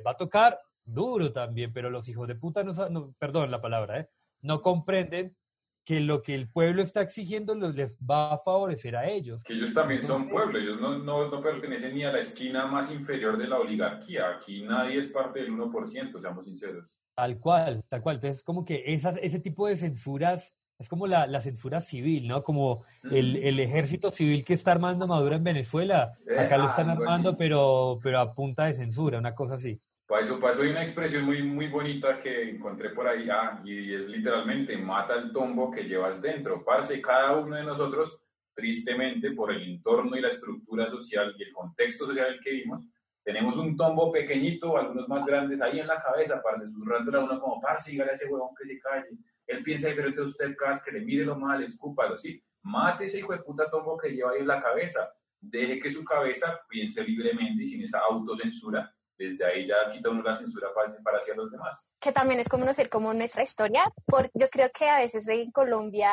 va 0.06 0.12
a 0.12 0.16
tocar 0.16 0.58
duro 0.84 1.32
también, 1.32 1.72
pero 1.72 1.90
los 1.90 2.08
hijos 2.08 2.28
de 2.28 2.36
puta 2.36 2.62
no, 2.62 3.14
perdón 3.18 3.50
la 3.50 3.60
palabra, 3.60 4.00
¿eh? 4.00 4.08
no 4.42 4.62
comprenden 4.62 5.36
que 5.84 6.00
lo 6.00 6.22
que 6.22 6.34
el 6.34 6.50
pueblo 6.50 6.82
está 6.82 7.00
exigiendo 7.00 7.54
les 7.54 7.96
va 7.98 8.34
a 8.34 8.38
favorecer 8.38 8.96
a 8.96 9.08
ellos. 9.08 9.42
Que 9.44 9.52
ellos 9.52 9.72
también 9.72 10.02
son 10.02 10.28
pueblo, 10.28 10.58
ellos 10.58 10.80
no, 10.80 10.98
no, 10.98 11.30
no, 11.30 11.40
pertenecen 11.40 11.94
ni 11.94 12.04
a 12.04 12.10
la 12.10 12.18
esquina 12.18 12.66
más 12.66 12.92
inferior 12.92 13.38
de 13.38 13.46
la 13.46 13.60
oligarquía. 13.60 14.30
Aquí 14.30 14.62
nadie 14.62 14.98
es 14.98 15.08
parte 15.08 15.40
del 15.40 15.52
1%, 15.52 16.20
seamos 16.20 16.44
sinceros. 16.44 16.98
Tal 17.14 17.38
cual, 17.38 17.84
tal 17.88 18.02
cual. 18.02 18.16
Entonces, 18.16 18.42
como 18.42 18.64
que 18.64 18.82
esas, 18.86 19.16
ese 19.22 19.38
tipo 19.38 19.68
de 19.68 19.76
censuras 19.76 20.52
es 20.78 20.88
como 20.88 21.06
la, 21.06 21.26
la 21.26 21.40
censura 21.40 21.80
civil, 21.80 22.28
¿no? 22.28 22.42
Como 22.42 22.84
el, 23.10 23.36
el, 23.36 23.60
ejército 23.60 24.10
civil 24.10 24.44
que 24.44 24.54
está 24.54 24.72
armando 24.72 25.06
Maduro 25.06 25.34
en 25.34 25.44
Venezuela. 25.44 26.18
Acá 26.38 26.58
lo 26.58 26.64
eh, 26.64 26.68
están 26.68 26.90
armando, 26.90 27.36
pero, 27.36 27.98
pero 28.02 28.20
a 28.20 28.34
punta 28.34 28.66
de 28.66 28.74
censura, 28.74 29.18
una 29.18 29.34
cosa 29.34 29.54
así. 29.54 29.80
Para 30.06 30.22
eso, 30.22 30.38
para 30.38 30.52
eso 30.52 30.62
hay 30.62 30.70
una 30.70 30.82
expresión 30.82 31.24
muy, 31.24 31.42
muy 31.42 31.68
bonita 31.68 32.20
que 32.20 32.50
encontré 32.50 32.90
por 32.90 33.08
ahí, 33.08 33.28
ah, 33.30 33.60
y 33.64 33.92
es 33.92 34.06
literalmente, 34.06 34.76
mata 34.76 35.14
el 35.16 35.32
tombo 35.32 35.70
que 35.70 35.84
llevas 35.84 36.20
dentro. 36.20 36.62
Parce, 36.62 37.00
cada 37.00 37.36
uno 37.36 37.56
de 37.56 37.64
nosotros, 37.64 38.20
tristemente, 38.54 39.32
por 39.32 39.52
el 39.52 39.62
entorno 39.62 40.14
y 40.16 40.20
la 40.20 40.28
estructura 40.28 40.88
social 40.90 41.34
y 41.38 41.42
el 41.42 41.52
contexto 41.52 42.06
social 42.06 42.38
que 42.42 42.50
vivimos, 42.50 42.86
tenemos 43.24 43.56
un 43.56 43.76
tombo 43.76 44.12
pequeñito, 44.12 44.76
algunos 44.76 45.08
más 45.08 45.26
grandes, 45.26 45.60
ahí 45.60 45.80
en 45.80 45.88
la 45.88 46.00
cabeza, 46.00 46.40
para 46.40 46.58
susurrándole 46.58 47.18
a 47.18 47.24
uno 47.24 47.40
como, 47.40 47.60
parce, 47.60 47.90
dígale 47.90 48.12
a 48.12 48.14
ese 48.14 48.26
huevón 48.26 48.54
que 48.54 48.68
se 48.68 48.78
calle. 48.78 49.08
Él 49.46 49.62
piensa 49.62 49.88
diferente 49.88 50.20
a 50.20 50.24
usted, 50.24 50.56
cas, 50.56 50.82
que 50.82 50.92
le 50.92 51.00
mire 51.00 51.24
lo 51.24 51.36
mal, 51.36 51.62
escúpalo, 51.62 52.16
¿sí? 52.16 52.42
Mate 52.62 53.06
ese 53.06 53.18
hijo 53.18 53.32
de 53.32 53.38
puta 53.38 53.70
tombo 53.70 53.96
que 53.96 54.10
lleva 54.10 54.32
ahí 54.32 54.40
en 54.40 54.48
la 54.48 54.62
cabeza. 54.62 55.12
Deje 55.40 55.78
que 55.78 55.90
su 55.90 56.04
cabeza 56.04 56.60
piense 56.68 57.04
libremente 57.04 57.62
y 57.62 57.66
sin 57.66 57.82
esa 57.82 58.00
autocensura 58.00 58.92
desde 59.18 59.44
ahí 59.44 59.66
ya 59.66 59.90
quita 59.90 60.10
uno 60.10 60.22
la 60.22 60.36
censura 60.36 60.68
para, 60.74 60.94
para 61.02 61.18
hacia 61.18 61.34
los 61.34 61.50
demás. 61.50 61.94
Que 62.00 62.12
también 62.12 62.40
es 62.40 62.48
conocer 62.48 62.88
como 62.88 63.14
nuestra 63.14 63.42
historia, 63.42 63.82
porque 64.06 64.30
yo 64.34 64.48
creo 64.50 64.70
que 64.70 64.88
a 64.88 64.98
veces 64.98 65.26
en 65.28 65.50
Colombia 65.50 66.10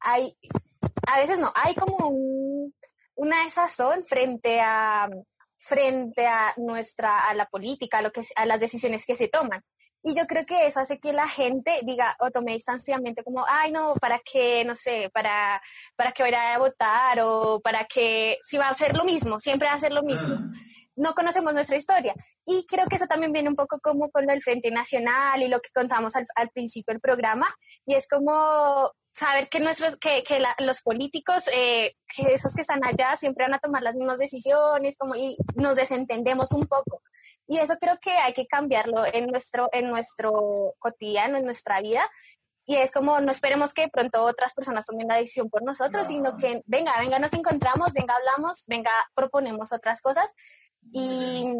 hay, 0.00 0.36
a 1.06 1.20
veces 1.20 1.38
no, 1.38 1.52
hay 1.54 1.74
como 1.74 2.72
una 3.16 3.44
desazón 3.44 4.04
frente 4.04 4.60
a 4.60 5.08
frente 5.56 6.26
a 6.26 6.52
nuestra 6.58 7.26
a 7.26 7.34
la 7.34 7.46
política, 7.46 7.98
a 7.98 8.02
lo 8.02 8.12
que 8.12 8.22
a 8.36 8.46
las 8.46 8.60
decisiones 8.60 9.06
que 9.06 9.16
se 9.16 9.28
toman. 9.28 9.62
Y 10.06 10.14
yo 10.14 10.26
creo 10.26 10.44
que 10.44 10.66
eso 10.66 10.80
hace 10.80 11.00
que 11.00 11.12
la 11.12 11.26
gente 11.26 11.72
diga 11.82 12.14
o 12.20 12.30
tome 12.30 12.52
distanciamiento 12.52 13.24
como, 13.24 13.44
ay, 13.48 13.72
no, 13.72 13.94
¿para 13.94 14.20
qué? 14.20 14.62
No 14.64 14.76
sé, 14.76 15.10
¿para, 15.12 15.62
para 15.96 16.12
que 16.12 16.22
vaya 16.22 16.54
a 16.54 16.58
votar? 16.58 17.20
O 17.22 17.60
para 17.60 17.86
que, 17.86 18.38
si 18.42 18.58
va 18.58 18.66
a 18.66 18.70
hacer 18.70 18.94
lo 18.94 19.04
mismo, 19.04 19.40
siempre 19.40 19.66
va 19.66 19.72
a 19.72 19.76
hacer 19.76 19.92
lo 19.92 20.02
mismo 20.02 20.36
no 20.96 21.14
conocemos 21.14 21.54
nuestra 21.54 21.76
historia. 21.76 22.14
Y 22.46 22.66
creo 22.66 22.86
que 22.86 22.96
eso 22.96 23.06
también 23.06 23.32
viene 23.32 23.48
un 23.48 23.56
poco 23.56 23.78
como 23.80 24.10
con 24.10 24.28
el 24.30 24.42
Frente 24.42 24.70
Nacional 24.70 25.42
y 25.42 25.48
lo 25.48 25.60
que 25.60 25.70
contamos 25.74 26.14
al, 26.16 26.50
principio 26.50 26.92
del 26.92 27.00
programa, 27.00 27.46
y 27.86 27.94
es 27.94 28.06
como 28.08 28.92
saber 29.12 29.48
que 29.48 29.60
nuestros 29.60 29.96
que, 29.96 30.22
que 30.24 30.42
los 30.58 30.82
políticos 30.82 31.48
eh, 31.54 31.94
que 32.14 32.34
esos 32.34 32.52
que 32.54 32.62
están 32.62 32.84
allá 32.84 33.14
siempre 33.16 33.44
van 33.44 33.54
a 33.54 33.60
tomar 33.60 33.82
las 33.82 33.94
mismas 33.94 34.18
decisiones 34.18 34.96
como 34.98 35.14
y 35.14 35.36
nos 35.54 35.76
desentendemos 35.76 36.50
un 36.52 36.66
poco 36.66 37.00
y 37.46 37.58
eso 37.58 37.74
creo 37.80 37.98
que 38.00 38.10
hay 38.10 38.32
que 38.32 38.46
cambiarlo 38.46 39.04
en 39.06 39.26
nuestro 39.26 39.68
en 39.72 39.88
nuestro 39.88 40.74
cotidiano 40.78 41.38
en 41.38 41.44
nuestra 41.44 41.80
vida 41.80 42.08
y 42.66 42.76
es 42.76 42.92
como 42.92 43.20
no 43.20 43.30
esperemos 43.30 43.74
que 43.74 43.88
pronto 43.88 44.22
otras 44.22 44.54
personas 44.54 44.86
tomen 44.86 45.08
la 45.08 45.16
decisión 45.16 45.50
por 45.50 45.62
nosotros 45.62 46.06
sino 46.06 46.36
que 46.36 46.62
venga 46.66 46.92
venga 46.98 47.18
nos 47.18 47.34
encontramos 47.34 47.92
venga 47.92 48.14
hablamos 48.14 48.64
venga 48.66 48.90
proponemos 49.14 49.72
otras 49.72 50.00
cosas 50.00 50.34
y, 50.92 51.52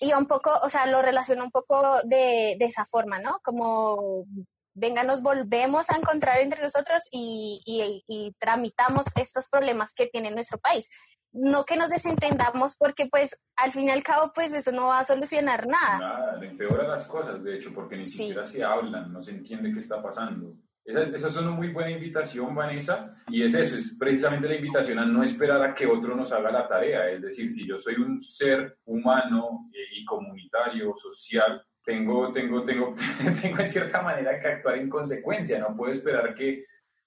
y 0.00 0.12
un 0.12 0.26
poco, 0.26 0.50
o 0.62 0.68
sea, 0.68 0.86
lo 0.86 1.02
relaciono 1.02 1.44
un 1.44 1.50
poco 1.50 1.82
de, 2.04 2.56
de 2.58 2.64
esa 2.64 2.84
forma, 2.86 3.18
¿no? 3.18 3.40
Como 3.42 4.26
venga, 4.74 5.04
nos 5.04 5.22
volvemos 5.22 5.90
a 5.90 5.96
encontrar 5.96 6.40
entre 6.40 6.62
nosotros 6.62 7.02
y, 7.10 7.62
y, 7.64 8.04
y, 8.08 8.32
tramitamos 8.40 9.06
estos 9.16 9.48
problemas 9.48 9.92
que 9.94 10.06
tiene 10.06 10.30
nuestro 10.30 10.58
país. 10.58 10.88
No 11.34 11.64
que 11.64 11.76
nos 11.76 11.90
desentendamos 11.90 12.76
porque 12.76 13.06
pues 13.06 13.38
al 13.56 13.70
fin 13.72 13.88
y 13.88 13.90
al 13.90 14.02
cabo 14.02 14.32
pues 14.34 14.54
eso 14.54 14.72
no 14.72 14.86
va 14.86 15.00
a 15.00 15.04
solucionar 15.04 15.66
nada. 15.66 15.98
Nada, 15.98 16.36
le 16.36 16.48
empeora 16.48 16.88
las 16.88 17.04
cosas, 17.04 17.42
de 17.42 17.56
hecho, 17.56 17.72
porque 17.74 17.96
ni 17.96 18.04
siquiera 18.04 18.46
se 18.46 18.64
hablan, 18.64 19.12
no 19.12 19.22
se 19.22 19.32
entiende 19.32 19.72
qué 19.72 19.80
está 19.80 20.02
pasando. 20.02 20.54
Esa, 20.84 21.02
esa, 21.02 21.28
es 21.28 21.36
una 21.36 21.50
muy 21.50 21.68
buena 21.68 21.90
invitación, 21.90 22.54
Vanessa, 22.54 23.16
y 23.28 23.42
es 23.42 23.54
eso, 23.54 23.76
es 23.76 23.96
precisamente 23.98 24.48
la 24.48 24.56
invitación 24.56 24.98
a 24.98 25.06
no 25.06 25.22
esperar 25.22 25.62
a 25.62 25.74
que 25.74 25.86
otro 25.86 26.14
nos 26.14 26.30
haga 26.30 26.50
la 26.50 26.68
tarea. 26.68 27.10
Es 27.10 27.22
decir, 27.22 27.50
si 27.50 27.66
yo 27.66 27.78
soy 27.78 27.94
un 27.94 28.20
ser 28.20 28.78
humano 28.84 29.70
y 29.72 30.04
comunitario, 30.04 30.94
social, 30.94 31.62
tengo, 31.84 32.32
tengo, 32.32 32.62
tengo, 32.62 32.94
tengo 33.42 33.58
en 33.60 33.68
cierta 33.68 34.02
manera 34.02 34.40
que 34.40 34.48
actuar 34.48 34.76
en 34.76 34.88
consecuencia, 34.88 35.58
no 35.58 35.76
puedo 35.76 35.92
esperar 35.92 36.34
que, 36.34 36.64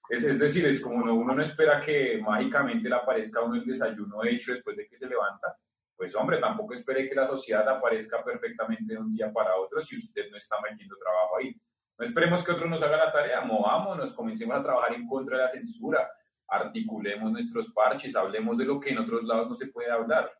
es, 0.08 0.24
es 0.24 0.38
decir, 0.38 0.66
es 0.66 0.80
como 0.80 1.04
no, 1.04 1.14
uno 1.14 1.34
no 1.34 1.42
espera 1.42 1.80
que 1.80 2.18
mágicamente 2.18 2.88
le 2.88 2.94
aparezca 2.94 3.42
uno 3.42 3.56
el 3.56 3.66
desayuno 3.66 4.24
hecho 4.24 4.52
después 4.52 4.76
de 4.76 4.86
que 4.86 4.96
se 4.96 5.06
levanta. 5.06 5.56
Pues 5.96 6.14
hombre, 6.14 6.38
tampoco 6.38 6.74
espere 6.74 7.08
que 7.08 7.14
la 7.14 7.26
sociedad 7.26 7.68
aparezca 7.68 8.22
perfectamente 8.24 8.94
de 8.94 9.00
un 9.00 9.12
día 9.12 9.32
para 9.32 9.56
otro 9.56 9.82
si 9.82 9.96
usted 9.96 10.30
no 10.30 10.36
está 10.36 10.56
metiendo 10.62 10.96
trabajo 10.96 11.38
ahí. 11.38 11.54
No 11.98 12.04
esperemos 12.04 12.44
que 12.44 12.52
otro 12.52 12.68
nos 12.68 12.80
haga 12.82 12.96
la 12.96 13.12
tarea, 13.12 13.40
movámonos, 13.40 14.12
comencemos 14.12 14.56
a 14.56 14.62
trabajar 14.62 14.94
en 14.94 15.06
contra 15.06 15.36
de 15.36 15.42
la 15.42 15.50
censura, 15.50 16.08
articulemos 16.46 17.32
nuestros 17.32 17.72
parches, 17.72 18.14
hablemos 18.14 18.56
de 18.56 18.64
lo 18.64 18.78
que 18.78 18.90
en 18.90 18.98
otros 18.98 19.24
lados 19.24 19.48
no 19.48 19.54
se 19.56 19.66
puede 19.66 19.90
hablar. 19.90 20.30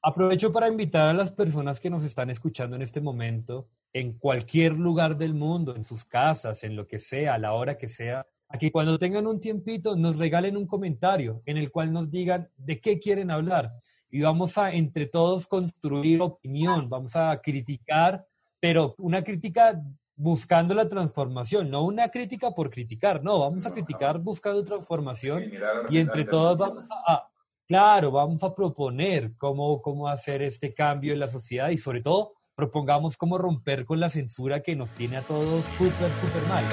Aprovecho 0.00 0.52
para 0.52 0.68
invitar 0.68 1.08
a 1.08 1.12
las 1.12 1.32
personas 1.32 1.80
que 1.80 1.90
nos 1.90 2.04
están 2.04 2.30
escuchando 2.30 2.76
en 2.76 2.82
este 2.82 3.00
momento, 3.00 3.68
en 3.92 4.16
cualquier 4.16 4.74
lugar 4.74 5.16
del 5.16 5.34
mundo, 5.34 5.74
en 5.74 5.84
sus 5.84 6.04
casas, 6.04 6.62
en 6.62 6.76
lo 6.76 6.86
que 6.86 7.00
sea, 7.00 7.34
a 7.34 7.38
la 7.38 7.52
hora 7.52 7.76
que 7.76 7.88
sea, 7.88 8.24
a 8.48 8.58
que 8.58 8.72
cuando 8.72 8.98
tengan 8.98 9.26
un 9.26 9.40
tiempito 9.40 9.96
nos 9.96 10.18
regalen 10.18 10.56
un 10.56 10.66
comentario 10.66 11.42
en 11.44 11.56
el 11.58 11.70
cual 11.70 11.92
nos 11.92 12.10
digan 12.10 12.48
de 12.56 12.80
qué 12.80 12.98
quieren 12.98 13.30
hablar. 13.30 13.72
Y 14.10 14.22
vamos 14.22 14.56
a 14.56 14.72
entre 14.72 15.06
todos 15.06 15.46
construir 15.46 16.22
opinión, 16.22 16.88
vamos 16.88 17.14
a 17.14 17.38
criticar, 17.42 18.26
pero 18.58 18.94
una 18.98 19.22
crítica 19.22 19.82
buscando 20.16 20.74
la 20.74 20.88
transformación, 20.88 21.70
no 21.70 21.84
una 21.84 22.08
crítica 22.08 22.50
por 22.50 22.70
criticar, 22.70 23.22
no, 23.22 23.38
vamos 23.38 23.66
a 23.66 23.72
criticar 23.72 24.18
buscando 24.18 24.64
transformación 24.64 25.44
y 25.90 25.98
entre 25.98 26.24
todos 26.24 26.58
vamos 26.58 26.86
a, 27.06 27.28
claro, 27.68 28.10
vamos 28.10 28.42
a 28.42 28.52
proponer 28.52 29.36
cómo, 29.36 29.80
cómo 29.80 30.08
hacer 30.08 30.42
este 30.42 30.74
cambio 30.74 31.12
en 31.12 31.20
la 31.20 31.28
sociedad 31.28 31.68
y 31.68 31.78
sobre 31.78 32.00
todo 32.00 32.32
propongamos 32.56 33.16
cómo 33.16 33.38
romper 33.38 33.84
con 33.84 34.00
la 34.00 34.08
censura 34.08 34.60
que 34.60 34.74
nos 34.74 34.92
tiene 34.92 35.18
a 35.18 35.22
todos 35.22 35.64
súper, 35.76 36.10
súper 36.20 36.42
mal. 36.48 36.64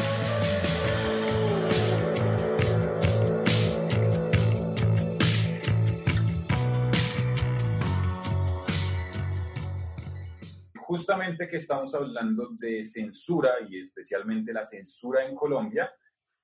Justamente 10.86 11.48
que 11.48 11.58
estamos 11.58 11.94
hablando 11.96 12.50
de 12.52 12.86
censura 12.86 13.56
y 13.68 13.80
especialmente 13.80 14.54
la 14.54 14.64
censura 14.64 15.26
en 15.26 15.36
Colombia, 15.36 15.92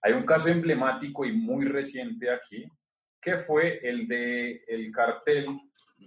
hay 0.02 0.14
un 0.14 0.26
caso 0.26 0.50
emblemático 0.50 1.26
y 1.26 1.32
muy 1.32 1.66
reciente 1.66 2.32
aquí, 2.32 2.66
que 3.22 3.38
fue 3.38 3.80
el 3.84 4.08
de 4.08 4.64
el 4.68 4.92
cartel 4.92 5.60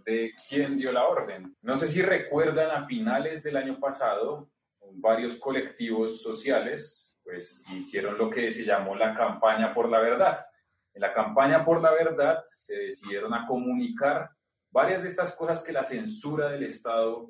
de 0.05 0.33
quién 0.49 0.77
dio 0.77 0.91
la 0.91 1.07
orden. 1.07 1.57
No 1.63 1.77
sé 1.77 1.87
si 1.87 2.03
recuerdan 2.03 2.71
a 2.73 2.87
finales 2.87 3.43
del 3.43 3.57
año 3.57 3.79
pasado, 3.79 4.51
varios 4.95 5.37
colectivos 5.37 6.21
sociales 6.21 7.17
pues 7.23 7.63
hicieron 7.73 8.19
lo 8.19 8.29
que 8.29 8.51
se 8.51 8.65
llamó 8.65 8.95
la 8.95 9.15
campaña 9.15 9.73
por 9.73 9.89
la 9.89 10.01
verdad. 10.01 10.45
En 10.93 11.01
la 11.01 11.15
campaña 11.15 11.65
por 11.65 11.81
la 11.81 11.93
verdad 11.93 12.43
se 12.53 12.75
decidieron 12.75 13.33
a 13.33 13.47
comunicar 13.47 14.29
varias 14.71 15.03
de 15.03 15.09
estas 15.09 15.35
cosas 15.35 15.63
que 15.63 15.73
la 15.73 15.85
censura 15.85 16.51
del 16.51 16.65
Estado 16.65 17.29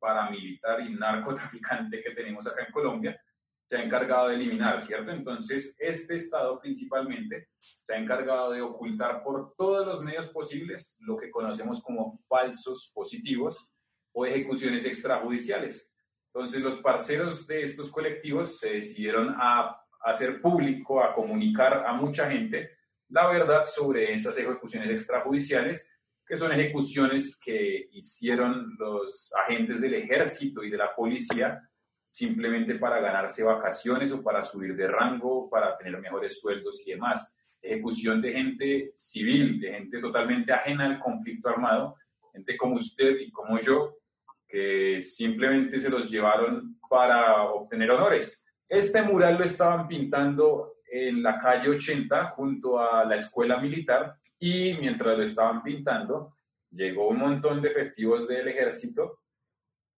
paramilitar 0.00 0.80
y 0.80 0.94
narcotraficante 0.94 2.02
que 2.02 2.10
tenemos 2.10 2.46
acá 2.46 2.64
en 2.64 2.72
Colombia 2.72 3.20
se 3.70 3.76
ha 3.76 3.84
encargado 3.84 4.26
de 4.26 4.34
eliminar, 4.34 4.80
¿cierto? 4.80 5.12
Entonces, 5.12 5.76
este 5.78 6.16
Estado 6.16 6.58
principalmente 6.58 7.50
se 7.60 7.94
ha 7.94 7.98
encargado 7.98 8.50
de 8.50 8.60
ocultar 8.62 9.22
por 9.22 9.54
todos 9.56 9.86
los 9.86 10.02
medios 10.02 10.28
posibles 10.28 10.96
lo 10.98 11.16
que 11.16 11.30
conocemos 11.30 11.80
como 11.80 12.18
falsos 12.28 12.90
positivos 12.92 13.70
o 14.12 14.26
ejecuciones 14.26 14.84
extrajudiciales. 14.84 15.94
Entonces, 16.34 16.60
los 16.62 16.80
parceros 16.80 17.46
de 17.46 17.62
estos 17.62 17.92
colectivos 17.92 18.58
se 18.58 18.72
decidieron 18.72 19.36
a 19.38 19.80
hacer 20.00 20.40
público, 20.40 21.04
a 21.04 21.14
comunicar 21.14 21.86
a 21.86 21.92
mucha 21.92 22.28
gente 22.28 22.70
la 23.08 23.28
verdad 23.28 23.64
sobre 23.66 24.12
esas 24.12 24.36
ejecuciones 24.36 24.90
extrajudiciales 24.90 25.88
que 26.30 26.36
son 26.36 26.52
ejecuciones 26.52 27.40
que 27.44 27.88
hicieron 27.90 28.76
los 28.78 29.32
agentes 29.34 29.80
del 29.80 29.94
ejército 29.94 30.62
y 30.62 30.70
de 30.70 30.76
la 30.76 30.94
policía 30.94 31.60
simplemente 32.08 32.76
para 32.76 33.00
ganarse 33.00 33.42
vacaciones 33.42 34.12
o 34.12 34.22
para 34.22 34.40
subir 34.40 34.76
de 34.76 34.86
rango, 34.86 35.50
para 35.50 35.76
tener 35.76 36.00
mejores 36.00 36.38
sueldos 36.38 36.86
y 36.86 36.92
demás. 36.92 37.36
Ejecución 37.60 38.22
de 38.22 38.32
gente 38.32 38.92
civil, 38.94 39.58
de 39.58 39.72
gente 39.72 40.00
totalmente 40.00 40.52
ajena 40.52 40.86
al 40.86 41.00
conflicto 41.00 41.48
armado, 41.48 41.96
gente 42.32 42.56
como 42.56 42.76
usted 42.76 43.18
y 43.18 43.32
como 43.32 43.58
yo, 43.58 43.96
que 44.46 45.02
simplemente 45.02 45.80
se 45.80 45.90
los 45.90 46.08
llevaron 46.08 46.78
para 46.88 47.42
obtener 47.42 47.90
honores. 47.90 48.46
Este 48.68 49.02
mural 49.02 49.36
lo 49.36 49.42
estaban 49.42 49.88
pintando 49.88 50.74
en 50.88 51.24
la 51.24 51.40
calle 51.40 51.70
80 51.70 52.28
junto 52.36 52.78
a 52.78 53.04
la 53.04 53.16
escuela 53.16 53.58
militar 53.58 54.19
y 54.40 54.74
mientras 54.74 55.16
lo 55.16 55.22
estaban 55.22 55.62
pintando 55.62 56.34
llegó 56.70 57.08
un 57.08 57.18
montón 57.18 57.60
de 57.60 57.68
efectivos 57.68 58.26
del 58.26 58.48
ejército 58.48 59.20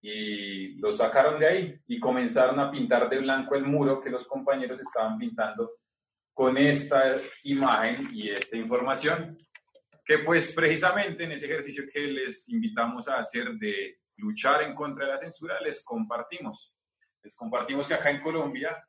y 0.00 0.78
lo 0.78 0.92
sacaron 0.92 1.38
de 1.38 1.46
ahí 1.46 1.80
y 1.86 2.00
comenzaron 2.00 2.58
a 2.58 2.70
pintar 2.70 3.08
de 3.08 3.18
blanco 3.18 3.54
el 3.54 3.64
muro 3.64 4.00
que 4.00 4.10
los 4.10 4.26
compañeros 4.26 4.80
estaban 4.80 5.16
pintando 5.16 5.70
con 6.34 6.56
esta 6.58 7.14
imagen 7.44 8.08
y 8.10 8.30
esta 8.30 8.56
información, 8.56 9.38
que 10.04 10.20
pues 10.20 10.52
precisamente 10.54 11.24
en 11.24 11.32
ese 11.32 11.46
ejercicio 11.46 11.84
que 11.92 12.00
les 12.00 12.48
invitamos 12.48 13.06
a 13.06 13.18
hacer 13.18 13.52
de 13.52 13.98
luchar 14.16 14.62
en 14.62 14.74
contra 14.74 15.06
de 15.06 15.12
la 15.12 15.18
censura, 15.18 15.60
les 15.60 15.84
compartimos. 15.84 16.74
Les 17.22 17.36
compartimos 17.36 17.86
que 17.86 17.94
acá 17.94 18.10
en 18.10 18.20
Colombia 18.20 18.82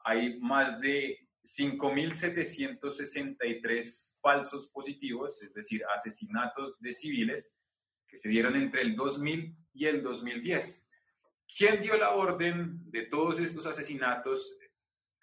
hay 0.00 0.40
más 0.40 0.80
de 0.80 1.25
5.763 1.46 4.18
falsos 4.20 4.68
positivos, 4.70 5.42
es 5.42 5.54
decir, 5.54 5.82
asesinatos 5.94 6.78
de 6.80 6.92
civiles 6.92 7.56
que 8.08 8.18
se 8.18 8.28
dieron 8.28 8.56
entre 8.56 8.82
el 8.82 8.96
2000 8.96 9.56
y 9.72 9.86
el 9.86 10.02
2010. 10.02 10.90
¿Quién 11.56 11.80
dio 11.80 11.96
la 11.96 12.10
orden 12.10 12.80
de 12.90 13.06
todos 13.06 13.38
estos 13.38 13.64
asesinatos 13.66 14.58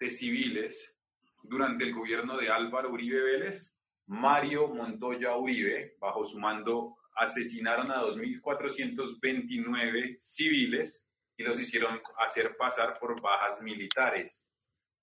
de 0.00 0.08
civiles 0.10 0.96
durante 1.42 1.84
el 1.84 1.92
gobierno 1.94 2.38
de 2.38 2.50
Álvaro 2.50 2.90
Uribe 2.90 3.22
Vélez? 3.22 3.76
Mario 4.06 4.68
Montoya 4.68 5.36
Uribe, 5.36 5.96
bajo 5.98 6.24
su 6.24 6.38
mando, 6.38 6.96
asesinaron 7.16 7.90
a 7.90 8.00
2.429 8.02 10.16
civiles 10.18 11.10
y 11.36 11.42
los 11.42 11.60
hicieron 11.60 12.00
hacer 12.18 12.56
pasar 12.56 12.98
por 12.98 13.20
bajas 13.20 13.60
militares, 13.60 14.48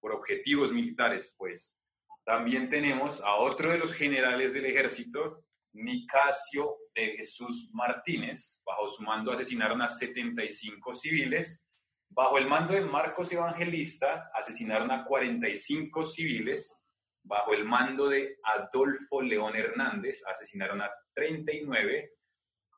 por 0.02 0.12
objetivos 0.14 0.74
militares, 0.74 1.34
pues. 1.38 1.78
También 2.26 2.70
tenemos 2.70 3.22
a 3.22 3.36
otro 3.36 3.72
de 3.72 3.78
los 3.78 3.93
generales 3.93 4.54
del 4.54 4.66
ejército, 4.66 5.45
Nicasio 5.74 6.78
de 6.93 7.18
Jesús 7.18 7.70
Martínez. 7.74 8.62
Bajo 8.66 8.88
su 8.88 9.04
mando 9.04 9.32
asesinaron 9.32 9.82
a 9.82 9.89
75 9.89 10.93
civiles. 10.93 11.68
Bajo 12.10 12.38
el 12.38 12.47
mando 12.47 12.74
de 12.74 12.82
Marcos 12.82 13.32
Evangelista 13.32 14.30
asesinaron 14.34 14.91
a 14.91 15.06
45 15.06 16.04
civiles. 16.04 16.78
Bajo 17.24 17.54
el 17.54 17.64
mando 17.66 18.10
de 18.10 18.38
Adolfo 18.43 19.22
León 19.22 19.56
Hernández 19.56 20.24
asesinaron 20.28 20.82
a 20.82 20.91
39. 21.14 22.14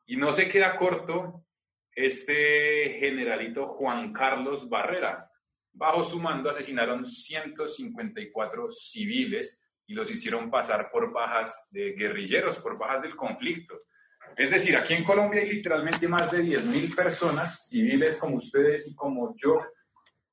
Y 0.06 0.16
no 0.16 0.32
se 0.32 0.48
queda 0.48 0.76
corto 0.76 1.46
este 1.94 2.98
generalito 2.98 3.68
Juan 3.68 4.12
Carlos 4.12 4.68
Barrera. 4.68 5.30
Bajo 5.74 6.02
su 6.02 6.20
mando 6.20 6.50
asesinaron 6.50 7.04
154 7.04 8.70
civiles 8.70 9.60
y 9.86 9.94
los 9.94 10.10
hicieron 10.10 10.50
pasar 10.50 10.88
por 10.90 11.12
bajas 11.12 11.66
de 11.70 11.92
guerrilleros, 11.92 12.58
por 12.58 12.78
bajas 12.78 13.02
del 13.02 13.16
conflicto. 13.16 13.82
Es 14.36 14.50
decir, 14.50 14.76
aquí 14.76 14.94
en 14.94 15.04
Colombia 15.04 15.42
hay 15.42 15.50
literalmente 15.50 16.08
más 16.08 16.30
de 16.30 16.42
10.000 16.42 16.94
personas, 16.94 17.66
civiles 17.68 18.16
como 18.16 18.36
ustedes 18.36 18.86
y 18.88 18.94
como 18.94 19.34
yo, 19.36 19.60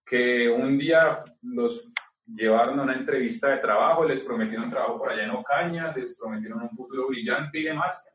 que 0.06 0.48
un 0.48 0.78
día 0.78 1.24
los 1.42 1.92
llevaron 2.26 2.80
a 2.80 2.84
una 2.84 2.96
entrevista 2.96 3.50
de 3.50 3.58
trabajo, 3.58 4.06
les 4.06 4.22
prometieron 4.22 4.70
trabajo 4.70 4.98
por 4.98 5.12
allá 5.12 5.24
en 5.24 5.32
Ocaña, 5.32 5.94
les 5.96 6.18
prometieron 6.18 6.62
un 6.62 6.70
futuro 6.70 7.08
brillante 7.08 7.60
y 7.60 7.64
demás, 7.64 8.08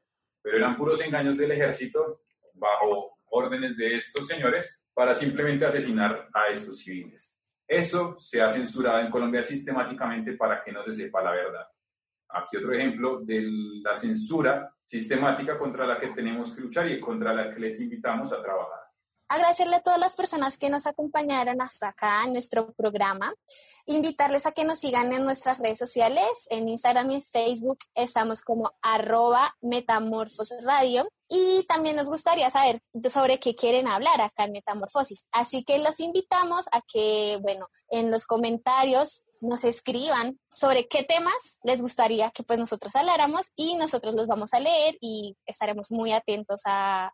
pero 0.43 0.57
eran 0.57 0.77
puros 0.77 1.01
engaños 1.01 1.37
del 1.37 1.53
ejército 1.53 2.23
bajo 2.55 3.16
órdenes 3.31 3.77
de 3.77 3.97
estos 3.97 4.27
señores 4.27 4.87
para 4.95 5.15
simplemente 5.15 5.67
asesinar 5.67 6.29
a 6.33 6.49
estos 6.49 6.79
civiles. 6.79 7.39
Eso 7.67 8.17
se 8.19 8.41
ha 8.41 8.49
censurado 8.49 9.01
en 9.01 9.11
Colombia 9.11 9.43
sistemáticamente 9.43 10.35
para 10.35 10.63
que 10.63 10.73
no 10.73 10.85
se 10.85 10.95
sepa 10.95 11.23
la 11.23 11.33
verdad. 11.33 11.67
Aquí 12.29 12.57
otro 12.57 12.73
ejemplo 12.73 13.21
de 13.21 13.43
la 13.83 13.95
censura 13.95 14.73
sistemática 14.85 15.59
contra 15.59 15.87
la 15.87 15.99
que 15.99 16.09
tenemos 16.09 16.53
que 16.53 16.61
luchar 16.61 16.91
y 16.91 17.01
contra 17.01 17.33
la 17.33 17.53
que 17.53 17.61
les 17.61 17.81
invitamos 17.81 18.33
a 18.33 18.43
trabajar. 18.43 18.86
Agradecerle 19.29 19.77
a 19.77 19.83
todas 19.83 19.99
las 19.99 20.15
personas 20.15 20.57
que 20.57 20.71
nos 20.71 20.87
acompañaron 20.87 21.61
hasta 21.61 21.89
acá 21.89 22.23
en 22.25 22.33
nuestro 22.33 22.73
programa. 22.75 23.35
Invitarles 23.87 24.47
a 24.47 24.53
que 24.53 24.65
nos 24.65 24.79
sigan 24.79 25.13
en 25.13 25.25
nuestras 25.25 25.59
redes 25.59 25.79
sociales. 25.79 26.29
En 26.51 26.69
Instagram 26.69 27.11
y 27.11 27.15
en 27.17 27.23
Facebook 27.23 27.79
estamos 27.95 28.43
como 28.43 28.71
arroba 28.83 29.57
metamorfosradio. 29.61 31.09
Y 31.29 31.65
también 31.69 31.97
nos 31.97 32.07
gustaría 32.07 32.51
saber 32.51 32.81
sobre 33.11 33.41
qué 33.41 33.57
quieren 33.57 33.89
hablar 33.89 34.21
acá 34.21 34.45
en 34.45 34.53
Metamorfosis. 34.53 35.27
Así 35.33 35.65
que 35.65 35.81
los 35.81 35.99
invitamos 35.99 36.67
a 36.71 36.81
que, 36.83 37.39
bueno, 37.43 37.67
en 37.91 38.13
los 38.13 38.27
comentarios 38.27 39.25
nos 39.41 39.65
escriban 39.65 40.39
sobre 40.53 40.87
qué 40.89 41.03
temas 41.03 41.59
les 41.63 41.83
gustaría 41.83 42.31
que 42.31 42.43
pues 42.43 42.59
nosotros 42.59 42.95
habláramos 42.97 43.53
y 43.57 43.77
nosotros 43.77 44.15
los 44.15 44.27
vamos 44.27 44.55
a 44.55 44.61
leer 44.61 44.97
y 45.01 45.37
estaremos 45.47 45.91
muy 45.91 46.13
atentos 46.13 46.63
a, 46.65 47.13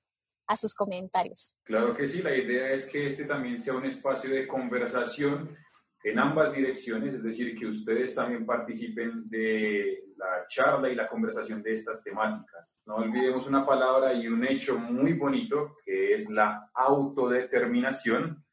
sus 0.56 0.74
comentarios. 0.74 1.56
Claro 1.64 1.94
que 1.94 2.06
sí, 2.06 2.22
la 2.22 2.36
idea 2.36 2.72
es 2.72 2.86
que 2.86 3.06
este 3.06 3.24
también 3.24 3.60
sea 3.60 3.74
un 3.74 3.84
espacio 3.84 4.30
de 4.30 4.46
conversación 4.46 5.56
en 6.04 6.18
ambas 6.18 6.52
direcciones, 6.54 7.14
es 7.14 7.22
decir, 7.22 7.56
que 7.56 7.66
ustedes 7.66 8.14
también 8.14 8.44
participen 8.44 9.28
de 9.28 10.02
la 10.16 10.46
charla 10.48 10.90
y 10.90 10.96
la 10.96 11.08
conversación 11.08 11.62
de 11.62 11.74
estas 11.74 12.02
temáticas. 12.02 12.80
No 12.86 12.96
olvidemos 12.96 13.46
una 13.46 13.64
palabra 13.64 14.12
y 14.12 14.26
un 14.26 14.44
hecho 14.44 14.78
muy 14.78 15.12
bonito 15.12 15.76
que 15.84 16.14
es 16.14 16.28
la 16.30 16.70
autodeterminación, 16.74 18.44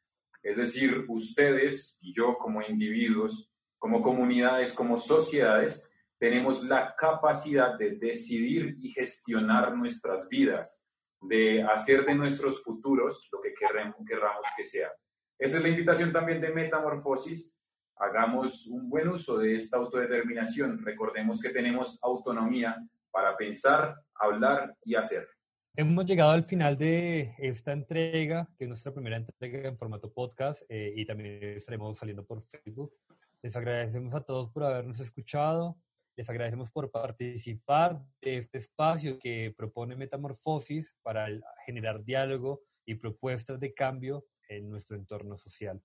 es 0.43 0.57
decir, 0.57 1.05
ustedes 1.07 1.97
y 2.01 2.13
yo 2.13 2.37
como 2.37 2.61
individuos, 2.61 3.51
como 3.77 4.01
comunidades, 4.01 4.73
como 4.73 4.97
sociedades, 4.97 5.89
tenemos 6.19 6.63
la 6.63 6.95
capacidad 6.95 7.77
de 7.77 7.91
decidir 7.91 8.75
y 8.79 8.89
gestionar 8.89 9.75
nuestras 9.75 10.27
vidas, 10.27 10.83
de 11.21 11.63
hacer 11.63 12.05
de 12.05 12.15
nuestros 12.15 12.63
futuros 12.63 13.27
lo 13.31 13.41
que 13.41 13.53
querramos, 13.53 13.95
querramos 14.07 14.45
que 14.55 14.65
sea. 14.65 14.91
Esa 15.37 15.57
es 15.57 15.63
la 15.63 15.69
invitación 15.69 16.11
también 16.11 16.41
de 16.41 16.51
Metamorfosis. 16.51 17.53
Hagamos 17.97 18.67
un 18.67 18.89
buen 18.89 19.09
uso 19.09 19.37
de 19.37 19.55
esta 19.55 19.77
autodeterminación. 19.77 20.83
Recordemos 20.83 21.41
que 21.41 21.49
tenemos 21.49 21.97
autonomía 22.01 22.77
para 23.11 23.35
pensar, 23.35 23.95
hablar 24.15 24.75
y 24.83 24.95
hacer. 24.95 25.27
Hemos 25.75 26.05
llegado 26.05 26.31
al 26.31 26.43
final 26.43 26.77
de 26.77 27.33
esta 27.37 27.71
entrega, 27.71 28.49
que 28.57 28.65
es 28.65 28.67
nuestra 28.67 28.93
primera 28.93 29.17
entrega 29.17 29.69
en 29.69 29.77
formato 29.77 30.11
podcast 30.11 30.63
eh, 30.67 30.93
y 30.95 31.05
también 31.05 31.41
estaremos 31.55 31.97
saliendo 31.97 32.25
por 32.25 32.41
Facebook. 32.41 32.93
Les 33.41 33.55
agradecemos 33.55 34.13
a 34.13 34.21
todos 34.21 34.49
por 34.49 34.63
habernos 34.63 34.99
escuchado. 34.99 35.77
Les 36.19 36.29
agradecemos 36.29 36.69
por 36.69 36.91
participar 36.91 38.03
de 38.21 38.39
este 38.39 38.57
espacio 38.57 39.17
que 39.19 39.53
propone 39.55 39.95
Metamorfosis 39.95 40.93
para 41.01 41.27
generar 41.65 42.03
diálogo 42.03 42.59
y 42.85 42.95
propuestas 42.95 43.57
de 43.61 43.73
cambio 43.73 44.25
en 44.49 44.69
nuestro 44.69 44.97
entorno 44.97 45.37
social. 45.37 45.81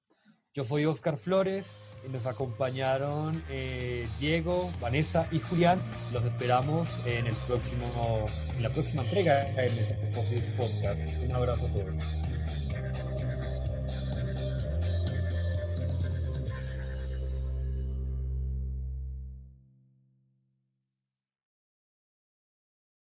Yo 0.52 0.64
soy 0.64 0.86
Oscar 0.86 1.18
Flores 1.18 1.70
y 2.04 2.10
nos 2.10 2.26
acompañaron 2.26 3.44
eh, 3.48 4.08
Diego, 4.18 4.72
Vanessa 4.80 5.28
y 5.30 5.38
Julián. 5.38 5.78
Los 6.12 6.24
esperamos 6.24 6.88
en, 7.06 7.28
el 7.28 7.36
próximo, 7.46 8.26
en 8.56 8.62
la 8.64 8.70
próxima 8.70 9.04
entrega 9.04 9.44
de 9.44 9.66
este 9.66 10.56
Podcast. 10.56 11.22
Un 11.28 11.32
abrazo 11.32 11.66
a 11.66 11.72
todos. 11.72 12.23